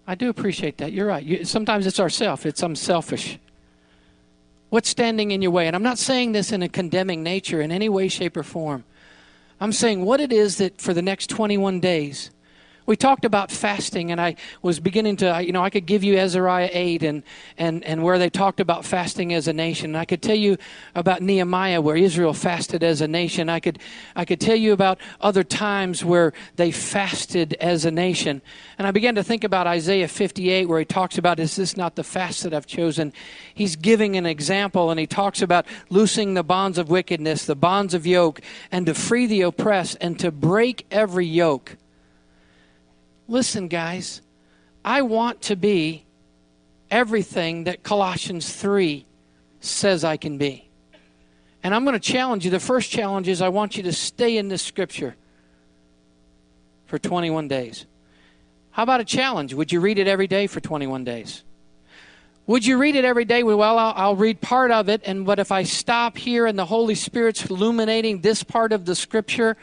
I 0.06 0.16
do 0.16 0.30
appreciate 0.30 0.78
that. 0.78 0.92
You're 0.92 1.08
right. 1.08 1.24
You, 1.24 1.46
sometimes 1.46 1.88
it's 1.88 2.00
ourself. 2.00 2.46
It's 2.46 2.62
I'm 2.62 2.76
selfish. 2.76 3.40
What's 4.70 4.90
standing 4.90 5.32
in 5.32 5.42
your 5.42 5.52
way? 5.52 5.68
And 5.68 5.76
I'm 5.76 5.84
not 5.84 5.98
saying 5.98 6.32
this 6.32 6.52
in 6.52 6.64
a 6.64 6.70
condemning 6.70 7.24
nature 7.24 7.62
in 7.62 7.72
any 7.72 7.90
way, 7.90 8.08
shape, 8.08 8.36
or 8.36 8.44
form. 8.44 8.84
I'm 9.62 9.72
saying 9.72 10.04
what 10.04 10.20
it 10.20 10.34
is 10.34 10.58
that 10.58 10.82
for 10.82 10.94
the 10.94 11.02
next 11.02 11.30
21 11.30 11.80
days 11.80 12.32
we 12.86 12.96
talked 12.96 13.24
about 13.24 13.52
fasting, 13.52 14.12
and 14.12 14.20
I 14.20 14.36
was 14.62 14.80
beginning 14.80 15.18
to, 15.18 15.42
you 15.44 15.52
know, 15.52 15.64
I 15.64 15.70
could 15.70 15.86
give 15.86 16.04
you 16.04 16.18
Ezra 16.18 16.70
8 16.72 17.04
and, 17.04 17.24
and, 17.58 17.84
and 17.84 18.04
where 18.04 18.20
they 18.20 18.30
talked 18.30 18.60
about 18.60 18.84
fasting 18.84 19.34
as 19.34 19.48
a 19.48 19.54
nation. 19.54 19.92
And 19.92 19.98
I 19.98 20.06
could 20.06 20.22
tell 20.22 20.36
you 20.36 20.58
about 20.94 21.22
Nehemiah 21.22 21.82
where 21.82 21.96
Israel 21.96 22.34
fasted 22.34 22.84
as 22.84 23.02
a 23.02 23.08
nation. 23.08 23.50
I 23.50 23.60
could, 23.60 23.80
I 24.16 24.26
could 24.26 24.42
tell 24.42 24.56
you 24.56 24.74
about 24.74 25.00
other 25.22 25.44
times 25.44 26.04
where 26.04 26.34
they 26.58 26.72
fasted 26.72 27.54
as 27.56 27.86
a 27.86 27.92
nation. 27.92 28.42
And 28.78 28.86
I 28.86 28.92
began 28.92 29.16
to 29.16 29.24
think 29.24 29.44
about 29.44 29.66
Isaiah 29.68 30.08
58 30.08 30.68
where 30.68 30.80
he 30.80 30.86
talks 30.86 31.18
about, 31.18 31.40
is 31.40 31.56
this 31.56 31.78
not 31.78 31.96
the 31.96 32.04
fast 32.04 32.44
that 32.44 32.54
I've 32.54 32.68
chosen? 32.68 33.14
He's 33.54 33.76
giving 33.76 34.18
an 34.18 34.26
example, 34.26 34.92
and 34.92 35.00
he 35.00 35.08
talks 35.08 35.42
about 35.42 35.66
loosing 35.90 36.34
the 36.34 36.44
bonds 36.44 36.78
of 36.78 36.90
wickedness, 36.90 37.46
the 37.46 37.56
bonds 37.56 37.94
of 37.94 38.06
yoke, 38.06 38.42
and 38.72 38.86
to 38.88 38.94
free 38.94 39.26
the 39.26 39.42
oppressed, 39.42 39.98
and 40.02 40.20
to 40.20 40.32
break 40.32 40.86
every 40.92 41.26
yoke. 41.26 41.78
Listen, 43.28 43.68
guys, 43.68 44.22
I 44.84 45.02
want 45.02 45.42
to 45.44 45.56
be 45.56 46.06
everything 46.92 47.64
that 47.66 47.84
Colossians 47.84 48.54
3 48.54 49.06
says 49.62 50.04
I 50.04 50.18
can 50.18 50.38
be. 50.38 50.70
And 51.64 51.74
I'm 51.74 51.86
going 51.86 51.94
to 51.94 52.00
challenge 52.00 52.44
you. 52.44 52.52
The 52.52 52.60
first 52.60 52.92
challenge 52.92 53.30
is 53.30 53.42
I 53.42 53.50
want 53.50 53.78
you 53.78 53.84
to 53.84 53.94
stay 53.94 54.38
in 54.38 54.50
this 54.50 54.62
scripture 54.62 55.16
for 56.86 57.00
21 57.00 57.48
days. 57.48 57.86
How 58.72 58.84
about 58.84 59.00
a 59.00 59.06
challenge? 59.06 59.54
Would 59.54 59.72
you 59.72 59.80
read 59.80 60.00
it 60.00 60.08
every 60.08 60.28
day 60.28 60.48
for 60.48 60.60
21 60.60 61.06
days? 61.06 61.44
Would 62.46 62.66
you 62.66 62.78
read 62.78 62.98
it 62.98 63.06
every 63.06 63.24
day? 63.24 63.42
Well, 63.44 63.62
I'll, 63.62 63.94
I'll, 63.96 64.16
read 64.18 64.42
part 64.42 64.72
of 64.72 64.90
it, 64.90 65.02
and 65.06 65.26
but 65.26 65.40
if 65.40 65.50
I 65.50 65.64
stop 65.64 66.18
here 66.18 66.46
and 66.46 66.60
the 66.60 66.66
Holy 66.66 66.96
Spirit's 66.96 67.46
illuminating 67.46 68.20
this 68.20 68.44
part 68.44 68.74
of 68.74 68.84
the 68.84 68.96
Scripture, 68.96 69.56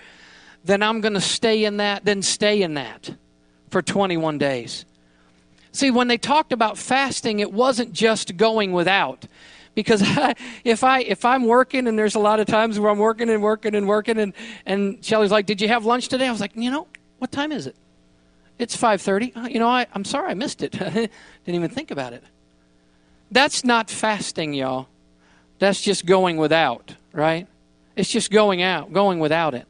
then 0.65 0.83
I'm 0.83 1.03
going 1.03 1.13
to 1.13 1.21
stay 1.21 1.67
in 1.67 1.77
that. 1.77 2.07
Then 2.07 2.23
stay 2.23 2.63
in 2.63 2.75
that 2.75 3.11
for 3.71 3.83
21 3.83 4.39
days. 4.39 4.85
See, 5.73 5.91
when 5.91 6.09
they 6.09 6.19
talked 6.19 6.53
about 6.53 6.79
fasting, 6.79 7.41
it 7.41 7.53
wasn't 7.53 7.93
just 7.93 8.37
going 8.37 8.73
without. 8.73 9.27
Because 9.75 10.03
if 10.65 10.83
I 10.83 11.01
if 11.01 11.25
I'm 11.25 11.47
working 11.47 11.87
and 11.87 11.99
there's 11.99 12.17
a 12.17 12.19
lot 12.19 12.41
of 12.41 12.47
times 12.47 12.79
where 12.79 12.91
I'm 12.91 12.99
working 12.99 13.31
and 13.31 13.43
working 13.43 13.75
and 13.75 13.87
working 13.87 14.19
and 14.19 14.33
and 14.67 15.05
Shelly's 15.05 15.31
like, 15.31 15.47
"Did 15.47 15.61
you 15.61 15.69
have 15.69 15.85
lunch 15.85 16.09
today?" 16.09 16.27
I 16.27 16.33
was 16.33 16.41
like, 16.41 16.53
"You 16.57 16.71
know, 16.71 16.89
what 17.19 17.31
time 17.31 17.53
is 17.53 17.67
it?" 17.67 17.77
It's 18.59 18.77
5:30. 18.77 19.37
Uh, 19.37 19.49
you 19.49 19.59
know, 19.59 19.69
I, 19.69 19.87
I'm 19.95 20.05
sorry 20.05 20.31
I 20.31 20.35
missed 20.35 20.63
it. 20.63 20.73
Didn't 20.73 21.11
even 21.47 21.71
think 21.71 21.91
about 21.91 22.13
it. 22.13 22.25
That's 23.31 23.65
not 23.65 23.89
fasting, 23.89 24.55
y'all. 24.55 24.89
That's 25.61 25.81
just 25.81 26.05
going 26.05 26.37
without, 26.37 26.97
right? 27.13 27.47
It's 27.95 28.11
just 28.11 28.31
going 28.31 28.61
out, 28.63 28.93
going 28.93 29.21
without 29.21 29.55
it. 29.55 29.67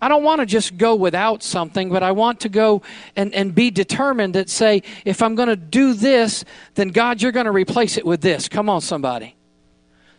I 0.00 0.08
don't 0.08 0.22
want 0.22 0.40
to 0.40 0.46
just 0.46 0.76
go 0.76 0.94
without 0.94 1.42
something, 1.42 1.90
but 1.90 2.02
I 2.02 2.12
want 2.12 2.40
to 2.40 2.48
go 2.48 2.82
and, 3.16 3.34
and 3.34 3.54
be 3.54 3.70
determined 3.70 4.34
that 4.34 4.48
say, 4.48 4.82
if 5.04 5.22
I'm 5.22 5.34
going 5.34 5.48
to 5.48 5.56
do 5.56 5.92
this, 5.92 6.44
then 6.74 6.88
God, 6.88 7.20
you're 7.20 7.32
going 7.32 7.46
to 7.46 7.52
replace 7.52 7.96
it 7.96 8.06
with 8.06 8.20
this. 8.20 8.48
Come 8.48 8.68
on, 8.68 8.80
somebody. 8.80 9.34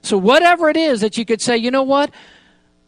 So, 0.02 0.18
whatever 0.18 0.70
it 0.70 0.78
is 0.78 1.02
that 1.02 1.18
you 1.18 1.26
could 1.26 1.42
say, 1.42 1.58
you 1.58 1.72
know 1.72 1.84
what? 1.84 2.12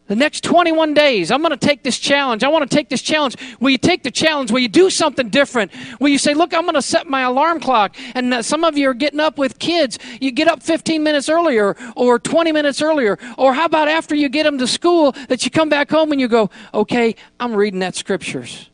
The 0.08 0.16
next 0.16 0.42
21 0.42 0.94
days, 0.94 1.30
I'm 1.30 1.40
going 1.42 1.52
to 1.52 1.56
take 1.56 1.84
this 1.84 1.98
challenge. 1.98 2.42
I 2.42 2.48
want 2.48 2.68
to 2.68 2.76
take 2.76 2.88
this 2.88 3.02
challenge. 3.02 3.36
Will 3.60 3.70
you 3.70 3.78
take 3.78 4.02
the 4.02 4.10
challenge? 4.10 4.50
Will 4.50 4.58
you 4.58 4.68
do 4.68 4.90
something 4.90 5.28
different? 5.28 5.70
Will 6.00 6.08
you 6.08 6.18
say, 6.18 6.34
Look, 6.34 6.52
I'm 6.52 6.62
going 6.62 6.74
to 6.74 6.82
set 6.82 7.06
my 7.06 7.22
alarm 7.22 7.60
clock? 7.60 7.96
And 8.14 8.34
uh, 8.34 8.42
some 8.42 8.64
of 8.64 8.76
you 8.76 8.90
are 8.90 8.94
getting 8.94 9.20
up 9.20 9.38
with 9.38 9.60
kids. 9.60 9.98
You 10.20 10.32
get 10.32 10.48
up 10.48 10.62
15 10.62 11.02
minutes 11.02 11.28
earlier 11.28 11.76
or 11.94 12.18
20 12.18 12.50
minutes 12.50 12.82
earlier. 12.82 13.16
Or 13.38 13.54
how 13.54 13.66
about 13.66 13.88
after 13.88 14.14
you 14.14 14.28
get 14.28 14.42
them 14.42 14.58
to 14.58 14.66
school 14.66 15.12
that 15.28 15.44
you 15.44 15.50
come 15.50 15.68
back 15.68 15.88
home 15.88 16.10
and 16.10 16.20
you 16.20 16.26
go, 16.26 16.50
Okay, 16.74 17.14
I'm 17.38 17.54
reading 17.54 17.80
that 17.80 17.94
scriptures. 17.94 18.70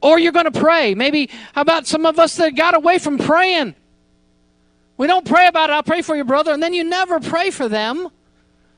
Or 0.00 0.18
you're 0.18 0.32
going 0.32 0.50
to 0.50 0.58
pray. 0.58 0.94
Maybe, 0.94 1.28
how 1.54 1.60
about 1.60 1.86
some 1.86 2.06
of 2.06 2.18
us 2.18 2.36
that 2.36 2.56
got 2.56 2.74
away 2.74 2.98
from 2.98 3.18
praying? 3.18 3.74
We 4.96 5.06
don't 5.06 5.26
pray 5.26 5.48
about 5.48 5.70
it. 5.70 5.74
I'll 5.74 5.82
pray 5.82 6.02
for 6.02 6.16
your 6.16 6.24
brother, 6.24 6.52
and 6.52 6.62
then 6.62 6.72
you 6.72 6.84
never 6.84 7.20
pray 7.20 7.50
for 7.50 7.68
them. 7.68 8.08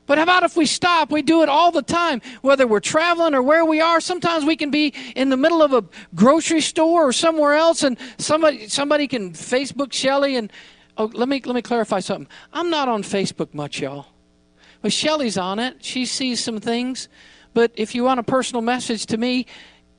But 0.07 0.17
how 0.17 0.23
about 0.23 0.43
if 0.43 0.57
we 0.57 0.65
stop? 0.65 1.11
We 1.11 1.21
do 1.21 1.41
it 1.43 1.49
all 1.49 1.71
the 1.71 1.81
time, 1.81 2.21
whether 2.41 2.67
we're 2.67 2.79
traveling 2.79 3.33
or 3.33 3.41
where 3.41 3.63
we 3.63 3.79
are. 3.79 4.01
Sometimes 4.01 4.43
we 4.43 4.55
can 4.55 4.71
be 4.71 4.93
in 5.15 5.29
the 5.29 5.37
middle 5.37 5.61
of 5.61 5.73
a 5.73 5.83
grocery 6.15 6.61
store 6.61 7.07
or 7.07 7.13
somewhere 7.13 7.53
else, 7.53 7.83
and 7.83 7.97
somebody 8.17 8.67
somebody 8.67 9.07
can 9.07 9.31
Facebook 9.31 9.93
Shelly 9.93 10.35
and 10.35 10.51
oh, 10.97 11.11
let 11.13 11.29
me 11.29 11.41
let 11.45 11.55
me 11.55 11.61
clarify 11.61 11.99
something. 11.99 12.27
I'm 12.51 12.69
not 12.69 12.89
on 12.89 13.03
Facebook 13.03 13.53
much, 13.53 13.79
y'all. 13.79 14.07
But 14.81 14.91
Shelly's 14.91 15.37
on 15.37 15.59
it. 15.59 15.83
She 15.83 16.05
sees 16.05 16.43
some 16.43 16.59
things. 16.59 17.07
But 17.53 17.71
if 17.75 17.93
you 17.93 18.03
want 18.03 18.19
a 18.19 18.23
personal 18.23 18.61
message 18.61 19.05
to 19.07 19.17
me, 19.17 19.45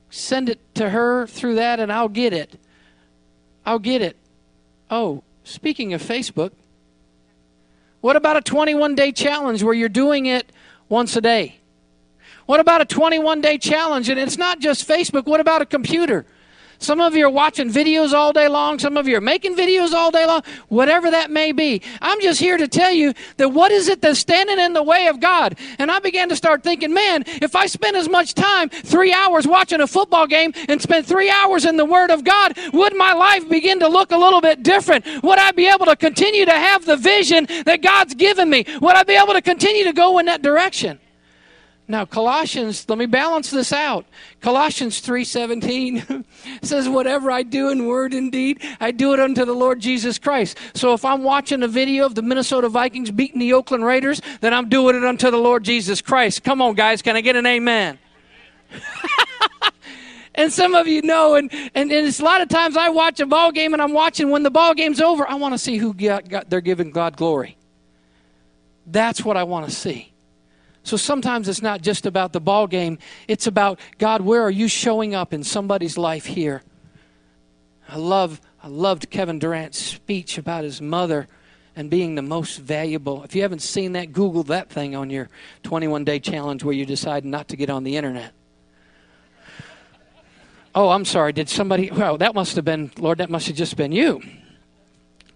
send 0.09 0.49
it 0.49 0.59
to 0.75 0.89
her 0.89 1.27
through 1.27 1.55
that, 1.55 1.79
and 1.79 1.91
I'll 1.91 2.09
get 2.09 2.33
it. 2.33 2.59
I'll 3.65 3.79
get 3.79 4.01
it. 4.01 4.17
Oh, 4.89 5.23
speaking 5.43 5.93
of 5.93 6.01
Facebook, 6.01 6.51
what 8.03 8.17
about 8.17 8.35
a 8.35 8.41
21 8.41 8.95
day 8.95 9.13
challenge 9.13 9.63
where 9.63 9.73
you're 9.73 9.87
doing 9.87 10.25
it 10.25 10.51
once 10.89 11.15
a 11.15 11.21
day? 11.21 11.61
What 12.47 12.59
about 12.59 12.81
a 12.81 12.85
21 12.85 13.39
day 13.39 13.57
challenge? 13.57 14.09
And 14.09 14.19
it's 14.19 14.37
not 14.37 14.59
just 14.59 14.85
Facebook. 14.85 15.25
What 15.25 15.39
about 15.39 15.61
a 15.61 15.65
computer? 15.65 16.25
Some 16.79 16.99
of 17.01 17.15
you 17.15 17.25
are 17.25 17.29
watching 17.29 17.71
videos 17.71 18.13
all 18.13 18.33
day 18.33 18.47
long. 18.47 18.79
Some 18.79 18.97
of 18.97 19.07
you 19.07 19.17
are 19.17 19.21
making 19.21 19.55
videos 19.55 19.93
all 19.93 20.11
day 20.11 20.25
long. 20.25 20.43
Whatever 20.69 21.11
that 21.11 21.31
may 21.31 21.51
be. 21.51 21.81
I'm 22.01 22.19
just 22.21 22.39
here 22.39 22.57
to 22.57 22.67
tell 22.67 22.91
you 22.91 23.13
that 23.37 23.49
what 23.49 23.71
is 23.71 23.87
it 23.87 24.01
that's 24.01 24.19
standing 24.19 24.59
in 24.59 24.73
the 24.73 24.83
way 24.83 25.07
of 25.07 25.19
God? 25.19 25.57
And 25.79 25.91
I 25.91 25.99
began 25.99 26.29
to 26.29 26.35
start 26.35 26.63
thinking, 26.63 26.93
man, 26.93 27.23
if 27.27 27.55
I 27.55 27.65
spend 27.67 27.95
as 27.95 28.09
much 28.09 28.33
time, 28.33 28.69
three 28.69 29.13
hours 29.13 29.47
watching 29.47 29.81
a 29.81 29.87
football 29.87 30.27
game 30.27 30.53
and 30.67 30.81
spend 30.81 31.05
three 31.05 31.29
hours 31.29 31.65
in 31.65 31.77
the 31.77 31.85
Word 31.85 32.11
of 32.11 32.23
God, 32.23 32.57
would 32.73 32.95
my 32.95 33.13
life 33.13 33.47
begin 33.47 33.79
to 33.79 33.87
look 33.87 34.11
a 34.11 34.17
little 34.17 34.41
bit 34.41 34.63
different? 34.63 35.05
Would 35.23 35.39
I 35.39 35.51
be 35.51 35.67
able 35.67 35.85
to 35.85 35.95
continue 35.95 36.45
to 36.45 36.51
have 36.51 36.85
the 36.85 36.97
vision 36.97 37.47
that 37.65 37.81
God's 37.81 38.15
given 38.15 38.49
me? 38.49 38.65
Would 38.81 38.95
I 38.95 39.03
be 39.03 39.13
able 39.13 39.33
to 39.33 39.41
continue 39.41 39.83
to 39.85 39.93
go 39.93 40.19
in 40.19 40.25
that 40.25 40.41
direction? 40.41 40.99
Now 41.87 42.05
Colossians, 42.05 42.87
let 42.87 42.97
me 42.97 43.05
balance 43.05 43.49
this 43.49 43.73
out. 43.73 44.05
Colossians 44.39 45.01
3:17 45.01 46.23
says 46.61 46.87
whatever 46.87 47.29
I 47.29 47.43
do 47.43 47.69
in 47.69 47.85
word 47.85 48.13
and 48.13 48.31
deed, 48.31 48.61
I 48.79 48.91
do 48.91 49.13
it 49.13 49.19
unto 49.19 49.43
the 49.43 49.53
Lord 49.53 49.81
Jesus 49.81 50.17
Christ. 50.17 50.57
So 50.73 50.93
if 50.93 51.03
I'm 51.03 51.23
watching 51.23 51.61
a 51.61 51.67
video 51.67 52.05
of 52.05 52.15
the 52.15 52.21
Minnesota 52.21 52.69
Vikings 52.69 53.11
beating 53.11 53.39
the 53.39 53.51
Oakland 53.53 53.83
Raiders, 53.83 54.21
then 54.39 54.53
I'm 54.53 54.69
doing 54.69 54.95
it 54.95 55.03
unto 55.03 55.29
the 55.29 55.37
Lord 55.37 55.63
Jesus 55.63 56.01
Christ. 56.01 56.43
Come 56.43 56.61
on 56.61 56.73
guys, 56.73 57.01
can 57.01 57.17
I 57.17 57.21
get 57.21 57.35
an 57.35 57.45
amen? 57.45 57.99
and 60.35 60.53
some 60.53 60.75
of 60.75 60.87
you 60.87 61.01
know, 61.01 61.35
and, 61.35 61.51
and, 61.51 61.91
and, 61.91 62.07
it's 62.07 62.21
a 62.21 62.23
lot 62.23 62.39
of 62.39 62.47
times 62.47 62.77
I 62.77 62.89
watch 62.89 63.19
a 63.19 63.25
ball 63.25 63.51
game 63.51 63.73
and 63.73 63.81
I'm 63.81 63.93
watching 63.93 64.29
when 64.29 64.43
the 64.43 64.51
ball 64.51 64.73
game's 64.73 65.01
over, 65.01 65.29
I 65.29 65.35
want 65.35 65.53
to 65.53 65.57
see 65.57 65.77
who 65.77 65.93
got, 65.93 66.29
got, 66.29 66.49
they're 66.49 66.61
giving 66.61 66.91
God 66.91 67.17
glory. 67.17 67.57
That's 68.87 69.23
what 69.23 69.35
I 69.35 69.43
want 69.43 69.69
to 69.69 69.75
see. 69.75 70.12
So 70.83 70.97
sometimes 70.97 71.47
it's 71.47 71.61
not 71.61 71.81
just 71.81 72.05
about 72.05 72.33
the 72.33 72.41
ball 72.41 72.67
game, 72.67 72.99
it's 73.27 73.47
about 73.47 73.79
God, 73.97 74.21
where 74.21 74.41
are 74.41 74.51
you 74.51 74.67
showing 74.67 75.15
up 75.15 75.33
in 75.33 75.43
somebody's 75.43 75.97
life 75.97 76.25
here? 76.25 76.61
I 77.87 77.97
love 77.97 78.41
I 78.61 78.67
loved 78.67 79.09
Kevin 79.09 79.39
Durant's 79.39 79.77
speech 79.77 80.37
about 80.37 80.63
his 80.63 80.81
mother 80.81 81.27
and 81.75 81.89
being 81.89 82.15
the 82.15 82.21
most 82.21 82.57
valuable. 82.59 83.23
If 83.23 83.35
you 83.35 83.41
haven't 83.41 83.61
seen 83.61 83.93
that, 83.93 84.13
Google 84.13 84.43
that 84.43 84.69
thing 84.69 84.95
on 84.95 85.09
your 85.09 85.29
21 85.63 86.05
day 86.05 86.19
challenge 86.19 86.63
where 86.63 86.73
you 86.73 86.85
decide 86.85 87.25
not 87.25 87.49
to 87.49 87.57
get 87.57 87.69
on 87.69 87.83
the 87.83 87.97
internet. 87.97 88.31
Oh, 90.75 90.89
I'm 90.89 91.05
sorry. 91.05 91.33
Did 91.33 91.49
somebody? 91.49 91.91
Well, 91.91 92.17
that 92.17 92.33
must 92.33 92.55
have 92.55 92.65
been, 92.65 92.91
Lord, 92.97 93.19
that 93.19 93.29
must 93.29 93.47
have 93.47 93.55
just 93.55 93.77
been 93.77 93.91
you. 93.91 94.21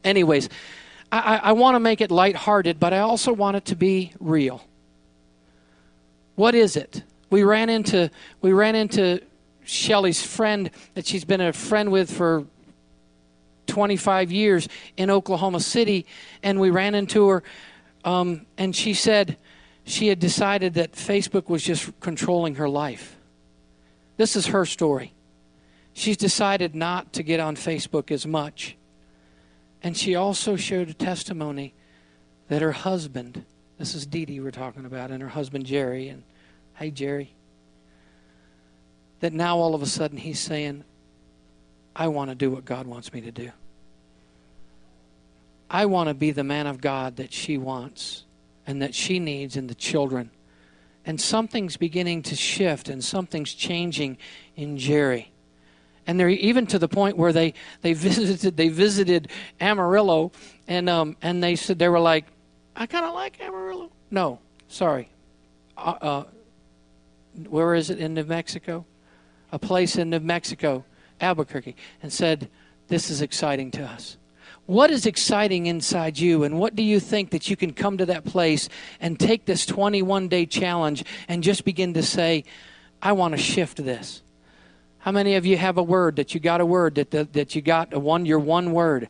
Anyways, 0.03 0.49
I, 1.11 1.19
I, 1.19 1.35
I 1.49 1.51
want 1.51 1.75
to 1.75 1.79
make 1.79 2.01
it 2.01 2.11
lighthearted, 2.11 2.79
but 2.79 2.93
I 2.93 2.99
also 2.99 3.33
want 3.33 3.57
it 3.57 3.65
to 3.65 3.75
be 3.75 4.13
real. 4.19 4.63
What 6.37 6.53
is 6.53 6.77
it? 6.77 7.01
We 7.31 7.41
ran 7.41 7.67
into 7.67 8.11
we 8.41 8.53
ran 8.53 8.75
into 8.75 9.21
Shelly's 9.65 10.21
friend 10.21 10.69
that 10.93 11.07
she's 11.07 11.25
been 11.25 11.41
a 11.41 11.51
friend 11.51 11.91
with 11.91 12.11
for 12.11 12.45
25 13.65 14.31
years 14.31 14.69
in 14.97 15.09
Oklahoma 15.09 15.59
City, 15.59 16.05
and 16.43 16.59
we 16.59 16.69
ran 16.69 16.93
into 16.93 17.27
her, 17.27 17.43
um, 18.05 18.45
and 18.55 18.75
she 18.75 18.93
said 18.93 19.35
she 19.83 20.09
had 20.09 20.19
decided 20.19 20.75
that 20.75 20.91
Facebook 20.91 21.49
was 21.49 21.63
just 21.63 21.99
controlling 22.01 22.55
her 22.55 22.69
life. 22.69 23.17
This 24.17 24.35
is 24.35 24.45
her 24.47 24.63
story. 24.63 25.15
She's 25.93 26.17
decided 26.17 26.75
not 26.75 27.13
to 27.13 27.23
get 27.23 27.39
on 27.39 27.55
Facebook 27.55 28.11
as 28.11 28.27
much. 28.27 28.77
And 29.81 29.97
she 29.97 30.13
also 30.13 30.55
showed 30.55 30.89
a 30.89 30.93
testimony 30.93 31.73
that 32.47 32.61
her 32.61 32.73
husband 32.73 33.43
this 33.77 33.93
is 33.93 34.05
Dee 34.05 34.25
Dee 34.25 34.39
we're 34.39 34.51
talking 34.51 34.85
about, 34.85 35.11
and 35.11 35.21
her 35.21 35.29
husband 35.29 35.65
Jerry. 35.65 36.09
And 36.09 36.23
hey, 36.75 36.91
Jerry. 36.91 37.33
That 39.19 39.33
now 39.33 39.57
all 39.57 39.75
of 39.75 39.81
a 39.81 39.85
sudden 39.87 40.17
he's 40.17 40.39
saying, 40.39 40.83
I 41.95 42.07
want 42.07 42.29
to 42.29 42.35
do 42.35 42.51
what 42.51 42.65
God 42.65 42.85
wants 42.87 43.11
me 43.13 43.21
to 43.21 43.31
do. 43.31 43.51
I 45.69 45.85
want 45.85 46.07
to 46.07 46.13
be 46.13 46.31
the 46.31 46.43
man 46.43 46.67
of 46.67 46.79
God 46.79 47.17
that 47.17 47.33
she 47.33 47.57
wants 47.57 48.23
and 48.65 48.81
that 48.81 48.93
she 48.93 49.19
needs 49.19 49.57
in 49.57 49.67
the 49.67 49.75
children. 49.75 50.31
And 51.05 51.19
something's 51.19 51.77
beginning 51.77 52.23
to 52.23 52.35
shift 52.35 52.89
and 52.89 53.03
something's 53.03 53.53
changing 53.53 54.17
in 54.55 54.77
Jerry. 54.77 55.31
And 56.05 56.19
they're 56.19 56.29
even 56.29 56.67
to 56.67 56.79
the 56.79 56.87
point 56.87 57.17
where 57.17 57.33
they, 57.33 57.53
they 57.81 57.93
visited 57.93 58.55
they 58.55 58.69
visited 58.69 59.29
Amarillo 59.59 60.31
and 60.67 60.89
um, 60.89 61.17
and 61.21 61.43
they 61.43 61.55
said 61.55 61.79
they 61.79 61.89
were 61.89 61.99
like, 61.99 62.25
I 62.77 62.85
kind 62.85 63.05
of 63.05 63.15
like 63.15 63.41
Amarillo. 63.41 63.91
No, 64.11 64.39
sorry. 64.67 65.09
Uh, 65.75 65.95
uh, 65.99 66.23
where 67.49 67.73
is 67.73 67.89
it 67.89 67.99
in 67.99 68.13
New 68.13 68.23
Mexico? 68.23 68.85
A 69.51 69.57
place 69.57 69.95
in 69.95 70.11
New 70.11 70.19
Mexico, 70.19 70.85
Albuquerque, 71.19 71.75
and 72.03 72.13
said, 72.13 72.49
This 72.87 73.09
is 73.09 73.21
exciting 73.21 73.71
to 73.71 73.83
us. 73.83 74.17
What 74.67 74.91
is 74.91 75.05
exciting 75.05 75.65
inside 75.65 76.19
you, 76.19 76.43
and 76.43 76.59
what 76.59 76.75
do 76.75 76.83
you 76.83 76.99
think 76.99 77.31
that 77.31 77.49
you 77.49 77.55
can 77.55 77.73
come 77.73 77.97
to 77.97 78.05
that 78.07 78.25
place 78.25 78.69
and 78.99 79.19
take 79.19 79.45
this 79.45 79.65
21 79.65 80.27
day 80.27 80.45
challenge 80.45 81.03
and 81.27 81.41
just 81.41 81.65
begin 81.65 81.95
to 81.95 82.03
say, 82.03 82.43
I 83.01 83.13
want 83.13 83.33
to 83.33 83.41
shift 83.41 83.77
this? 83.77 84.21
How 84.99 85.11
many 85.11 85.35
of 85.35 85.45
you 85.45 85.57
have 85.57 85.77
a 85.77 85.83
word 85.83 86.17
that 86.17 86.33
you 86.33 86.39
got 86.39 86.61
a 86.61 86.65
word 86.65 86.95
that, 86.95 87.11
that, 87.11 87.33
that 87.33 87.55
you 87.55 87.61
got 87.61 87.93
a 87.93 87.99
one, 87.99 88.25
your 88.25 88.39
one 88.39 88.71
word? 88.71 89.07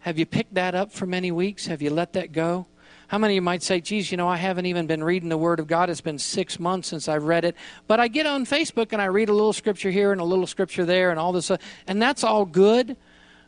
Have 0.00 0.18
you 0.18 0.26
picked 0.26 0.54
that 0.54 0.74
up 0.74 0.92
for 0.92 1.06
many 1.06 1.32
weeks? 1.32 1.66
Have 1.66 1.82
you 1.82 1.90
let 1.90 2.12
that 2.12 2.32
go? 2.32 2.66
How 3.08 3.18
many 3.18 3.34
of 3.34 3.36
you 3.36 3.42
might 3.42 3.62
say, 3.62 3.80
geez, 3.80 4.10
you 4.10 4.16
know, 4.16 4.28
I 4.28 4.36
haven't 4.36 4.66
even 4.66 4.86
been 4.86 5.04
reading 5.04 5.28
the 5.28 5.38
Word 5.38 5.60
of 5.60 5.66
God. 5.66 5.90
It's 5.90 6.00
been 6.00 6.18
six 6.18 6.58
months 6.58 6.88
since 6.88 7.08
I've 7.08 7.24
read 7.24 7.44
it. 7.44 7.54
But 7.86 8.00
I 8.00 8.08
get 8.08 8.26
on 8.26 8.46
Facebook 8.46 8.92
and 8.92 9.02
I 9.02 9.06
read 9.06 9.28
a 9.28 9.32
little 9.32 9.52
scripture 9.52 9.90
here 9.90 10.12
and 10.12 10.20
a 10.20 10.24
little 10.24 10.46
scripture 10.46 10.84
there 10.84 11.10
and 11.10 11.20
all 11.20 11.32
this. 11.32 11.50
Uh, 11.50 11.58
and 11.86 12.00
that's 12.00 12.24
all 12.24 12.44
good. 12.44 12.96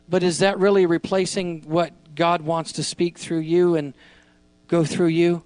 But 0.09 0.23
is 0.23 0.39
that 0.39 0.59
really 0.59 0.85
replacing 0.85 1.63
what 1.63 1.93
God 2.15 2.41
wants 2.41 2.73
to 2.73 2.83
speak 2.83 3.17
through 3.17 3.39
you 3.39 3.75
and 3.75 3.93
go 4.67 4.85
through 4.85 5.07
you? 5.07 5.43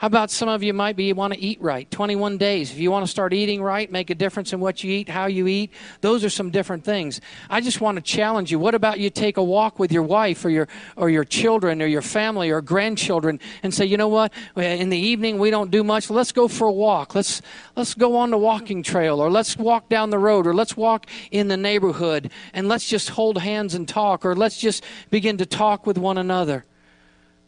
How 0.00 0.06
about 0.06 0.30
some 0.30 0.48
of 0.48 0.62
you 0.62 0.72
might 0.72 0.96
be 0.96 1.12
want 1.12 1.34
to 1.34 1.38
eat 1.38 1.60
right? 1.60 1.88
21 1.90 2.38
days. 2.38 2.70
If 2.70 2.78
you 2.78 2.90
want 2.90 3.04
to 3.04 3.10
start 3.10 3.34
eating 3.34 3.60
right, 3.60 3.92
make 3.92 4.08
a 4.08 4.14
difference 4.14 4.54
in 4.54 4.58
what 4.58 4.82
you 4.82 4.90
eat, 4.90 5.10
how 5.10 5.26
you 5.26 5.46
eat, 5.46 5.72
those 6.00 6.24
are 6.24 6.30
some 6.30 6.48
different 6.48 6.84
things. 6.84 7.20
I 7.50 7.60
just 7.60 7.82
want 7.82 7.96
to 7.96 8.02
challenge 8.02 8.50
you. 8.50 8.58
What 8.58 8.74
about 8.74 8.98
you 8.98 9.10
take 9.10 9.36
a 9.36 9.44
walk 9.44 9.78
with 9.78 9.92
your 9.92 10.02
wife 10.02 10.42
or 10.42 10.48
your 10.48 10.68
or 10.96 11.10
your 11.10 11.24
children 11.24 11.82
or 11.82 11.86
your 11.86 12.00
family 12.00 12.48
or 12.48 12.62
grandchildren 12.62 13.40
and 13.62 13.74
say, 13.74 13.84
"You 13.84 13.98
know 13.98 14.08
what? 14.08 14.32
In 14.56 14.88
the 14.88 14.96
evening 14.96 15.38
we 15.38 15.50
don't 15.50 15.70
do 15.70 15.84
much. 15.84 16.08
Let's 16.08 16.32
go 16.32 16.48
for 16.48 16.66
a 16.66 16.72
walk. 16.72 17.14
Let's 17.14 17.42
let's 17.76 17.92
go 17.92 18.16
on 18.16 18.30
the 18.30 18.38
walking 18.38 18.82
trail 18.82 19.20
or 19.20 19.30
let's 19.30 19.58
walk 19.58 19.90
down 19.90 20.08
the 20.08 20.18
road 20.18 20.46
or 20.46 20.54
let's 20.54 20.78
walk 20.78 21.08
in 21.30 21.48
the 21.48 21.58
neighborhood 21.58 22.30
and 22.54 22.68
let's 22.68 22.88
just 22.88 23.10
hold 23.10 23.36
hands 23.36 23.74
and 23.74 23.86
talk 23.86 24.24
or 24.24 24.34
let's 24.34 24.56
just 24.56 24.82
begin 25.10 25.36
to 25.36 25.44
talk 25.44 25.86
with 25.86 25.98
one 25.98 26.16
another." 26.16 26.64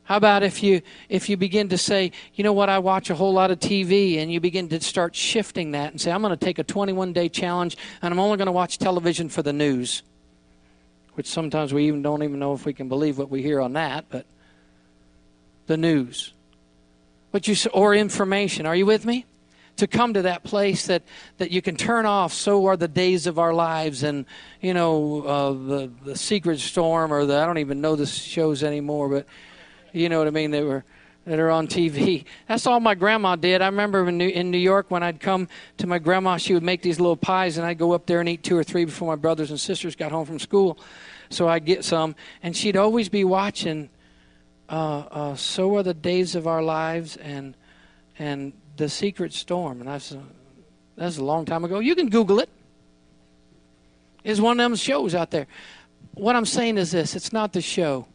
How 0.04 0.16
about 0.16 0.42
if 0.42 0.62
you 0.62 0.82
if 1.08 1.28
you 1.28 1.36
begin 1.36 1.68
to 1.68 1.78
say, 1.78 2.12
you 2.34 2.42
know 2.42 2.52
what, 2.52 2.68
I 2.68 2.80
watch 2.80 3.10
a 3.10 3.14
whole 3.14 3.32
lot 3.32 3.50
of 3.50 3.60
TV, 3.60 4.18
and 4.18 4.32
you 4.32 4.40
begin 4.40 4.68
to 4.70 4.80
start 4.80 5.14
shifting 5.14 5.72
that 5.72 5.92
and 5.92 6.00
say, 6.00 6.10
I'm 6.10 6.22
going 6.22 6.36
to 6.36 6.44
take 6.44 6.58
a 6.58 6.64
21 6.64 7.12
day 7.12 7.28
challenge, 7.28 7.76
and 8.00 8.12
I'm 8.12 8.18
only 8.18 8.36
going 8.36 8.46
to 8.46 8.52
watch 8.52 8.78
television 8.78 9.28
for 9.28 9.42
the 9.42 9.52
news, 9.52 10.02
which 11.14 11.26
sometimes 11.26 11.72
we 11.72 11.86
even 11.86 12.02
don't 12.02 12.22
even 12.22 12.38
know 12.40 12.52
if 12.52 12.66
we 12.66 12.72
can 12.72 12.88
believe 12.88 13.16
what 13.16 13.30
we 13.30 13.42
hear 13.42 13.60
on 13.60 13.74
that, 13.74 14.06
but 14.08 14.26
the 15.66 15.76
news, 15.76 16.32
but 17.30 17.46
you 17.46 17.54
or 17.72 17.94
information. 17.94 18.66
Are 18.66 18.76
you 18.76 18.86
with 18.86 19.04
me? 19.04 19.24
To 19.76 19.86
come 19.86 20.12
to 20.14 20.22
that 20.22 20.44
place 20.44 20.86
that, 20.88 21.02
that 21.38 21.50
you 21.50 21.62
can 21.62 21.76
turn 21.76 22.04
off. 22.04 22.34
So 22.34 22.66
are 22.66 22.76
the 22.76 22.88
days 22.88 23.26
of 23.26 23.38
our 23.38 23.54
lives, 23.54 24.02
and 24.02 24.26
you 24.60 24.74
know 24.74 25.22
uh, 25.22 25.52
the 25.52 25.90
the 26.04 26.16
Secret 26.16 26.58
Storm, 26.58 27.12
or 27.12 27.24
the 27.24 27.38
I 27.38 27.46
don't 27.46 27.58
even 27.58 27.80
know 27.80 27.96
the 27.96 28.04
shows 28.04 28.62
anymore, 28.62 29.08
but 29.08 29.26
you 29.92 30.08
know 30.08 30.18
what 30.18 30.26
I 30.26 30.30
mean? 30.30 30.50
They 30.50 30.62
were 30.62 30.84
that 31.24 31.38
are 31.38 31.50
on 31.50 31.68
TV. 31.68 32.24
That's 32.48 32.66
all 32.66 32.80
my 32.80 32.94
grandma 32.94 33.36
did. 33.36 33.62
I 33.62 33.66
remember 33.66 34.08
in 34.08 34.18
New, 34.18 34.28
in 34.28 34.50
New 34.50 34.58
York 34.58 34.90
when 34.90 35.02
I'd 35.02 35.20
come 35.20 35.48
to 35.78 35.86
my 35.86 35.98
grandma, 35.98 36.36
she 36.36 36.54
would 36.54 36.62
make 36.62 36.82
these 36.82 36.98
little 36.98 37.16
pies, 37.16 37.58
and 37.58 37.66
I'd 37.66 37.78
go 37.78 37.92
up 37.92 38.06
there 38.06 38.20
and 38.20 38.28
eat 38.28 38.42
two 38.42 38.56
or 38.56 38.64
three 38.64 38.84
before 38.84 39.08
my 39.08 39.16
brothers 39.16 39.50
and 39.50 39.60
sisters 39.60 39.94
got 39.94 40.10
home 40.10 40.26
from 40.26 40.38
school. 40.38 40.78
So 41.30 41.48
I'd 41.48 41.64
get 41.64 41.84
some, 41.84 42.14
and 42.42 42.56
she'd 42.56 42.76
always 42.76 43.08
be 43.08 43.24
watching. 43.24 43.88
Uh, 44.68 44.98
uh, 44.98 45.36
so 45.36 45.76
are 45.76 45.82
the 45.82 45.94
days 45.94 46.34
of 46.34 46.46
our 46.46 46.62
lives, 46.62 47.16
and 47.16 47.54
and 48.18 48.52
the 48.76 48.88
secret 48.88 49.32
storm, 49.32 49.80
and 49.80 49.88
that's 49.88 50.12
a, 50.12 50.22
that's 50.96 51.18
a 51.18 51.24
long 51.24 51.44
time 51.44 51.64
ago. 51.64 51.78
You 51.78 51.94
can 51.94 52.08
Google 52.08 52.40
it. 52.40 52.48
It's 54.24 54.40
one 54.40 54.58
of 54.58 54.64
them 54.64 54.76
shows 54.76 55.14
out 55.14 55.30
there. 55.30 55.46
What 56.14 56.36
I'm 56.36 56.46
saying 56.46 56.78
is 56.78 56.90
this: 56.90 57.14
it's 57.14 57.32
not 57.32 57.52
the 57.52 57.60
show 57.60 58.06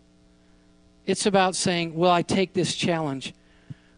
it's 1.08 1.26
about 1.26 1.56
saying, 1.56 1.96
Will 1.96 2.12
I 2.12 2.22
take 2.22 2.54
this 2.54 2.76
challenge? 2.76 3.34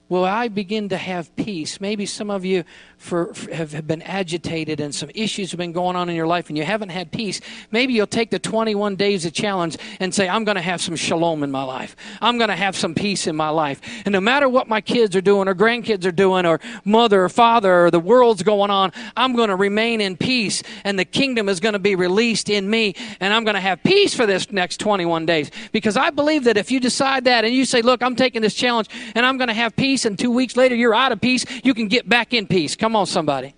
Will 0.10 0.26
I 0.26 0.48
begin 0.48 0.90
to 0.90 0.98
have 0.98 1.34
peace? 1.36 1.80
Maybe 1.80 2.06
some 2.08 2.32
of 2.32 2.44
you 2.44 2.64
for, 2.98 3.34
for 3.34 3.54
have, 3.54 3.72
have 3.72 3.88
been 3.88 4.02
agitated 4.02 4.80
and 4.80 4.94
some 4.94 5.12
issues 5.14 5.52
have 5.52 5.60
been 5.60 5.72
going 5.72 5.96
on 5.96 6.10
in 6.10 6.16
your 6.16 6.28
life 6.28 6.50
and 6.50 6.58
you 6.58 6.66
haven't 6.66 6.90
had 6.90 7.12
peace. 7.12 7.40
Maybe 7.72 7.94
you'll 7.94 8.08
take 8.08 8.32
the 8.32 8.40
21 8.40 8.96
days 8.96 9.26
of 9.26 9.34
challenge 9.34 9.78
and 10.00 10.14
say, 10.14 10.28
I'm 10.28 10.44
going 10.44 10.56
to 10.56 10.62
have 10.62 10.82
some 10.82 10.96
shalom 10.96 11.44
in 11.44 11.52
my 11.52 11.64
life. 11.64 11.96
I'm 12.22 12.38
going 12.38 12.50
to 12.50 12.56
have 12.56 12.76
some 12.76 12.96
peace 12.96 13.28
in 13.28 13.36
my 13.36 13.50
life. 13.50 13.80
And 14.04 14.12
no 14.12 14.20
matter 14.20 14.50
what 14.50 14.68
my 14.68 14.82
kids 14.82 15.16
are 15.16 15.22
doing 15.22 15.48
or 15.48 15.54
grandkids 15.54 16.06
are 16.06 16.12
doing 16.12 16.46
or 16.46 16.60
mother 16.84 17.24
or 17.24 17.30
father 17.30 17.86
or 17.86 17.92
the 17.92 18.00
world's 18.00 18.42
going 18.42 18.72
on, 18.72 18.92
I'm 19.16 19.36
going 19.36 19.50
to 19.50 19.56
remain 19.56 20.02
in 20.02 20.18
peace 20.18 20.64
and 20.84 20.98
the 20.98 21.06
kingdom 21.06 21.48
is 21.48 21.60
going 21.60 21.74
to 21.74 21.80
be 21.80 21.96
released 21.96 22.50
in 22.50 22.68
me 22.68 22.96
and 23.20 23.32
I'm 23.32 23.44
going 23.44 23.56
to 23.56 23.62
have 23.62 23.84
peace 23.84 24.16
for 24.16 24.26
this 24.26 24.52
next 24.52 24.80
21 24.80 25.28
days. 25.28 25.52
Because 25.72 25.96
I 25.96 26.10
believe 26.10 26.46
that 26.46 26.58
if 26.58 26.72
you 26.72 26.80
decide 26.80 27.26
that 27.26 27.46
and 27.46 27.54
you 27.54 27.64
say, 27.64 27.84
look, 27.84 28.02
I'm 28.02 28.16
taking 28.16 28.42
this 28.42 28.56
challenge 28.56 28.90
and 29.14 29.24
I'm 29.24 29.38
going 29.38 29.50
to 29.50 29.54
have 29.54 29.76
peace 29.76 29.99
and 30.06 30.18
two 30.18 30.32
weeks 30.32 30.56
later 30.56 30.76
you're 30.76 30.96
out 30.96 31.12
of 31.12 31.22
peace, 31.22 31.46
you 31.64 31.74
can 31.74 31.88
get 31.88 32.08
back 32.08 32.34
in 32.34 32.48
peace. 32.48 32.76
Come 32.76 32.96
on, 32.96 33.06
somebody. 33.06 33.56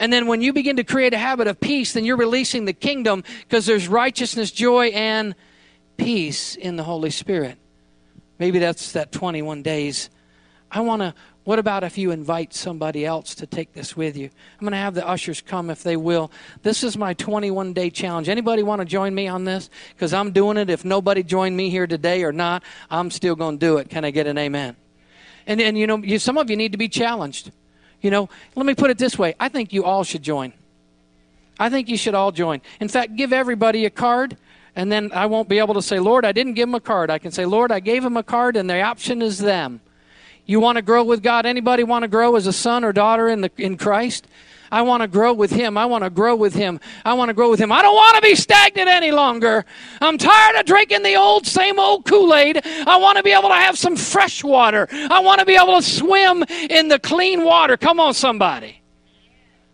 And 0.00 0.10
then 0.10 0.26
when 0.26 0.40
you 0.40 0.54
begin 0.54 0.76
to 0.76 0.84
create 0.84 1.12
a 1.12 1.18
habit 1.18 1.46
of 1.46 1.60
peace, 1.60 1.92
then 1.92 2.06
you're 2.06 2.16
releasing 2.16 2.64
the 2.64 2.72
kingdom 2.72 3.22
because 3.42 3.66
there's 3.66 3.86
righteousness, 3.86 4.50
joy, 4.50 4.86
and 4.88 5.34
peace 5.98 6.56
in 6.56 6.76
the 6.76 6.82
Holy 6.82 7.10
Spirit. 7.10 7.58
Maybe 8.38 8.58
that's 8.58 8.92
that 8.92 9.12
21 9.12 9.62
days. 9.62 10.08
I 10.70 10.80
want 10.80 11.02
to, 11.02 11.14
what 11.44 11.58
about 11.58 11.84
if 11.84 11.98
you 11.98 12.12
invite 12.12 12.54
somebody 12.54 13.04
else 13.04 13.34
to 13.36 13.46
take 13.46 13.74
this 13.74 13.94
with 13.94 14.16
you? 14.16 14.30
I'm 14.54 14.60
going 14.60 14.72
to 14.72 14.78
have 14.78 14.94
the 14.94 15.06
ushers 15.06 15.42
come 15.42 15.68
if 15.68 15.82
they 15.82 15.98
will. 15.98 16.32
This 16.62 16.82
is 16.82 16.96
my 16.96 17.12
21 17.12 17.74
day 17.74 17.90
challenge. 17.90 18.30
Anybody 18.30 18.62
want 18.62 18.80
to 18.80 18.86
join 18.86 19.14
me 19.14 19.28
on 19.28 19.44
this? 19.44 19.68
Because 19.90 20.14
I'm 20.14 20.32
doing 20.32 20.56
it. 20.56 20.70
If 20.70 20.82
nobody 20.82 21.22
joined 21.22 21.56
me 21.56 21.68
here 21.68 21.86
today 21.86 22.24
or 22.24 22.32
not, 22.32 22.62
I'm 22.90 23.10
still 23.10 23.36
going 23.36 23.58
to 23.58 23.66
do 23.66 23.76
it. 23.76 23.90
Can 23.90 24.06
I 24.06 24.10
get 24.10 24.26
an 24.26 24.38
amen? 24.38 24.76
And, 25.50 25.60
and 25.60 25.76
you 25.76 25.88
know, 25.88 25.96
you, 25.96 26.20
some 26.20 26.38
of 26.38 26.48
you 26.48 26.56
need 26.56 26.70
to 26.72 26.78
be 26.78 26.88
challenged. 26.88 27.50
You 28.00 28.12
know, 28.12 28.28
let 28.54 28.64
me 28.64 28.74
put 28.76 28.90
it 28.90 28.98
this 28.98 29.18
way 29.18 29.34
I 29.40 29.48
think 29.48 29.72
you 29.72 29.84
all 29.84 30.04
should 30.04 30.22
join. 30.22 30.52
I 31.58 31.68
think 31.68 31.88
you 31.88 31.96
should 31.96 32.14
all 32.14 32.30
join. 32.30 32.60
In 32.78 32.86
fact, 32.86 33.16
give 33.16 33.32
everybody 33.32 33.84
a 33.84 33.90
card, 33.90 34.36
and 34.76 34.92
then 34.92 35.10
I 35.12 35.26
won't 35.26 35.48
be 35.48 35.58
able 35.58 35.74
to 35.74 35.82
say, 35.82 35.98
Lord, 35.98 36.24
I 36.24 36.30
didn't 36.30 36.54
give 36.54 36.68
them 36.68 36.76
a 36.76 36.80
card. 36.80 37.10
I 37.10 37.18
can 37.18 37.32
say, 37.32 37.46
Lord, 37.46 37.72
I 37.72 37.80
gave 37.80 38.04
them 38.04 38.16
a 38.16 38.22
card, 38.22 38.56
and 38.56 38.70
the 38.70 38.80
option 38.80 39.20
is 39.22 39.38
them. 39.38 39.80
You 40.46 40.60
want 40.60 40.76
to 40.76 40.82
grow 40.82 41.02
with 41.02 41.20
God? 41.20 41.46
Anybody 41.46 41.82
want 41.82 42.04
to 42.04 42.08
grow 42.08 42.36
as 42.36 42.46
a 42.46 42.52
son 42.52 42.84
or 42.84 42.92
daughter 42.92 43.28
in, 43.28 43.40
the, 43.40 43.50
in 43.58 43.76
Christ? 43.76 44.28
I 44.72 44.82
want 44.82 45.02
to 45.02 45.08
grow 45.08 45.32
with 45.32 45.50
Him. 45.50 45.76
I 45.76 45.86
want 45.86 46.04
to 46.04 46.10
grow 46.10 46.36
with 46.36 46.54
Him. 46.54 46.80
I 47.04 47.14
want 47.14 47.28
to 47.28 47.34
grow 47.34 47.50
with 47.50 47.60
Him. 47.60 47.72
I 47.72 47.82
don't 47.82 47.94
want 47.94 48.16
to 48.16 48.22
be 48.22 48.34
stagnant 48.34 48.88
any 48.88 49.10
longer. 49.10 49.64
I'm 50.00 50.18
tired 50.18 50.56
of 50.56 50.66
drinking 50.66 51.02
the 51.02 51.16
old, 51.16 51.46
same 51.46 51.78
old 51.78 52.04
Kool 52.04 52.34
Aid. 52.34 52.60
I 52.64 52.96
want 52.98 53.16
to 53.16 53.22
be 53.22 53.32
able 53.32 53.48
to 53.48 53.54
have 53.54 53.76
some 53.76 53.96
fresh 53.96 54.44
water. 54.44 54.88
I 54.92 55.20
want 55.20 55.40
to 55.40 55.46
be 55.46 55.56
able 55.56 55.76
to 55.76 55.82
swim 55.82 56.44
in 56.68 56.88
the 56.88 56.98
clean 56.98 57.44
water. 57.44 57.76
Come 57.76 57.98
on, 57.98 58.14
somebody. 58.14 58.80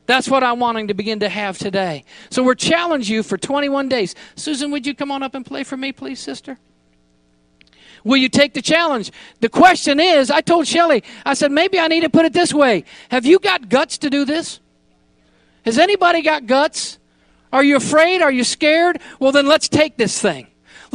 That's 0.06 0.28
what 0.28 0.44
I'm 0.44 0.60
wanting 0.60 0.88
to 0.88 0.94
begin 0.94 1.20
to 1.20 1.28
have 1.28 1.58
today. 1.58 2.04
So 2.30 2.42
we're 2.42 2.54
challenge 2.54 3.10
you 3.10 3.22
for 3.22 3.36
21 3.36 3.88
days. 3.88 4.14
Susan, 4.36 4.70
would 4.70 4.86
you 4.86 4.94
come 4.94 5.10
on 5.10 5.22
up 5.22 5.34
and 5.34 5.44
play 5.44 5.64
for 5.64 5.76
me, 5.76 5.92
please, 5.92 6.20
sister? 6.20 6.58
Will 8.04 8.16
you 8.16 8.28
take 8.28 8.54
the 8.54 8.62
challenge? 8.62 9.10
The 9.40 9.48
question 9.48 9.98
is, 9.98 10.30
I 10.30 10.40
told 10.40 10.68
Shelly, 10.68 11.02
I 11.24 11.34
said, 11.34 11.50
maybe 11.50 11.80
I 11.80 11.88
need 11.88 12.02
to 12.02 12.08
put 12.08 12.24
it 12.24 12.32
this 12.32 12.54
way. 12.54 12.84
Have 13.10 13.26
you 13.26 13.40
got 13.40 13.68
guts 13.68 13.98
to 13.98 14.08
do 14.08 14.24
this? 14.24 14.60
Has 15.66 15.78
anybody 15.78 16.22
got 16.22 16.46
guts? 16.46 16.98
Are 17.52 17.64
you 17.64 17.76
afraid? 17.76 18.22
Are 18.22 18.30
you 18.30 18.44
scared? 18.44 19.00
Well, 19.18 19.32
then 19.32 19.46
let's 19.46 19.68
take 19.68 19.96
this 19.96 20.20
thing. 20.20 20.46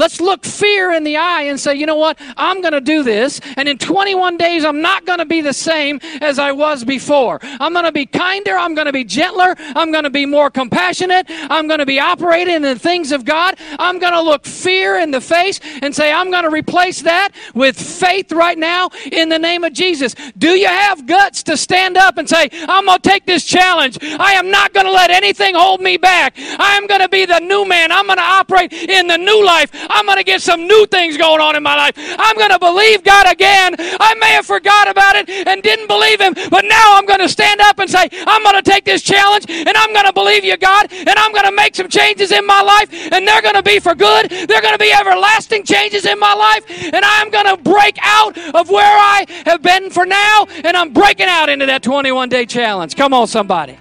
Let's 0.02 0.20
look 0.20 0.43
fear 0.43 0.91
in 0.93 1.04
the 1.04 1.18
eye 1.18 1.43
and 1.43 1.60
say, 1.60 1.76
you 1.76 1.86
know 1.86 1.95
what? 1.95 2.18
I'm 2.36 2.60
going 2.62 2.74
to 2.74 2.82
do 2.82 3.04
this. 3.04 3.39
And 3.56 3.70
in 3.70 3.78
21 3.78 4.36
days, 4.36 4.66
I'm 4.66 4.82
not 4.82 5.06
going 5.06 5.20
to 5.20 5.26
be 5.26 5.41
the 5.41 5.54
same 5.54 5.99
as 6.22 6.39
I 6.39 6.54
was 6.54 6.84
before. 6.84 7.38
I'm 7.43 7.72
going 7.72 7.86
to 7.86 7.91
be 7.91 8.08
kinder. 8.08 8.58
I'm 8.58 8.74
going 8.74 8.88
to 8.88 8.91
be 8.91 9.04
gentler. 9.04 9.54
I'm 9.60 9.91
going 9.91 10.06
to 10.06 10.10
be 10.10 10.26
more 10.26 10.49
compassionate. 10.49 11.28
I'm 11.30 11.68
going 11.68 11.82
to 11.82 11.86
be 11.86 11.99
operating 11.99 12.56
in 12.56 12.62
the 12.64 12.80
things 12.80 13.12
of 13.12 13.26
God. 13.26 13.60
I'm 13.78 13.99
going 13.99 14.14
to 14.14 14.22
look 14.24 14.43
fear 14.43 14.97
in 14.97 15.12
the 15.12 15.22
face 15.22 15.60
and 15.84 15.95
say, 15.95 16.12
I'm 16.12 16.32
going 16.32 16.45
to 16.45 16.49
replace 16.49 17.04
that 17.04 17.30
with 17.54 17.80
faith 17.80 18.32
right 18.32 18.58
now 18.58 18.89
in 19.12 19.30
the 19.30 19.38
name 19.38 19.64
of 19.64 19.72
Jesus. 19.74 20.16
Do 20.36 20.49
you 20.49 20.66
have 20.66 21.06
guts 21.06 21.43
to 21.43 21.56
stand 21.56 21.95
up 21.95 22.18
and 22.18 22.28
say, 22.28 22.49
I'm 22.52 22.88
going 22.88 22.99
to 22.99 23.08
take 23.08 23.28
this 23.28 23.45
challenge? 23.45 23.99
I 24.02 24.34
am 24.34 24.49
not 24.49 24.74
going 24.74 24.88
to 24.88 24.91
let 24.91 25.12
anything 25.12 25.54
hold 25.54 25.80
me 25.80 25.97
back. 25.97 26.34
I 26.38 26.76
am 26.76 26.88
going 26.88 27.02
to 27.02 27.10
be 27.10 27.26
the 27.28 27.39
new 27.39 27.68
man. 27.68 27.91
I'm 27.91 28.08
going 28.08 28.18
to 28.18 28.24
operate 28.24 28.74
in 28.74 29.06
the 29.06 29.18
new 29.18 29.45
life. 29.45 29.70
I'm 29.92 30.06
going 30.06 30.18
to 30.18 30.24
get 30.24 30.42
some 30.42 30.68
new 30.68 30.86
things 30.88 31.18
going 31.18 31.42
on 31.42 31.56
in 31.56 31.64
my 31.64 31.76
life. 31.76 31.94
I'm 31.98 32.38
going 32.38 32.52
to 32.52 32.60
believe 32.60 33.04
God 33.04 33.32
again. 33.32 33.76
I 33.80 34.16
may 34.16 34.32
have 34.32 34.46
forgot 34.46 34.88
about 34.88 35.16
it 35.16 35.30
and 35.30 35.62
didn't 35.62 35.88
believe 35.88 36.22
Him, 36.22 36.34
but 36.50 36.66
now 36.66 36.98
I'm 36.98 37.06
going 37.06 37.20
to 37.20 37.30
stand 37.30 37.62
up 37.62 37.80
and 37.80 37.89
say, 37.89 38.10
I'm 38.28 38.44
going 38.44 38.56
to 38.56 38.62
take 38.62 38.86
this 38.86 39.02
challenge 39.02 39.46
and 39.50 39.76
I'm 39.76 39.94
going 39.94 40.06
to 40.06 40.14
believe 40.14 40.44
you, 40.44 40.58
God, 40.58 40.92
and 40.92 41.10
I'm 41.10 41.32
going 41.32 41.46
to 41.46 41.52
make 41.52 41.76
some 41.76 41.89
changes 41.89 42.32
in 42.32 42.46
my 42.46 42.62
life, 42.62 42.89
and 43.12 43.28
they're 43.28 43.42
going 43.42 43.56
to 43.56 43.64
be 43.64 43.80
for 43.80 43.96
good. 43.96 44.30
They're 44.30 44.62
going 44.62 44.74
to 44.74 44.80
be 44.80 44.92
everlasting 44.92 45.64
changes 45.64 46.06
in 46.06 46.20
my 46.20 46.34
life, 46.34 46.66
and 46.94 47.04
I'm 47.04 47.30
going 47.30 47.46
to 47.46 47.58
break 47.62 47.98
out 48.02 48.38
of 48.56 48.70
where 48.70 48.84
I 48.86 49.26
have 49.46 49.62
been 49.62 49.89
for 49.89 50.06
now, 50.06 50.48
and 50.64 50.76
I'm 50.78 50.94
breaking 50.94 51.28
out 51.28 51.50
into 51.50 51.66
that 51.66 51.84
21 51.84 52.30
day 52.30 52.46
challenge. 52.46 52.96
Come 52.96 53.14
on, 53.14 53.28
somebody. 53.28 53.78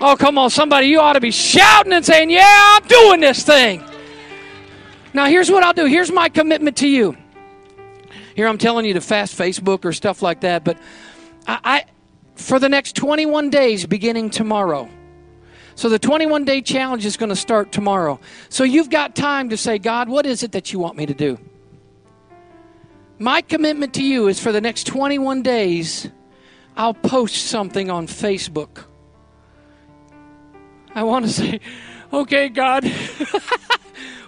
Oh, 0.00 0.16
come 0.16 0.38
on, 0.38 0.48
somebody. 0.48 0.86
You 0.86 1.00
ought 1.00 1.12
to 1.12 1.20
be 1.20 1.30
shouting 1.30 1.92
and 1.92 2.04
saying, 2.04 2.30
Yeah, 2.30 2.44
I'm 2.46 2.86
doing 2.86 3.20
this 3.20 3.42
thing. 3.42 3.84
Now, 5.12 5.26
here's 5.26 5.50
what 5.50 5.64
I'll 5.64 5.72
do. 5.72 5.86
Here's 5.86 6.12
my 6.12 6.28
commitment 6.28 6.76
to 6.78 6.88
you. 6.88 7.16
Here, 8.36 8.46
I'm 8.46 8.58
telling 8.58 8.86
you 8.86 8.94
to 8.94 9.00
fast 9.00 9.36
Facebook 9.36 9.84
or 9.84 9.92
stuff 9.92 10.22
like 10.22 10.40
that, 10.40 10.64
but 10.64 10.78
I, 11.46 11.58
I 11.64 11.84
for 12.36 12.58
the 12.58 12.68
next 12.68 12.96
21 12.96 13.50
days, 13.50 13.86
beginning 13.86 14.30
tomorrow. 14.30 14.88
So 15.74 15.88
the 15.88 15.98
21 15.98 16.44
day 16.44 16.62
challenge 16.62 17.06
is 17.06 17.16
going 17.16 17.28
to 17.28 17.36
start 17.36 17.72
tomorrow. 17.72 18.20
So 18.48 18.64
you've 18.64 18.90
got 18.90 19.14
time 19.14 19.50
to 19.50 19.56
say, 19.56 19.78
God, 19.78 20.08
what 20.08 20.26
is 20.26 20.42
it 20.42 20.52
that 20.52 20.72
you 20.72 20.78
want 20.78 20.96
me 20.96 21.06
to 21.06 21.14
do? 21.14 21.38
My 23.18 23.42
commitment 23.42 23.94
to 23.94 24.04
you 24.04 24.28
is 24.28 24.40
for 24.40 24.52
the 24.52 24.60
next 24.60 24.86
21 24.86 25.42
days, 25.42 26.08
I'll 26.76 26.94
post 26.94 27.46
something 27.46 27.90
on 27.90 28.06
Facebook. 28.06 28.84
I 30.94 31.02
want 31.02 31.26
to 31.26 31.30
say, 31.30 31.60
okay, 32.12 32.48
God. 32.48 32.84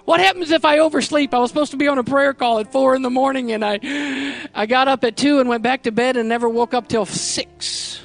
What 0.04 0.20
happens 0.20 0.50
if 0.50 0.64
I 0.64 0.80
oversleep? 0.80 1.32
I 1.32 1.38
was 1.38 1.50
supposed 1.50 1.70
to 1.70 1.76
be 1.76 1.86
on 1.86 1.98
a 1.98 2.04
prayer 2.04 2.34
call 2.34 2.58
at 2.58 2.72
four 2.72 2.96
in 2.96 3.02
the 3.02 3.10
morning, 3.10 3.52
and 3.52 3.64
I, 3.64 4.48
I 4.54 4.66
got 4.66 4.88
up 4.88 5.04
at 5.04 5.16
two 5.16 5.38
and 5.38 5.48
went 5.48 5.62
back 5.62 5.84
to 5.84 5.92
bed 5.92 6.16
and 6.16 6.28
never 6.28 6.48
woke 6.48 6.74
up 6.74 6.88
till 6.88 7.06
six. 7.06 8.00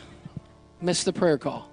Missed 0.80 1.06
the 1.06 1.14
prayer 1.14 1.40
call. 1.40 1.68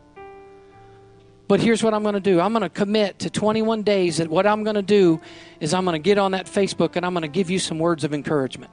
But 1.47 1.61
here's 1.61 1.83
what 1.83 1.93
I'm 1.93 2.03
going 2.03 2.15
to 2.15 2.21
do 2.21 2.41
I'm 2.41 2.53
going 2.53 2.63
to 2.63 2.71
commit 2.71 3.19
to 3.21 3.31
21 3.31 3.83
days 3.83 4.17
that 4.17 4.29
what 4.29 4.47
I'm 4.47 4.65
going 4.65 4.77
to 4.77 4.83
do 4.83 5.21
is 5.61 5.75
I'm 5.75 5.85
going 5.85 5.95
to 5.95 5.99
get 5.99 6.17
on 6.17 6.33
that 6.33 6.47
Facebook 6.47 6.97
and 6.97 7.05
I'm 7.05 7.13
going 7.13 7.23
to 7.23 7.29
give 7.29 7.51
you 7.51 7.59
some 7.59 7.79
words 7.79 8.03
of 8.03 8.15
encouragement. 8.15 8.73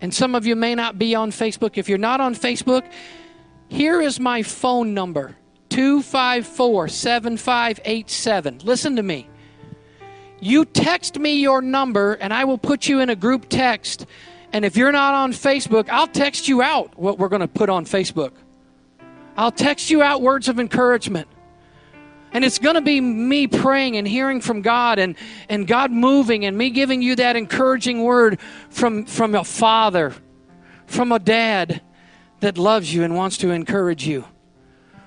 And 0.00 0.12
some 0.12 0.34
of 0.34 0.46
you 0.46 0.54
may 0.54 0.74
not 0.74 0.98
be 0.98 1.14
on 1.14 1.30
Facebook. 1.30 1.78
If 1.78 1.88
you're 1.88 1.98
not 1.98 2.20
on 2.20 2.34
Facebook, 2.34 2.88
here 3.68 4.00
is 4.00 4.20
my 4.20 4.42
phone 4.42 4.92
number 4.92 5.36
254 5.70 6.88
7587. 6.88 8.60
Listen 8.62 8.96
to 8.96 9.02
me. 9.02 9.28
You 10.40 10.64
text 10.64 11.18
me 11.18 11.40
your 11.40 11.60
number, 11.60 12.14
and 12.14 12.32
I 12.32 12.44
will 12.44 12.58
put 12.58 12.88
you 12.88 13.00
in 13.00 13.10
a 13.10 13.16
group 13.16 13.48
text. 13.48 14.06
And 14.52 14.64
if 14.64 14.76
you're 14.76 14.92
not 14.92 15.14
on 15.14 15.32
Facebook, 15.32 15.88
I'll 15.88 16.06
text 16.06 16.48
you 16.48 16.62
out 16.62 16.98
what 16.98 17.18
we're 17.18 17.28
going 17.28 17.40
to 17.40 17.48
put 17.48 17.68
on 17.68 17.84
Facebook. 17.84 18.32
I'll 19.36 19.52
text 19.52 19.90
you 19.90 20.02
out 20.02 20.22
words 20.22 20.48
of 20.48 20.58
encouragement. 20.58 21.28
And 22.32 22.44
it's 22.44 22.58
going 22.58 22.74
to 22.74 22.80
be 22.80 23.00
me 23.00 23.46
praying 23.46 23.96
and 23.96 24.06
hearing 24.06 24.40
from 24.40 24.62
God 24.62 24.98
and, 24.98 25.16
and 25.48 25.66
God 25.66 25.90
moving 25.90 26.44
and 26.44 26.56
me 26.56 26.70
giving 26.70 27.00
you 27.02 27.16
that 27.16 27.36
encouraging 27.36 28.02
word 28.02 28.38
from, 28.68 29.06
from 29.06 29.34
a 29.34 29.44
father, 29.44 30.14
from 30.86 31.10
a 31.10 31.18
dad 31.18 31.80
that 32.40 32.58
loves 32.58 32.92
you 32.92 33.02
and 33.02 33.14
wants 33.14 33.38
to 33.38 33.50
encourage 33.50 34.06
you. 34.06 34.24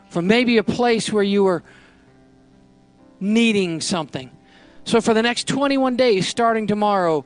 From 0.10 0.28
maybe 0.28 0.58
a 0.58 0.64
place 0.64 1.12
where 1.12 1.24
you 1.24 1.44
were 1.44 1.64
needing 3.20 3.82
something. 3.82 4.32
So 4.92 5.00
for 5.00 5.14
the 5.14 5.22
next 5.22 5.48
21 5.48 5.96
days, 5.96 6.28
starting 6.28 6.68
tomorrow, 6.68 7.24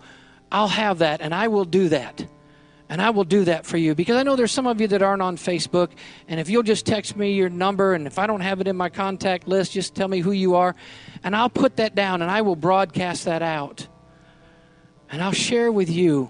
I'll 0.51 0.67
have 0.67 0.99
that 0.99 1.21
and 1.21 1.33
I 1.33 1.47
will 1.47 1.65
do 1.65 1.89
that. 1.89 2.23
And 2.89 3.01
I 3.01 3.09
will 3.09 3.23
do 3.23 3.43
that 3.45 3.65
for 3.65 3.77
you 3.77 3.95
because 3.95 4.17
I 4.17 4.21
know 4.21 4.35
there's 4.35 4.51
some 4.51 4.67
of 4.67 4.79
you 4.79 4.87
that 4.89 5.01
aren't 5.01 5.23
on 5.23 5.35
Facebook. 5.35 5.89
And 6.27 6.39
if 6.39 6.47
you'll 6.47 6.61
just 6.61 6.85
text 6.85 7.17
me 7.17 7.33
your 7.33 7.49
number, 7.49 7.95
and 7.95 8.05
if 8.05 8.19
I 8.19 8.27
don't 8.27 8.41
have 8.41 8.61
it 8.61 8.67
in 8.67 8.75
my 8.77 8.89
contact 8.89 9.47
list, 9.47 9.71
just 9.71 9.95
tell 9.95 10.07
me 10.07 10.19
who 10.19 10.31
you 10.31 10.53
are. 10.53 10.75
And 11.23 11.35
I'll 11.35 11.49
put 11.49 11.77
that 11.77 11.95
down 11.95 12.21
and 12.21 12.29
I 12.29 12.43
will 12.43 12.55
broadcast 12.55 13.25
that 13.25 13.41
out. 13.41 13.87
And 15.09 15.23
I'll 15.23 15.31
share 15.31 15.71
with 15.71 15.89
you 15.89 16.29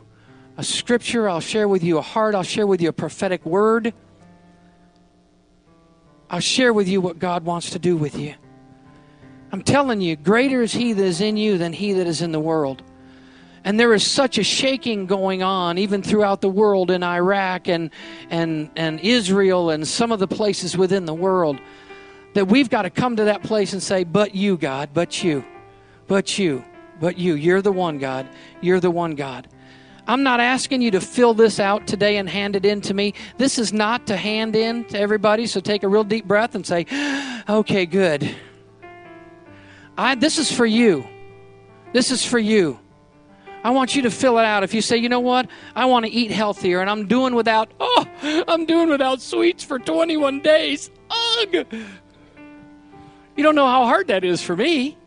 a 0.55 0.63
scripture, 0.63 1.27
I'll 1.27 1.41
share 1.41 1.67
with 1.67 1.83
you 1.83 1.97
a 1.97 2.01
heart, 2.01 2.33
I'll 2.33 2.43
share 2.43 2.65
with 2.65 2.81
you 2.81 2.87
a 2.87 2.93
prophetic 2.93 3.45
word. 3.45 3.93
I'll 6.29 6.39
share 6.39 6.71
with 6.71 6.87
you 6.87 7.01
what 7.01 7.19
God 7.19 7.43
wants 7.43 7.71
to 7.71 7.79
do 7.79 7.97
with 7.97 8.17
you. 8.17 8.35
I'm 9.51 9.61
telling 9.61 10.01
you, 10.01 10.15
greater 10.15 10.61
is 10.61 10.73
He 10.73 10.93
that 10.93 11.03
is 11.03 11.21
in 11.21 11.37
you 11.37 11.57
than 11.57 11.73
He 11.73 11.93
that 11.93 12.07
is 12.07 12.21
in 12.21 12.31
the 12.31 12.39
world. 12.39 12.83
And 13.63 13.79
there 13.79 13.93
is 13.93 14.05
such 14.05 14.37
a 14.37 14.43
shaking 14.43 15.07
going 15.07 15.41
on, 15.41 15.79
even 15.79 16.03
throughout 16.03 16.39
the 16.39 16.49
world 16.49 16.91
in 16.91 17.01
Iraq 17.01 17.67
and, 17.67 17.89
and, 18.29 18.69
and 18.75 18.99
Israel 18.99 19.71
and 19.71 19.87
some 19.87 20.11
of 20.11 20.19
the 20.19 20.27
places 20.27 20.77
within 20.77 21.05
the 21.05 21.13
world, 21.15 21.59
that 22.35 22.47
we've 22.47 22.69
got 22.69 22.83
to 22.83 22.91
come 22.91 23.15
to 23.15 23.25
that 23.25 23.41
place 23.41 23.73
and 23.73 23.81
say, 23.81 24.03
But 24.03 24.35
you, 24.35 24.55
God, 24.57 24.89
but 24.93 25.23
you, 25.23 25.43
but 26.07 26.37
you, 26.37 26.63
but 26.99 27.17
you. 27.17 27.33
You're 27.33 27.63
the 27.63 27.71
one, 27.71 27.97
God. 27.97 28.27
You're 28.61 28.79
the 28.79 28.91
one, 28.91 29.15
God. 29.15 29.47
I'm 30.07 30.21
not 30.21 30.39
asking 30.39 30.83
you 30.83 30.91
to 30.91 31.01
fill 31.01 31.33
this 31.33 31.59
out 31.59 31.87
today 31.87 32.17
and 32.17 32.29
hand 32.29 32.55
it 32.55 32.65
in 32.65 32.81
to 32.81 32.93
me. 32.93 33.15
This 33.37 33.57
is 33.57 33.73
not 33.73 34.05
to 34.07 34.15
hand 34.15 34.55
in 34.55 34.85
to 34.85 34.99
everybody, 34.99 35.47
so 35.47 35.59
take 35.59 35.81
a 35.81 35.87
real 35.87 36.03
deep 36.03 36.25
breath 36.25 36.53
and 36.53 36.65
say, 36.65 36.85
Okay, 37.49 37.87
good. 37.87 38.35
I, 39.97 40.15
this 40.15 40.37
is 40.37 40.51
for 40.51 40.65
you. 40.65 41.07
This 41.93 42.11
is 42.11 42.25
for 42.25 42.39
you. 42.39 42.79
I 43.63 43.71
want 43.71 43.95
you 43.95 44.03
to 44.03 44.11
fill 44.11 44.37
it 44.37 44.45
out. 44.45 44.63
If 44.63 44.73
you 44.73 44.81
say, 44.81 44.97
you 44.97 45.09
know 45.09 45.21
what, 45.21 45.47
I 45.75 45.85
want 45.85 46.05
to 46.05 46.11
eat 46.11 46.29
healthier 46.29 46.81
and 46.81 46.89
I'm 46.89 47.07
doing 47.07 47.33
without, 47.33 47.71
oh, 47.79 48.05
I'm 48.47 48.65
doing 48.65 48.89
without 48.89 49.21
sweets 49.21 49.63
for 49.63 49.79
21 49.79 50.41
days. 50.41 50.91
Ugh. 51.09 51.65
You 53.35 53.43
don't 53.43 53.55
know 53.55 53.65
how 53.65 53.85
hard 53.85 54.07
that 54.07 54.23
is 54.23 54.41
for 54.41 54.55
me. 54.55 54.97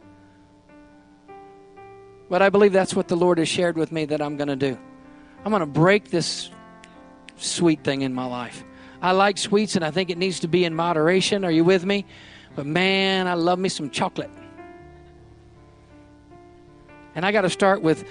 But 2.29 2.43
I 2.43 2.51
believe 2.51 2.73
that's 2.73 2.95
what 2.95 3.09
the 3.09 3.17
Lord 3.17 3.39
has 3.39 3.49
shared 3.49 3.77
with 3.77 3.93
me 3.93 4.05
that 4.07 4.21
I'm 4.21 4.37
going 4.37 4.49
to 4.49 4.57
do. 4.57 4.77
I'm 5.45 5.51
going 5.51 5.61
to 5.61 5.67
break 5.67 6.11
this 6.11 6.51
sweet 7.37 7.85
thing 7.85 8.03
in 8.03 8.13
my 8.13 8.27
life. 8.27 8.65
I 9.01 9.13
like 9.13 9.39
sweets 9.39 9.77
and 9.77 9.85
I 9.85 9.91
think 9.91 10.11
it 10.11 10.19
needs 10.19 10.41
to 10.41 10.49
be 10.49 10.65
in 10.65 10.75
moderation. 10.75 11.45
Are 11.45 11.51
you 11.51 11.65
with 11.65 11.85
me? 11.85 12.05
But 12.57 12.67
man, 12.67 13.29
I 13.29 13.35
love 13.35 13.59
me 13.59 13.69
some 13.69 13.89
chocolate. 13.89 14.31
And 17.19 17.27
I 17.27 17.33
got 17.33 17.41
to 17.41 17.51
start 17.51 17.83
with 17.83 18.05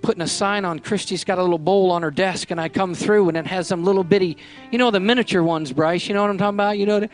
putting 0.00 0.22
a 0.22 0.26
sign 0.26 0.64
on 0.64 0.78
Christy's 0.78 1.22
got 1.22 1.36
a 1.36 1.42
little 1.42 1.58
bowl 1.58 1.90
on 1.90 2.00
her 2.00 2.10
desk, 2.10 2.50
and 2.50 2.58
I 2.58 2.70
come 2.70 2.94
through 2.94 3.28
and 3.28 3.36
it 3.36 3.46
has 3.46 3.68
some 3.68 3.84
little 3.84 4.02
bitty, 4.02 4.38
you 4.72 4.78
know, 4.78 4.90
the 4.90 5.00
miniature 5.00 5.42
ones, 5.42 5.70
Bryce. 5.70 6.08
You 6.08 6.14
know 6.14 6.22
what 6.22 6.30
I'm 6.30 6.38
talking 6.38 6.56
about? 6.56 6.78
You 6.78 6.86
know, 6.86 7.00
the, 7.00 7.10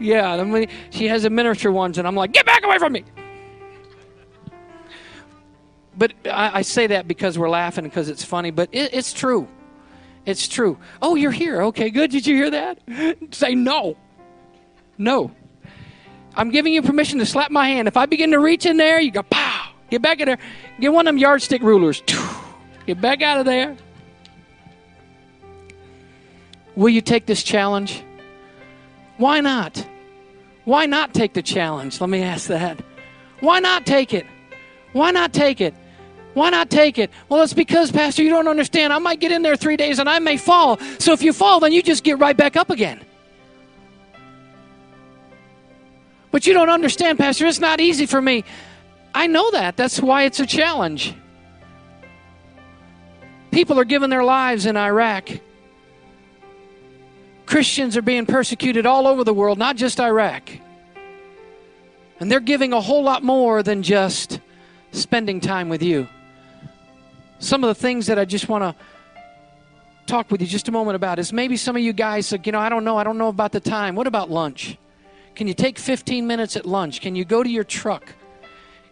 yeah, 0.00 0.36
the, 0.36 0.66
she 0.90 1.06
has 1.06 1.22
the 1.22 1.30
miniature 1.30 1.70
ones, 1.70 1.98
and 1.98 2.08
I'm 2.08 2.16
like, 2.16 2.32
get 2.32 2.46
back 2.46 2.64
away 2.64 2.78
from 2.78 2.94
me. 2.94 3.04
But 5.96 6.14
I, 6.24 6.58
I 6.58 6.62
say 6.62 6.88
that 6.88 7.06
because 7.06 7.38
we're 7.38 7.48
laughing 7.48 7.84
because 7.84 8.08
it's 8.08 8.24
funny, 8.24 8.50
but 8.50 8.68
it, 8.72 8.92
it's 8.92 9.12
true. 9.12 9.46
It's 10.24 10.48
true. 10.48 10.78
Oh, 11.00 11.14
you're 11.14 11.30
here. 11.30 11.62
Okay, 11.62 11.90
good. 11.90 12.10
Did 12.10 12.26
you 12.26 12.34
hear 12.34 12.50
that? 12.50 12.80
Say 13.30 13.54
no. 13.54 13.96
No. 14.98 15.30
I'm 16.34 16.50
giving 16.50 16.74
you 16.74 16.82
permission 16.82 17.20
to 17.20 17.26
slap 17.26 17.52
my 17.52 17.68
hand. 17.68 17.86
If 17.86 17.96
I 17.96 18.06
begin 18.06 18.32
to 18.32 18.40
reach 18.40 18.66
in 18.66 18.78
there, 18.78 18.98
you 18.98 19.12
go 19.12 19.22
pow. 19.22 19.74
Get 19.90 20.02
back 20.02 20.20
in 20.20 20.26
there. 20.26 20.38
Get 20.80 20.92
one 20.92 21.06
of 21.06 21.14
them 21.14 21.18
yardstick 21.18 21.62
rulers. 21.62 22.02
Get 22.86 23.00
back 23.00 23.22
out 23.22 23.38
of 23.38 23.46
there. 23.46 23.76
Will 26.74 26.90
you 26.90 27.00
take 27.00 27.26
this 27.26 27.42
challenge? 27.42 28.02
Why 29.16 29.40
not? 29.40 29.86
Why 30.64 30.86
not 30.86 31.14
take 31.14 31.32
the 31.32 31.42
challenge? 31.42 32.00
Let 32.00 32.10
me 32.10 32.22
ask 32.22 32.48
that. 32.48 32.80
Why 33.40 33.60
not 33.60 33.86
take 33.86 34.12
it? 34.12 34.26
Why 34.92 35.10
not 35.10 35.32
take 35.32 35.60
it? 35.60 35.74
Why 36.34 36.50
not 36.50 36.68
take 36.68 36.98
it? 36.98 37.10
Well, 37.28 37.42
it's 37.42 37.54
because, 37.54 37.90
Pastor, 37.90 38.22
you 38.22 38.28
don't 38.28 38.48
understand. 38.48 38.92
I 38.92 38.98
might 38.98 39.20
get 39.20 39.32
in 39.32 39.40
there 39.42 39.56
three 39.56 39.76
days 39.76 39.98
and 39.98 40.08
I 40.08 40.18
may 40.18 40.36
fall. 40.36 40.78
So 40.98 41.12
if 41.12 41.22
you 41.22 41.32
fall, 41.32 41.60
then 41.60 41.72
you 41.72 41.82
just 41.82 42.04
get 42.04 42.18
right 42.18 42.36
back 42.36 42.56
up 42.56 42.68
again. 42.68 43.00
But 46.30 46.46
you 46.46 46.52
don't 46.52 46.68
understand, 46.68 47.18
Pastor. 47.18 47.46
It's 47.46 47.60
not 47.60 47.80
easy 47.80 48.04
for 48.04 48.20
me. 48.20 48.44
I 49.16 49.28
know 49.28 49.50
that. 49.52 49.78
That's 49.78 49.98
why 49.98 50.24
it's 50.24 50.40
a 50.40 50.46
challenge. 50.46 51.14
People 53.50 53.80
are 53.80 53.86
giving 53.86 54.10
their 54.10 54.22
lives 54.22 54.66
in 54.66 54.76
Iraq. 54.76 55.30
Christians 57.46 57.96
are 57.96 58.02
being 58.02 58.26
persecuted 58.26 58.84
all 58.84 59.06
over 59.06 59.24
the 59.24 59.32
world, 59.32 59.56
not 59.56 59.76
just 59.76 60.00
Iraq. 60.00 60.50
And 62.20 62.30
they're 62.30 62.40
giving 62.40 62.74
a 62.74 62.80
whole 62.80 63.02
lot 63.02 63.24
more 63.24 63.62
than 63.62 63.82
just 63.82 64.38
spending 64.92 65.40
time 65.40 65.70
with 65.70 65.82
you. 65.82 66.06
Some 67.38 67.64
of 67.64 67.68
the 67.68 67.74
things 67.74 68.08
that 68.08 68.18
I 68.18 68.26
just 68.26 68.50
want 68.50 68.64
to 68.64 68.74
talk 70.04 70.30
with 70.30 70.42
you 70.42 70.46
just 70.46 70.68
a 70.68 70.72
moment 70.72 70.96
about 70.96 71.18
is 71.18 71.32
maybe 71.32 71.56
some 71.56 71.74
of 71.74 71.80
you 71.80 71.94
guys, 71.94 72.30
like, 72.32 72.44
you 72.44 72.52
know, 72.52 72.60
I 72.60 72.68
don't 72.68 72.84
know, 72.84 72.98
I 72.98 73.04
don't 73.04 73.16
know 73.16 73.28
about 73.28 73.52
the 73.52 73.60
time. 73.60 73.94
What 73.94 74.06
about 74.06 74.30
lunch? 74.30 74.76
Can 75.34 75.48
you 75.48 75.54
take 75.54 75.78
15 75.78 76.26
minutes 76.26 76.54
at 76.54 76.66
lunch? 76.66 77.00
Can 77.00 77.16
you 77.16 77.24
go 77.24 77.42
to 77.42 77.48
your 77.48 77.64
truck? 77.64 78.12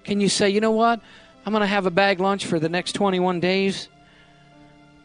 Can 0.04 0.20
you 0.20 0.28
say, 0.28 0.50
you 0.50 0.60
know 0.60 0.70
what? 0.70 1.00
I'm 1.44 1.52
going 1.52 1.62
to 1.62 1.66
have 1.66 1.86
a 1.86 1.90
bag 1.90 2.20
lunch 2.20 2.46
for 2.46 2.58
the 2.58 2.68
next 2.68 2.92
21 2.92 3.40
days. 3.40 3.88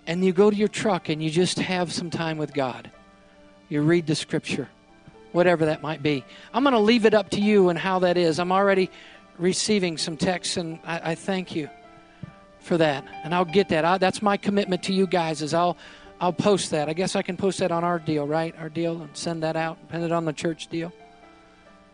And 0.07 0.23
you 0.23 0.31
go 0.33 0.49
to 0.49 0.55
your 0.55 0.67
truck 0.67 1.09
and 1.09 1.21
you 1.21 1.29
just 1.29 1.59
have 1.59 1.91
some 1.91 2.09
time 2.09 2.37
with 2.37 2.53
God. 2.53 2.89
You 3.69 3.81
read 3.81 4.07
the 4.07 4.15
scripture, 4.15 4.67
whatever 5.31 5.65
that 5.65 5.81
might 5.81 6.01
be. 6.01 6.25
I'm 6.53 6.63
going 6.63 6.73
to 6.73 6.79
leave 6.79 7.05
it 7.05 7.13
up 7.13 7.29
to 7.31 7.41
you 7.41 7.69
and 7.69 7.77
how 7.77 7.99
that 7.99 8.17
is. 8.17 8.39
I'm 8.39 8.51
already 8.51 8.89
receiving 9.37 9.97
some 9.97 10.17
texts, 10.17 10.57
and 10.57 10.79
I, 10.85 11.11
I 11.11 11.15
thank 11.15 11.55
you 11.55 11.69
for 12.59 12.77
that. 12.77 13.05
And 13.23 13.33
I'll 13.33 13.45
get 13.45 13.69
that. 13.69 13.85
I, 13.85 13.97
that's 13.97 14.21
my 14.21 14.37
commitment 14.37 14.83
to 14.83 14.93
you 14.93 15.05
guys. 15.05 15.41
Is 15.41 15.53
I'll 15.53 15.77
I'll 16.19 16.33
post 16.33 16.71
that. 16.71 16.89
I 16.89 16.93
guess 16.93 17.15
I 17.15 17.21
can 17.21 17.37
post 17.37 17.59
that 17.59 17.71
on 17.71 17.83
our 17.83 17.99
deal, 17.99 18.27
right? 18.27 18.55
Our 18.59 18.69
deal, 18.69 19.01
and 19.01 19.09
send 19.15 19.43
that 19.43 19.55
out. 19.55 19.77
Put 19.89 20.01
it 20.01 20.11
on 20.11 20.25
the 20.25 20.33
church 20.33 20.67
deal. 20.67 20.91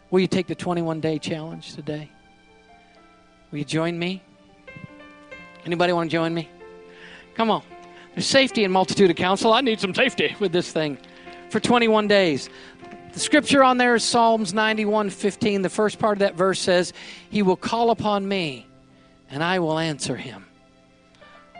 Will 0.10 0.22
you 0.22 0.28
take 0.28 0.47
the 0.47 0.56
21 0.56 1.01
day 1.01 1.20
challenge 1.20 1.76
today? 1.76 2.10
Will 3.52 3.60
you 3.60 3.66
join 3.66 3.98
me? 3.98 4.22
Anybody 5.66 5.93
want 5.93 6.10
to 6.10 6.16
join 6.16 6.34
me? 6.34 6.50
Come 7.36 7.50
on. 7.50 7.64
There's 8.14 8.26
safety 8.26 8.64
in 8.64 8.72
multitude 8.72 9.10
of 9.10 9.16
counsel. 9.16 9.54
I 9.54 9.62
need 9.62 9.80
some 9.80 9.93
safety 9.93 10.36
with 10.39 10.52
this 10.52 10.72
thing 10.72 10.98
for 11.50 11.60
21 11.60 12.08
days. 12.08 12.50
The 13.14 13.20
scripture 13.20 13.64
on 13.64 13.78
there 13.78 13.96
is 13.96 14.04
Psalms 14.04 14.54
91 14.54 15.10
15. 15.10 15.62
The 15.62 15.70
first 15.70 16.00
part 16.00 16.14
of 16.14 16.20
that 16.20 16.36
verse 16.36 16.60
says, 16.60 16.93
He 17.30 17.41
will 17.41 17.56
call 17.56 17.91
upon 17.91 18.28
me, 18.28 18.68
and 19.30 19.43
I 19.43 19.60
will 19.60 19.80
answer 19.80 20.16
him. 20.16 20.46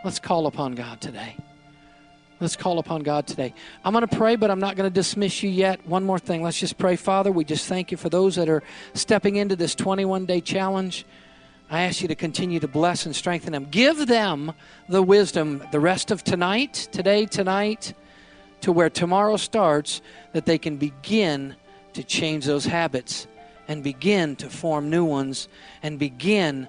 Let's 0.04 0.18
call 0.18 0.46
upon 0.46 0.74
God 0.74 1.00
today. 1.00 1.36
Let's 2.40 2.56
call 2.56 2.78
upon 2.78 3.02
God 3.02 3.26
today. 3.26 3.54
I'm 3.82 3.94
going 3.94 4.06
to 4.06 4.16
pray, 4.16 4.36
but 4.36 4.50
I'm 4.50 4.58
not 4.58 4.76
going 4.76 4.88
to 4.88 4.94
dismiss 4.94 5.42
you 5.42 5.48
yet. 5.48 5.86
One 5.86 6.04
more 6.04 6.18
thing. 6.18 6.42
Let's 6.42 6.60
just 6.60 6.76
pray. 6.76 6.96
Father, 6.96 7.32
we 7.32 7.44
just 7.44 7.66
thank 7.66 7.90
you 7.90 7.96
for 7.96 8.10
those 8.10 8.36
that 8.36 8.50
are 8.50 8.62
stepping 8.92 9.36
into 9.36 9.56
this 9.56 9.74
21 9.74 10.26
day 10.26 10.42
challenge. 10.42 11.06
I 11.68 11.82
ask 11.82 12.00
you 12.00 12.08
to 12.08 12.14
continue 12.14 12.60
to 12.60 12.68
bless 12.68 13.06
and 13.06 13.16
strengthen 13.16 13.52
them. 13.52 13.66
Give 13.70 14.06
them 14.06 14.52
the 14.88 15.02
wisdom 15.02 15.62
the 15.72 15.80
rest 15.80 16.10
of 16.10 16.22
tonight, 16.22 16.88
today, 16.92 17.26
tonight, 17.26 17.92
to 18.60 18.72
where 18.72 18.88
tomorrow 18.88 19.36
starts, 19.36 20.00
that 20.32 20.46
they 20.46 20.58
can 20.58 20.76
begin 20.76 21.56
to 21.94 22.04
change 22.04 22.44
those 22.44 22.64
habits 22.64 23.26
and 23.68 23.82
begin 23.82 24.36
to 24.36 24.48
form 24.48 24.90
new 24.90 25.04
ones 25.04 25.48
and 25.82 25.98
begin 25.98 26.68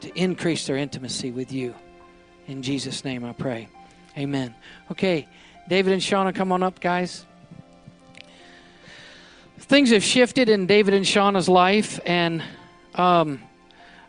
to 0.00 0.18
increase 0.18 0.66
their 0.66 0.76
intimacy 0.76 1.30
with 1.30 1.52
you. 1.52 1.74
In 2.48 2.62
Jesus' 2.62 3.04
name 3.04 3.24
I 3.24 3.32
pray. 3.32 3.68
Amen. 4.16 4.54
Okay, 4.90 5.28
David 5.68 5.92
and 5.92 6.02
Shauna, 6.02 6.34
come 6.34 6.50
on 6.50 6.62
up, 6.62 6.80
guys. 6.80 7.24
Things 9.58 9.90
have 9.90 10.02
shifted 10.02 10.48
in 10.48 10.66
David 10.66 10.94
and 10.94 11.04
Shauna's 11.04 11.48
life, 11.48 12.00
and 12.04 12.42
um, 12.94 13.42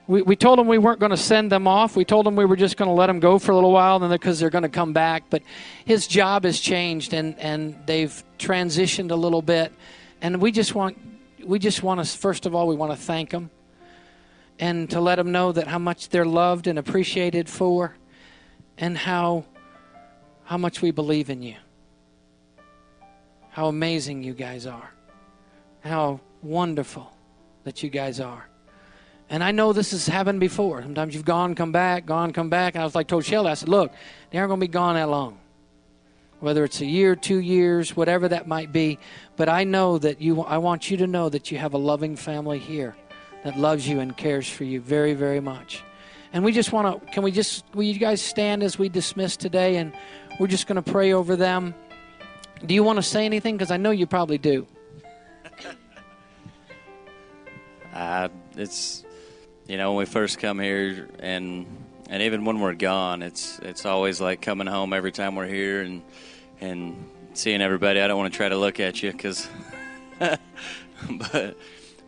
we, 0.07 0.21
we 0.21 0.35
told 0.35 0.59
them 0.59 0.67
we 0.67 0.77
weren't 0.77 0.99
going 0.99 1.11
to 1.11 1.17
send 1.17 1.51
them 1.51 1.67
off. 1.67 1.95
We 1.95 2.03
told 2.03 2.25
them 2.25 2.35
we 2.35 2.45
were 2.45 2.57
just 2.57 2.75
going 2.75 2.89
to 2.89 2.93
let 2.93 3.07
them 3.07 3.19
go 3.19 3.39
for 3.39 3.51
a 3.51 3.55
little 3.55 3.71
while, 3.71 3.99
because 4.09 4.39
they're 4.39 4.49
going 4.49 4.63
to 4.63 4.69
come 4.69 4.93
back. 4.93 5.23
But 5.29 5.43
his 5.85 6.07
job 6.07 6.43
has 6.43 6.59
changed, 6.59 7.13
and, 7.13 7.39
and 7.39 7.75
they've 7.85 8.23
transitioned 8.37 9.11
a 9.11 9.15
little 9.15 9.41
bit. 9.41 9.71
And 10.21 10.41
we 10.41 10.51
just 10.51 10.75
want 10.75 10.97
we 11.45 11.59
just 11.59 11.83
want 11.83 12.03
to 12.03 12.17
first 12.17 12.45
of 12.45 12.55
all 12.55 12.67
we 12.67 12.75
want 12.75 12.91
to 12.91 12.97
thank 12.97 13.29
them, 13.31 13.49
and 14.59 14.89
to 14.89 15.01
let 15.01 15.15
them 15.15 15.31
know 15.31 15.51
that 15.51 15.67
how 15.67 15.79
much 15.79 16.09
they're 16.09 16.25
loved 16.25 16.67
and 16.67 16.79
appreciated 16.79 17.49
for, 17.49 17.95
and 18.77 18.97
how 18.97 19.45
how 20.45 20.57
much 20.57 20.81
we 20.81 20.91
believe 20.91 21.29
in 21.29 21.41
you. 21.41 21.55
How 23.49 23.67
amazing 23.67 24.23
you 24.23 24.33
guys 24.33 24.65
are. 24.65 24.91
How 25.81 26.21
wonderful 26.41 27.13
that 27.65 27.83
you 27.83 27.89
guys 27.89 28.19
are. 28.19 28.47
And 29.33 29.43
I 29.43 29.49
know 29.49 29.73
this 29.73 29.89
has 29.93 30.05
happened 30.05 30.39
before. 30.39 30.83
Sometimes 30.83 31.15
you've 31.15 31.25
gone, 31.25 31.55
come 31.55 31.71
back, 31.71 32.05
gone, 32.05 32.33
come 32.33 32.51
back. 32.51 32.75
And 32.75 32.83
I 32.83 32.85
was 32.85 32.93
like, 32.93 33.07
told 33.07 33.25
Shelly, 33.25 33.49
I 33.49 33.55
said, 33.55 33.67
look, 33.67 33.91
they 34.29 34.37
aren't 34.37 34.49
going 34.49 34.59
to 34.59 34.67
be 34.67 34.71
gone 34.71 34.93
that 34.93 35.09
long. 35.09 35.39
Whether 36.39 36.63
it's 36.63 36.81
a 36.81 36.85
year, 36.85 37.15
two 37.15 37.39
years, 37.39 37.95
whatever 37.95 38.27
that 38.27 38.47
might 38.47 38.71
be. 38.71 38.99
But 39.35 39.49
I 39.49 39.63
know 39.63 39.97
that 39.97 40.21
you, 40.21 40.43
I 40.43 40.59
want 40.59 40.91
you 40.91 40.97
to 40.97 41.07
know 41.07 41.29
that 41.29 41.49
you 41.49 41.57
have 41.57 41.73
a 41.73 41.79
loving 41.79 42.15
family 42.15 42.59
here 42.59 42.95
that 43.43 43.57
loves 43.57 43.87
you 43.87 44.01
and 44.01 44.15
cares 44.15 44.47
for 44.47 44.65
you 44.65 44.79
very, 44.79 45.15
very 45.15 45.39
much. 45.39 45.83
And 46.31 46.43
we 46.43 46.51
just 46.51 46.71
want 46.71 47.01
to, 47.01 47.11
can 47.11 47.23
we 47.23 47.31
just, 47.31 47.65
will 47.73 47.81
you 47.81 47.97
guys 47.97 48.21
stand 48.21 48.61
as 48.61 48.77
we 48.77 48.87
dismiss 48.87 49.35
today? 49.35 49.77
And 49.77 49.93
we're 50.39 50.45
just 50.45 50.67
going 50.67 50.75
to 50.75 50.91
pray 50.91 51.11
over 51.11 51.35
them. 51.35 51.73
Do 52.63 52.75
you 52.75 52.83
want 52.83 52.97
to 52.97 53.03
say 53.03 53.25
anything? 53.25 53.57
Because 53.57 53.71
I 53.71 53.77
know 53.77 53.89
you 53.89 54.05
probably 54.05 54.37
do. 54.37 54.67
Uh, 57.95 58.29
it's 58.55 59.03
you 59.67 59.77
know 59.77 59.91
when 59.91 59.99
we 59.99 60.05
first 60.05 60.39
come 60.39 60.59
here 60.59 61.09
and 61.19 61.65
and 62.09 62.21
even 62.21 62.45
when 62.45 62.59
we're 62.59 62.75
gone, 62.75 63.23
it's 63.23 63.59
it's 63.59 63.85
always 63.85 64.21
like 64.21 64.41
coming 64.41 64.67
home 64.67 64.93
every 64.93 65.11
time 65.11 65.35
we're 65.35 65.47
here 65.47 65.81
and 65.81 66.01
and 66.61 67.09
seeing 67.33 67.61
everybody. 67.61 67.99
I 67.99 68.07
don't 68.07 68.17
want 68.17 68.31
to 68.31 68.37
try 68.37 68.49
to 68.49 68.57
look 68.57 68.79
at 68.79 69.01
you 69.01 69.11
because, 69.11 69.47
but 70.19 70.37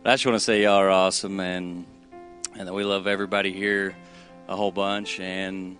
I 0.04 0.12
just 0.12 0.26
want 0.26 0.36
to 0.36 0.40
say 0.40 0.62
y'all 0.62 0.74
are 0.74 0.90
awesome 0.90 1.40
and 1.40 1.86
and 2.56 2.68
that 2.68 2.72
we 2.72 2.84
love 2.84 3.06
everybody 3.06 3.52
here 3.52 3.96
a 4.48 4.54
whole 4.54 4.70
bunch 4.70 5.18
and 5.18 5.76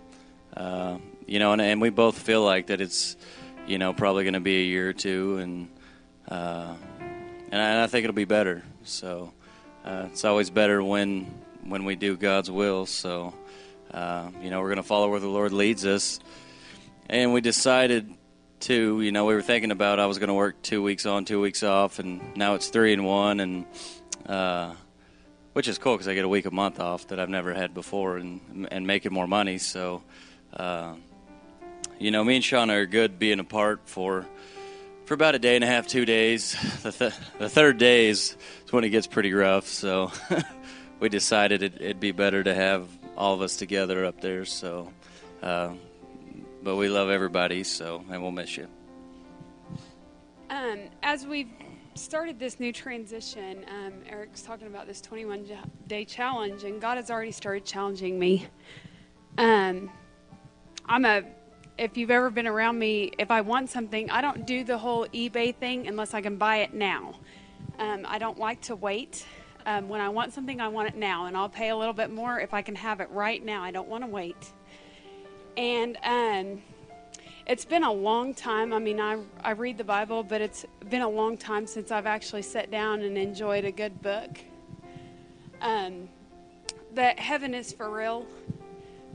uh, 0.55 0.97
you 1.25 1.39
know 1.39 1.53
and, 1.53 1.61
and 1.61 1.81
we 1.81 1.89
both 1.89 2.19
feel 2.19 2.43
like 2.43 2.67
that 2.67 2.81
it's 2.81 3.15
you 3.65 3.77
know 3.77 3.93
probably 3.93 4.23
going 4.23 4.33
to 4.33 4.39
be 4.39 4.61
a 4.61 4.65
year 4.65 4.89
or 4.89 4.93
two 4.93 5.37
and 5.37 5.69
uh, 6.27 6.73
and, 6.99 7.61
I, 7.61 7.69
and 7.69 7.81
I 7.81 7.87
think 7.87 8.03
it'll 8.03 8.13
be 8.13 8.25
better. 8.25 8.63
So 8.83 9.31
uh, 9.85 10.07
it's 10.11 10.25
always 10.25 10.49
better 10.49 10.83
when 10.83 11.33
when 11.67 11.85
we 11.85 11.95
do 11.95 12.17
God's 12.17 12.49
will. 12.49 12.85
So 12.85 13.33
uh, 13.91 14.29
you 14.41 14.49
know 14.49 14.61
we're 14.61 14.69
going 14.69 14.77
to 14.77 14.83
follow 14.83 15.09
where 15.09 15.19
the 15.19 15.27
Lord 15.27 15.51
leads 15.51 15.85
us, 15.85 16.19
and 17.09 17.33
we 17.33 17.41
decided 17.41 18.13
to 18.61 19.01
you 19.01 19.11
know 19.11 19.25
we 19.25 19.33
were 19.33 19.41
thinking 19.41 19.71
about 19.71 19.99
I 19.99 20.05
was 20.05 20.17
going 20.17 20.29
to 20.29 20.33
work 20.33 20.61
two 20.61 20.81
weeks 20.81 21.05
on, 21.05 21.25
two 21.25 21.41
weeks 21.41 21.63
off, 21.63 21.99
and 21.99 22.35
now 22.35 22.55
it's 22.55 22.67
three 22.67 22.93
and 22.93 23.05
one, 23.05 23.39
and 23.39 23.65
uh, 24.25 24.73
which 25.53 25.67
is 25.67 25.77
cool 25.77 25.93
because 25.93 26.07
I 26.07 26.15
get 26.15 26.25
a 26.25 26.29
week 26.29 26.45
a 26.45 26.51
month 26.51 26.79
off 26.79 27.07
that 27.07 27.19
I've 27.19 27.29
never 27.29 27.53
had 27.53 27.73
before, 27.73 28.17
and 28.17 28.67
and 28.71 28.87
making 28.87 29.13
more 29.13 29.27
money. 29.27 29.57
So. 29.57 30.03
Uh, 30.53 30.93
you 31.99 32.11
know, 32.11 32.23
me 32.23 32.35
and 32.35 32.45
Sean 32.45 32.69
are 32.69 32.85
good 32.85 33.17
being 33.17 33.39
apart 33.39 33.81
for 33.85 34.27
for 35.05 35.13
about 35.13 35.35
a 35.35 35.39
day 35.39 35.55
and 35.55 35.63
a 35.63 35.67
half, 35.67 35.87
two 35.87 36.05
days. 36.05 36.55
The, 36.83 36.91
th- 36.91 37.13
the 37.39 37.49
third 37.49 37.77
day 37.77 38.07
is, 38.07 38.35
is 38.65 38.73
when 38.73 38.83
it 38.83 38.89
gets 38.89 39.07
pretty 39.07 39.33
rough. 39.33 39.67
So 39.67 40.11
we 40.99 41.09
decided 41.09 41.63
it, 41.63 41.79
would 41.79 41.99
be 41.99 42.11
better 42.11 42.43
to 42.43 42.53
have 42.53 42.87
all 43.17 43.33
of 43.33 43.41
us 43.41 43.55
together 43.55 44.05
up 44.05 44.21
there. 44.21 44.45
So, 44.45 44.91
uh, 45.41 45.71
but 46.63 46.75
we 46.75 46.89
love 46.89 47.09
everybody. 47.09 47.63
So, 47.63 48.03
and 48.09 48.21
we'll 48.21 48.31
miss 48.31 48.57
you. 48.57 48.67
Um, 50.49 50.79
as 51.03 51.27
we've 51.27 51.51
started 51.95 52.39
this 52.39 52.59
new 52.59 52.71
transition, 52.71 53.65
um, 53.69 53.93
Eric's 54.07 54.41
talking 54.41 54.67
about 54.67 54.87
this 54.87 55.01
21 55.01 55.45
day 55.87 56.05
challenge, 56.05 56.63
and 56.63 56.79
God 56.79 56.97
has 56.97 57.11
already 57.11 57.31
started 57.31 57.65
challenging 57.65 58.17
me. 58.17 58.47
Um, 59.37 59.89
I'm 60.85 61.05
a 61.05 61.23
if 61.77 61.95
you've 61.95 62.11
ever 62.11 62.29
been 62.29 62.47
around 62.47 62.79
me, 62.79 63.11
if 63.19 63.29
I 63.29 63.41
want 63.41 63.69
something, 63.69 64.09
I 64.09 64.21
don't 64.21 64.47
do 64.47 64.63
the 64.63 64.77
whole 64.77 65.05
eBay 65.07 65.55
thing 65.55 65.87
unless 65.87 66.13
I 66.13 66.21
can 66.21 66.37
buy 66.37 66.57
it 66.57 66.73
now. 66.73 67.13
Um, 67.77 68.05
I 68.07 68.17
don't 68.17 68.39
like 68.39 68.61
to 68.61 68.75
wait. 68.75 69.25
Um, 69.67 69.89
when 69.89 69.99
I 69.99 70.07
want 70.07 70.33
something, 70.33 70.61
I 70.61 70.69
want 70.69 70.87
it 70.87 70.95
now, 70.95 71.25
and 71.25 71.35
I'll 71.35 71.49
pay 71.49 71.69
a 71.69 71.75
little 71.75 71.93
bit 71.93 72.09
more 72.09 72.39
if 72.39 72.53
I 72.53 72.61
can 72.61 72.73
have 72.75 73.01
it 73.01 73.09
right 73.11 73.43
now. 73.43 73.61
I 73.61 73.69
don't 73.69 73.89
want 73.89 74.03
to 74.03 74.07
wait. 74.07 74.53
And 75.57 75.97
um, 76.03 76.61
it's 77.45 77.65
been 77.65 77.83
a 77.83 77.91
long 77.91 78.33
time. 78.33 78.71
I 78.71 78.79
mean, 78.79 79.01
I, 79.01 79.19
I 79.43 79.51
read 79.51 79.77
the 79.77 79.83
Bible, 79.83 80.23
but 80.23 80.39
it's 80.39 80.65
been 80.89 81.01
a 81.01 81.09
long 81.09 81.37
time 81.37 81.67
since 81.67 81.91
I've 81.91 82.05
actually 82.05 82.43
sat 82.43 82.71
down 82.71 83.01
and 83.01 83.17
enjoyed 83.17 83.65
a 83.65 83.71
good 83.71 84.01
book. 84.01 84.39
Um, 85.61 86.07
that 86.93 87.19
Heaven 87.19 87.53
is 87.53 87.73
for 87.73 87.91
Real 87.91 88.25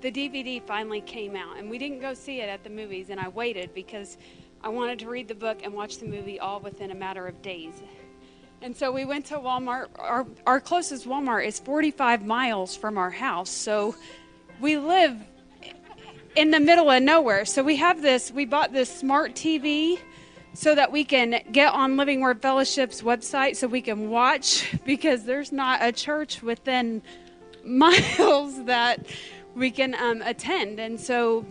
the 0.02 0.10
DVD 0.10 0.60
finally 0.60 1.00
came 1.00 1.36
out, 1.36 1.56
and 1.56 1.70
we 1.70 1.78
didn't 1.78 2.00
go 2.00 2.12
see 2.12 2.40
it 2.40 2.48
at 2.48 2.64
the 2.64 2.70
movies, 2.70 3.08
and 3.08 3.20
I 3.20 3.28
waited 3.28 3.72
because 3.72 4.18
I 4.60 4.68
wanted 4.68 4.98
to 4.98 5.08
read 5.08 5.28
the 5.28 5.34
book 5.34 5.60
and 5.62 5.72
watch 5.72 5.98
the 5.98 6.06
movie 6.06 6.40
all 6.40 6.58
within 6.58 6.90
a 6.90 6.94
matter 6.94 7.28
of 7.28 7.40
days. 7.40 7.82
And 8.62 8.76
so 8.76 8.92
we 8.92 9.04
went 9.04 9.26
to 9.26 9.38
Walmart. 9.38 9.88
Our, 9.98 10.24
our 10.46 10.60
closest 10.60 11.04
Walmart 11.04 11.44
is 11.44 11.58
45 11.58 12.24
miles 12.24 12.76
from 12.76 12.96
our 12.96 13.10
house. 13.10 13.50
So 13.50 13.96
we 14.60 14.76
live 14.76 15.16
in 16.36 16.52
the 16.52 16.60
middle 16.60 16.88
of 16.88 17.02
nowhere. 17.02 17.44
So 17.44 17.64
we 17.64 17.74
have 17.76 18.00
this, 18.02 18.30
we 18.30 18.44
bought 18.44 18.72
this 18.72 18.88
smart 18.88 19.34
TV 19.34 19.98
so 20.54 20.76
that 20.76 20.92
we 20.92 21.02
can 21.02 21.42
get 21.50 21.72
on 21.72 21.96
Living 21.96 22.20
Word 22.20 22.40
Fellowship's 22.40 23.02
website 23.02 23.56
so 23.56 23.66
we 23.66 23.80
can 23.80 24.10
watch 24.10 24.72
because 24.86 25.24
there's 25.24 25.50
not 25.50 25.80
a 25.82 25.90
church 25.90 26.40
within 26.40 27.02
miles 27.64 28.62
that 28.66 29.04
we 29.56 29.72
can 29.72 29.96
um, 29.96 30.22
attend. 30.22 30.78
And 30.78 31.00
so 31.00 31.44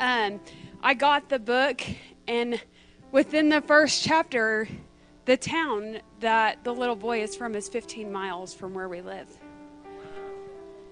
um, 0.00 0.40
I 0.82 0.94
got 0.94 1.28
the 1.28 1.38
book, 1.38 1.82
and 2.26 2.60
within 3.12 3.48
the 3.48 3.60
first 3.60 4.02
chapter, 4.02 4.66
the 5.26 5.36
town 5.36 5.98
that 6.20 6.62
the 6.64 6.72
little 6.72 6.96
boy 6.96 7.20
is 7.20 7.36
from 7.36 7.54
is 7.54 7.68
15 7.68 8.10
miles 8.10 8.54
from 8.54 8.72
where 8.72 8.88
we 8.88 9.00
live. 9.02 9.28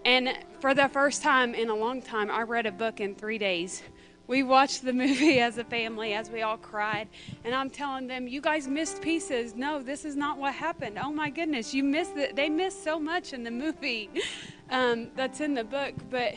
And 0.05 0.37
for 0.61 0.75
the 0.75 0.89
first 0.89 1.23
time 1.23 1.55
in 1.55 1.71
a 1.71 1.75
long 1.75 2.03
time, 2.03 2.31
I 2.31 2.43
read 2.43 2.67
a 2.67 2.73
book 2.73 3.01
in 3.01 3.15
three 3.15 3.39
days. 3.39 3.83
We 4.27 4.43
watched 4.43 4.85
the 4.85 4.93
movie 5.05 5.39
as 5.39 5.57
a 5.57 5.65
family 5.65 6.15
as 6.15 6.31
we 6.31 6.43
all 6.43 6.57
cried. 6.57 7.09
And 7.45 7.55
I'm 7.55 7.71
telling 7.71 8.09
them, 8.09 8.27
you 8.27 8.41
guys 8.41 8.67
missed 8.67 9.01
pieces. 9.01 9.55
No, 9.55 9.81
this 9.81 10.05
is 10.05 10.17
not 10.17 10.37
what 10.37 10.53
happened. 10.53 10.99
Oh 11.01 11.13
my 11.13 11.31
goodness, 11.31 11.73
you 11.73 11.85
missed 11.85 12.17
it. 12.17 12.35
They 12.35 12.49
missed 12.49 12.83
so 12.83 12.99
much 12.99 13.33
in 13.33 13.45
the 13.45 13.53
movie 13.53 14.11
um, 14.71 15.11
that's 15.15 15.41
in 15.41 15.55
the 15.55 15.65
book. 15.65 15.95
But 16.11 16.35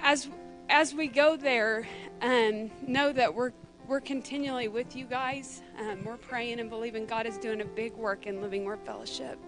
as 0.00 0.28
as 0.68 0.94
we 0.94 1.06
go 1.06 1.36
there, 1.36 1.86
um, 2.20 2.70
know 2.86 3.12
that 3.12 3.34
we're 3.34 3.52
we're 3.92 4.00
continually 4.00 4.68
with 4.68 4.96
you 4.96 5.04
guys. 5.04 5.60
Um, 5.78 6.02
we're 6.02 6.16
praying 6.16 6.60
and 6.60 6.70
believing 6.70 7.04
God 7.04 7.26
is 7.26 7.36
doing 7.36 7.60
a 7.60 7.64
big 7.66 7.92
work 7.92 8.26
in 8.26 8.40
Living 8.40 8.64
Word 8.64 8.78
Fellowship. 8.86 9.38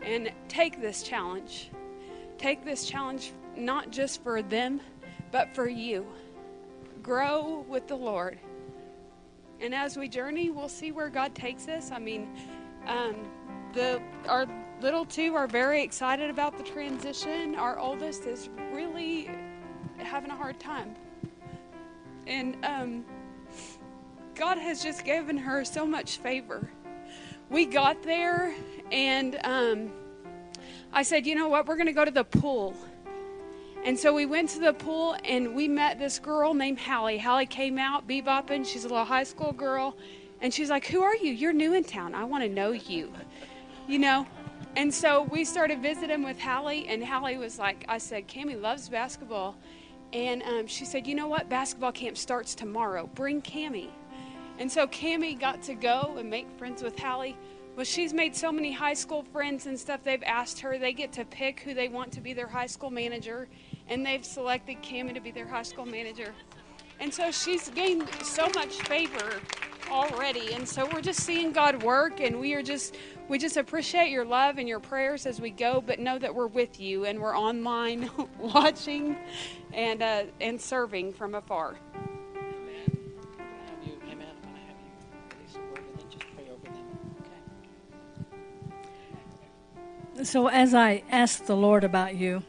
And 0.00 0.32
take 0.48 0.80
this 0.80 1.02
challenge. 1.02 1.68
Take 2.38 2.64
this 2.64 2.86
challenge 2.86 3.34
not 3.54 3.90
just 3.90 4.22
for 4.22 4.40
them, 4.40 4.80
but 5.30 5.54
for 5.54 5.68
you. 5.68 6.06
Grow 7.02 7.66
with 7.68 7.88
the 7.88 7.94
Lord. 7.94 8.38
And 9.60 9.74
as 9.74 9.98
we 9.98 10.08
journey, 10.08 10.48
we'll 10.48 10.66
see 10.70 10.90
where 10.90 11.10
God 11.10 11.34
takes 11.34 11.68
us. 11.68 11.90
I 11.90 11.98
mean, 11.98 12.34
um, 12.86 13.16
the 13.74 14.00
our 14.28 14.46
little 14.80 15.04
two 15.04 15.34
are 15.34 15.46
very 15.46 15.82
excited 15.82 16.30
about 16.30 16.56
the 16.56 16.64
transition. 16.64 17.54
Our 17.56 17.78
oldest 17.78 18.24
is 18.24 18.48
really 18.72 19.28
having 19.98 20.30
a 20.30 20.36
hard 20.36 20.58
time. 20.58 20.96
And 22.26 22.56
um, 22.64 23.04
God 24.34 24.58
has 24.58 24.82
just 24.82 25.04
given 25.04 25.36
her 25.36 25.64
so 25.64 25.86
much 25.86 26.18
favor. 26.18 26.68
We 27.50 27.66
got 27.66 28.02
there, 28.02 28.54
and 28.90 29.38
um, 29.44 29.92
I 30.92 31.02
said, 31.02 31.26
you 31.26 31.34
know 31.34 31.48
what? 31.48 31.66
We're 31.66 31.76
going 31.76 31.86
to 31.86 31.92
go 31.92 32.04
to 32.04 32.10
the 32.10 32.24
pool. 32.24 32.74
And 33.84 33.98
so 33.98 34.14
we 34.14 34.26
went 34.26 34.48
to 34.50 34.60
the 34.60 34.72
pool 34.72 35.16
and 35.24 35.56
we 35.56 35.66
met 35.66 35.98
this 35.98 36.20
girl 36.20 36.54
named 36.54 36.78
Hallie. 36.78 37.18
Hallie 37.18 37.46
came 37.46 37.78
out 37.78 38.06
bebopping. 38.06 38.64
She's 38.64 38.84
a 38.84 38.88
little 38.88 39.04
high 39.04 39.24
school 39.24 39.52
girl. 39.52 39.96
And 40.40 40.54
she's 40.54 40.70
like, 40.70 40.86
Who 40.86 41.02
are 41.02 41.16
you? 41.16 41.32
You're 41.32 41.52
new 41.52 41.74
in 41.74 41.82
town. 41.82 42.14
I 42.14 42.24
want 42.24 42.44
to 42.44 42.48
know 42.48 42.72
you. 42.72 43.12
You 43.88 43.98
know? 43.98 44.26
And 44.76 44.92
so 44.92 45.22
we 45.22 45.44
started 45.44 45.82
visiting 45.82 46.22
with 46.22 46.40
Hallie, 46.40 46.86
and 46.88 47.04
Hallie 47.04 47.36
was 47.36 47.58
like, 47.58 47.84
I 47.88 47.98
said, 47.98 48.26
Cami 48.26 48.58
loves 48.58 48.88
basketball. 48.88 49.56
And 50.12 50.42
um, 50.44 50.66
she 50.66 50.84
said, 50.84 51.06
You 51.06 51.14
know 51.14 51.26
what? 51.26 51.48
Basketball 51.48 51.92
camp 51.92 52.16
starts 52.16 52.54
tomorrow. 52.54 53.08
Bring 53.14 53.42
Cami. 53.42 53.88
And 54.58 54.70
so 54.70 54.86
Cami 54.86 55.38
got 55.38 55.62
to 55.62 55.74
go 55.74 56.16
and 56.18 56.28
make 56.28 56.46
friends 56.58 56.82
with 56.82 56.98
Hallie. 56.98 57.36
Well, 57.74 57.84
she's 57.84 58.12
made 58.12 58.36
so 58.36 58.52
many 58.52 58.70
high 58.70 58.94
school 58.94 59.24
friends 59.32 59.66
and 59.66 59.78
stuff. 59.78 60.04
They've 60.04 60.22
asked 60.24 60.60
her, 60.60 60.78
they 60.78 60.92
get 60.92 61.12
to 61.12 61.24
pick 61.24 61.60
who 61.60 61.72
they 61.72 61.88
want 61.88 62.12
to 62.12 62.20
be 62.20 62.34
their 62.34 62.46
high 62.46 62.66
school 62.66 62.90
manager, 62.90 63.48
and 63.88 64.04
they've 64.04 64.24
selected 64.24 64.82
Cami 64.82 65.14
to 65.14 65.20
be 65.20 65.30
their 65.30 65.46
high 65.46 65.62
school 65.62 65.86
manager. 65.86 66.34
And 67.00 67.12
so 67.12 67.30
she's 67.30 67.70
gained 67.70 68.08
so 68.22 68.48
much 68.54 68.74
favor 68.82 69.40
already. 69.90 70.52
And 70.52 70.68
so 70.68 70.88
we're 70.92 71.00
just 71.00 71.20
seeing 71.20 71.50
God 71.52 71.82
work, 71.82 72.20
and 72.20 72.38
we 72.38 72.54
are 72.54 72.62
just 72.62 72.96
we 73.28 73.38
just 73.38 73.56
appreciate 73.56 74.10
your 74.10 74.24
love 74.24 74.58
and 74.58 74.68
your 74.68 74.80
prayers 74.80 75.26
as 75.26 75.40
we 75.40 75.50
go, 75.50 75.82
but 75.84 75.98
know 75.98 76.18
that 76.18 76.34
we're 76.34 76.46
with 76.46 76.78
you 76.78 77.06
and 77.06 77.18
we're 77.18 77.36
online 77.36 78.10
watching 78.38 79.16
and 79.72 80.02
uh, 80.02 80.24
and 80.40 80.60
serving 80.60 81.12
from 81.12 81.34
afar. 81.34 81.76
So 90.22 90.46
as 90.46 90.72
I 90.72 91.02
asked 91.10 91.46
the 91.46 91.56
Lord 91.56 91.82
about 91.82 92.14
you, 92.14 92.44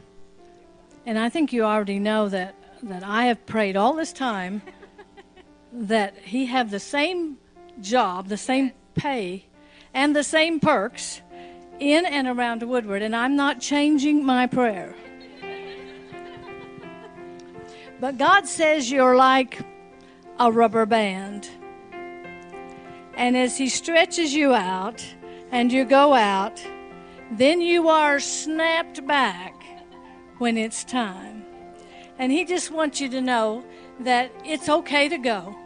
and 1.06 1.18
I 1.18 1.28
think 1.28 1.52
you 1.52 1.64
already 1.64 1.98
know 1.98 2.28
that 2.28 2.54
that 2.84 3.02
I 3.02 3.26
have 3.26 3.44
prayed 3.46 3.76
all 3.76 3.94
this 3.94 4.12
time 4.12 4.62
that 5.72 6.16
he 6.18 6.46
have 6.46 6.70
the 6.70 6.78
same 6.78 7.38
job, 7.80 8.28
the 8.28 8.36
same 8.36 8.72
pay 8.94 9.46
and 9.92 10.14
the 10.14 10.22
same 10.22 10.60
perks 10.60 11.20
in 11.80 12.06
and 12.06 12.28
around 12.28 12.62
Woodward, 12.62 13.02
and 13.02 13.16
I'm 13.16 13.34
not 13.34 13.60
changing 13.60 14.24
my 14.24 14.46
prayer. 14.46 14.94
But 18.00 18.18
God 18.18 18.46
says 18.46 18.90
you're 18.90 19.16
like 19.16 19.60
a 20.38 20.52
rubber 20.52 20.86
band. 20.86 21.48
And 23.16 23.36
as 23.36 23.56
He 23.56 23.68
stretches 23.68 24.34
you 24.34 24.54
out 24.54 25.04
and 25.50 25.72
you 25.72 25.84
go 25.84 26.14
out, 26.14 26.62
then 27.38 27.60
you 27.60 27.88
are 27.88 28.20
snapped 28.20 29.06
back 29.06 29.54
when 30.38 30.56
it's 30.56 30.84
time. 30.84 31.44
And 32.18 32.30
He 32.30 32.44
just 32.44 32.70
wants 32.70 33.00
you 33.00 33.08
to 33.10 33.20
know 33.20 33.64
that 34.00 34.30
it's 34.44 34.68
okay 34.68 35.08
to 35.08 35.18
go, 35.18 35.56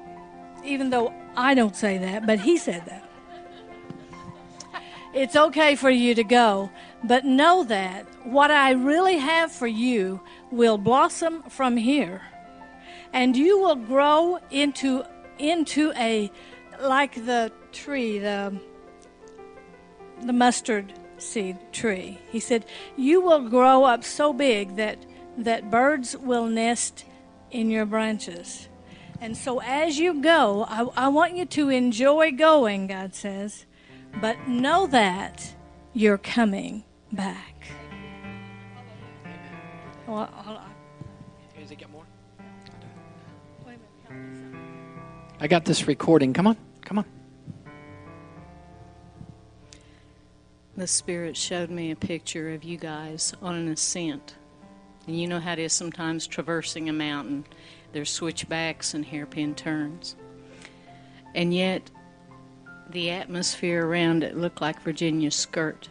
even 0.65 0.91
though 0.91 1.13
I 1.37 1.55
don't 1.55 1.77
say 1.77 1.99
that, 1.99 2.27
but 2.27 2.41
He 2.41 2.57
said 2.57 2.85
that. 2.87 3.05
It's 5.15 5.37
okay 5.37 5.75
for 5.75 5.91
you 5.91 6.15
to 6.15 6.25
go, 6.25 6.71
but 7.03 7.25
know 7.25 7.65
that 7.65 8.07
what 8.27 8.51
I 8.51 8.73
really 8.73 9.17
have 9.17 9.51
for 9.51 9.67
you 9.67 10.21
will 10.51 10.77
blossom 10.79 11.43
from 11.49 11.77
here. 11.77 12.23
And 13.13 13.37
you 13.37 13.59
will 13.59 13.77
grow 13.77 14.39
into 14.51 15.05
into 15.39 15.93
a 15.97 16.31
like 16.81 17.15
the 17.25 17.51
tree, 17.73 18.19
the 18.19 18.61
the 20.23 20.33
mustard 20.33 20.93
seed 21.19 21.57
tree. 21.73 22.19
He 22.31 22.41
said, 22.41 22.65
"You 22.97 23.21
will 23.21 23.49
grow 23.49 23.85
up 23.85 24.05
so 24.05 24.33
big 24.33 24.77
that 24.77 24.99
that 25.37 25.71
birds 25.71 26.17
will 26.17 26.47
nest 26.47 27.05
in 27.51 27.71
your 27.71 27.87
branches." 27.87 28.69
And 29.21 29.37
so 29.37 29.61
as 29.61 29.99
you 29.99 30.23
go, 30.23 30.65
I, 30.69 31.07
I 31.07 31.09
want 31.09 31.37
you 31.37 31.45
to 31.45 31.71
enjoy 31.71 32.31
going, 32.33 32.87
God 32.87 33.15
says, 33.15 33.67
but 34.21 34.47
know 34.47 34.87
that 34.87 35.55
you're 35.93 36.19
coming 36.19 36.85
back. 37.13 37.67
Well, 40.07 40.29
hold 40.33 40.59
on. 40.59 40.71
Does 41.59 41.71
it 41.71 41.79
get 41.79 41.91
more? 41.91 42.05
I 45.41 45.47
got 45.47 45.65
this 45.65 45.87
recording. 45.87 46.33
Come 46.33 46.47
on. 46.47 46.57
Come 46.85 46.99
on. 46.99 47.05
The 50.79 50.87
Spirit 50.87 51.37
showed 51.37 51.71
me 51.71 51.91
a 51.91 51.97
picture 51.97 52.55
of 52.55 52.63
you 52.63 52.77
guys 52.77 53.35
on 53.43 53.57
an 53.57 53.67
ascent. 53.67 54.37
And 55.09 55.21
you 55.21 55.27
know 55.27 55.41
how 55.41 55.55
it 55.55 55.59
is 55.59 55.73
sometimes 55.73 56.25
traversing 56.25 56.89
a 56.89 56.93
mountain. 56.93 57.47
There's 57.91 58.11
switchbacks 58.11 58.95
and 58.95 59.05
hairpin 59.05 59.57
turns. 59.57 60.15
And 61.35 61.53
yet, 61.53 61.91
the 62.91 63.11
atmosphere 63.11 63.85
around 63.85 64.23
it 64.23 64.37
looked 64.37 64.61
like 64.61 64.81
Virginia's 64.83 65.35
skirt. 65.35 65.89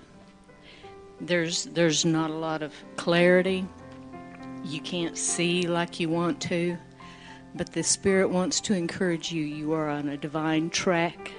There's, 1.20 1.66
there's 1.66 2.06
not 2.06 2.30
a 2.30 2.36
lot 2.36 2.64
of 2.64 2.74
clarity. 2.96 3.68
You 4.64 4.80
can't 4.80 5.18
see 5.18 5.68
like 5.68 6.00
you 6.00 6.08
want 6.08 6.40
to. 6.44 6.78
But 7.56 7.74
the 7.74 7.84
Spirit 7.84 8.30
wants 8.30 8.62
to 8.62 8.74
encourage 8.74 9.34
you. 9.34 9.44
You 9.44 9.74
are 9.74 9.90
on 9.90 10.08
a 10.08 10.16
divine 10.16 10.70
track. 10.70 11.34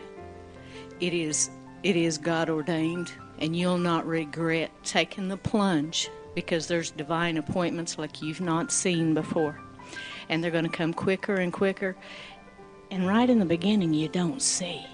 It 1.00 1.14
is, 1.14 1.48
it 1.82 1.96
is 1.96 2.18
God 2.18 2.50
ordained, 2.50 3.10
and 3.38 3.56
you'll 3.56 3.78
not 3.78 4.06
regret 4.06 4.70
taking 4.84 5.28
the 5.28 5.36
plunge 5.36 6.10
because 6.34 6.66
there's 6.66 6.90
divine 6.90 7.36
appointments 7.36 7.98
like 7.98 8.22
you've 8.22 8.40
not 8.40 8.70
seen 8.70 9.14
before. 9.14 9.60
And 10.28 10.42
they're 10.42 10.50
going 10.50 10.64
to 10.64 10.70
come 10.70 10.92
quicker 10.92 11.34
and 11.34 11.52
quicker. 11.52 11.96
And 12.90 13.06
right 13.06 13.28
in 13.28 13.38
the 13.38 13.44
beginning, 13.44 13.94
you 13.94 14.08
don't 14.08 14.42
see. 14.42 14.84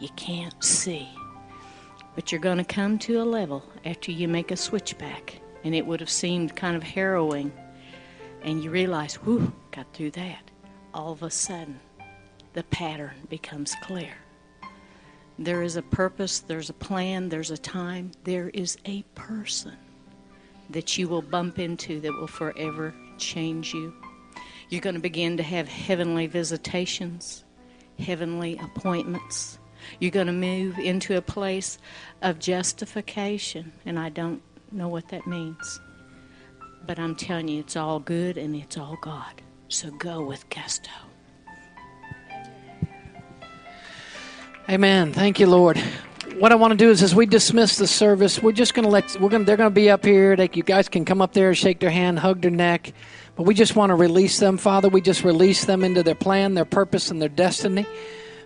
You 0.00 0.08
can't 0.16 0.62
see. 0.62 1.08
But 2.14 2.30
you're 2.30 2.40
going 2.40 2.58
to 2.58 2.64
come 2.64 2.98
to 3.00 3.20
a 3.20 3.24
level 3.24 3.64
after 3.84 4.12
you 4.12 4.28
make 4.28 4.50
a 4.50 4.56
switchback, 4.56 5.40
and 5.64 5.74
it 5.74 5.86
would 5.86 6.00
have 6.00 6.10
seemed 6.10 6.54
kind 6.56 6.76
of 6.76 6.82
harrowing. 6.82 7.52
And 8.42 8.62
you 8.62 8.70
realize, 8.70 9.14
whew, 9.14 9.52
got 9.70 9.92
through 9.92 10.12
that. 10.12 10.50
All 10.92 11.12
of 11.12 11.22
a 11.22 11.30
sudden, 11.30 11.80
the 12.52 12.62
pattern 12.64 13.14
becomes 13.28 13.74
clear. 13.82 14.14
There 15.38 15.62
is 15.62 15.76
a 15.76 15.82
purpose, 15.82 16.40
there's 16.40 16.70
a 16.70 16.74
plan, 16.74 17.28
there's 17.28 17.50
a 17.50 17.58
time, 17.58 18.12
there 18.22 18.50
is 18.50 18.78
a 18.84 19.02
person 19.14 19.76
that 20.70 20.96
you 20.96 21.08
will 21.08 21.22
bump 21.22 21.58
into 21.58 22.00
that 22.00 22.12
will 22.12 22.28
forever 22.28 22.94
change 23.18 23.74
you. 23.74 23.92
You're 24.68 24.80
going 24.80 24.94
to 24.94 25.00
begin 25.00 25.36
to 25.36 25.42
have 25.42 25.68
heavenly 25.68 26.26
visitations, 26.26 27.44
heavenly 27.98 28.58
appointments. 28.58 29.58
You're 29.98 30.10
going 30.10 30.28
to 30.28 30.32
move 30.32 30.78
into 30.78 31.16
a 31.16 31.22
place 31.22 31.78
of 32.22 32.38
justification, 32.38 33.72
and 33.84 33.98
I 33.98 34.08
don't 34.08 34.42
know 34.72 34.88
what 34.88 35.08
that 35.08 35.26
means. 35.26 35.80
But 36.86 36.98
I'm 36.98 37.16
telling 37.16 37.48
you, 37.48 37.60
it's 37.60 37.76
all 37.76 37.98
good 37.98 38.38
and 38.38 38.54
it's 38.54 38.76
all 38.76 38.96
God. 39.00 39.42
So 39.68 39.90
go 39.90 40.22
with 40.24 40.48
gusto. 40.48 40.90
Amen. 44.70 45.12
Thank 45.12 45.40
you, 45.40 45.46
Lord. 45.46 45.76
What 46.38 46.50
I 46.50 46.54
want 46.54 46.70
to 46.70 46.76
do 46.76 46.88
is, 46.90 47.02
as 47.02 47.14
we 47.14 47.26
dismiss 47.26 47.76
the 47.76 47.86
service, 47.86 48.42
we're 48.42 48.52
just 48.52 48.72
going 48.72 48.84
to 48.84 48.90
let 48.90 49.14
we're 49.20 49.28
going. 49.28 49.44
They're 49.44 49.58
going 49.58 49.68
to 49.68 49.74
be 49.74 49.90
up 49.90 50.02
here. 50.02 50.36
They, 50.36 50.48
you 50.54 50.62
guys 50.62 50.88
can 50.88 51.04
come 51.04 51.20
up 51.20 51.34
there, 51.34 51.54
shake 51.54 51.80
their 51.80 51.90
hand, 51.90 52.18
hug 52.18 52.40
their 52.40 52.50
neck. 52.50 52.94
But 53.36 53.42
we 53.42 53.54
just 53.54 53.76
want 53.76 53.90
to 53.90 53.94
release 53.94 54.38
them, 54.38 54.56
Father. 54.56 54.88
We 54.88 55.02
just 55.02 55.22
release 55.22 55.66
them 55.66 55.84
into 55.84 56.02
their 56.02 56.14
plan, 56.14 56.54
their 56.54 56.64
purpose, 56.64 57.10
and 57.10 57.20
their 57.20 57.28
destiny, 57.28 57.84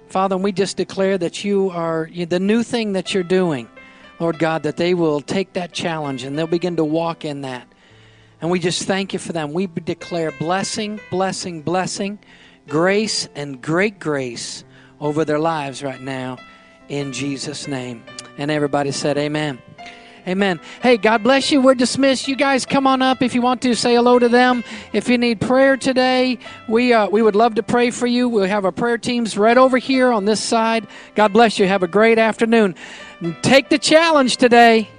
Father. 0.09 0.35
And 0.35 0.43
we 0.43 0.51
just 0.51 0.77
declare 0.77 1.19
that 1.19 1.45
you 1.45 1.71
are 1.71 2.11
the 2.12 2.41
new 2.41 2.64
thing 2.64 2.95
that 2.95 3.14
you're 3.14 3.23
doing, 3.23 3.69
Lord 4.19 4.41
God. 4.41 4.64
That 4.64 4.77
they 4.77 4.95
will 4.95 5.21
take 5.21 5.53
that 5.53 5.73
challenge 5.73 6.25
and 6.25 6.37
they'll 6.37 6.49
begin 6.49 6.75
to 6.77 6.85
walk 6.85 7.25
in 7.25 7.43
that. 7.43 7.69
And 8.41 8.51
we 8.51 8.59
just 8.59 8.89
thank 8.89 9.12
you 9.12 9.21
for 9.21 9.33
them. 9.33 9.53
We 9.53 9.69
declare 9.69 10.33
blessing, 10.33 10.99
blessing, 11.12 11.62
blessing, 11.62 12.19
grace, 12.66 13.29
and 13.37 13.62
great 13.62 14.01
grace 14.01 14.64
over 15.01 15.24
their 15.24 15.38
lives 15.38 15.82
right 15.82 16.01
now 16.01 16.38
in 16.88 17.12
Jesus' 17.12 17.68
name. 17.68 18.03
And 18.36 18.51
everybody 18.51 18.92
said, 18.92 19.18
Amen. 19.18 19.61
Amen. 20.26 20.61
Hey, 20.82 20.99
God 20.99 21.22
bless 21.22 21.51
you. 21.51 21.62
We're 21.62 21.74
dismissed. 21.74 22.28
You 22.28 22.36
guys 22.36 22.66
come 22.66 22.86
on 22.86 23.01
up 23.01 23.22
if 23.22 23.34
you 23.34 23.40
want 23.40 23.62
to 23.62 23.74
say 23.74 23.94
hello 23.94 24.18
to 24.18 24.28
them. 24.28 24.62
If 24.92 25.09
you 25.09 25.16
need 25.16 25.40
prayer 25.40 25.78
today, 25.78 26.38
we 26.68 26.92
uh, 26.92 27.09
we 27.09 27.22
would 27.22 27.34
love 27.34 27.55
to 27.55 27.62
pray 27.62 27.90
for 27.90 28.07
you. 28.07 28.28
We 28.28 28.46
have 28.46 28.66
our 28.66 28.72
prayer 28.72 28.99
teams 28.99 29.38
right 29.38 29.57
over 29.57 29.78
here 29.78 30.12
on 30.12 30.26
this 30.26 30.42
side. 30.42 30.86
God 31.14 31.32
bless 31.32 31.59
you. 31.59 31.66
Have 31.66 31.82
a 31.82 31.88
great 31.88 32.18
afternoon. 32.18 32.74
Take 33.40 33.70
the 33.70 33.78
challenge 33.78 34.36
today. 34.36 34.90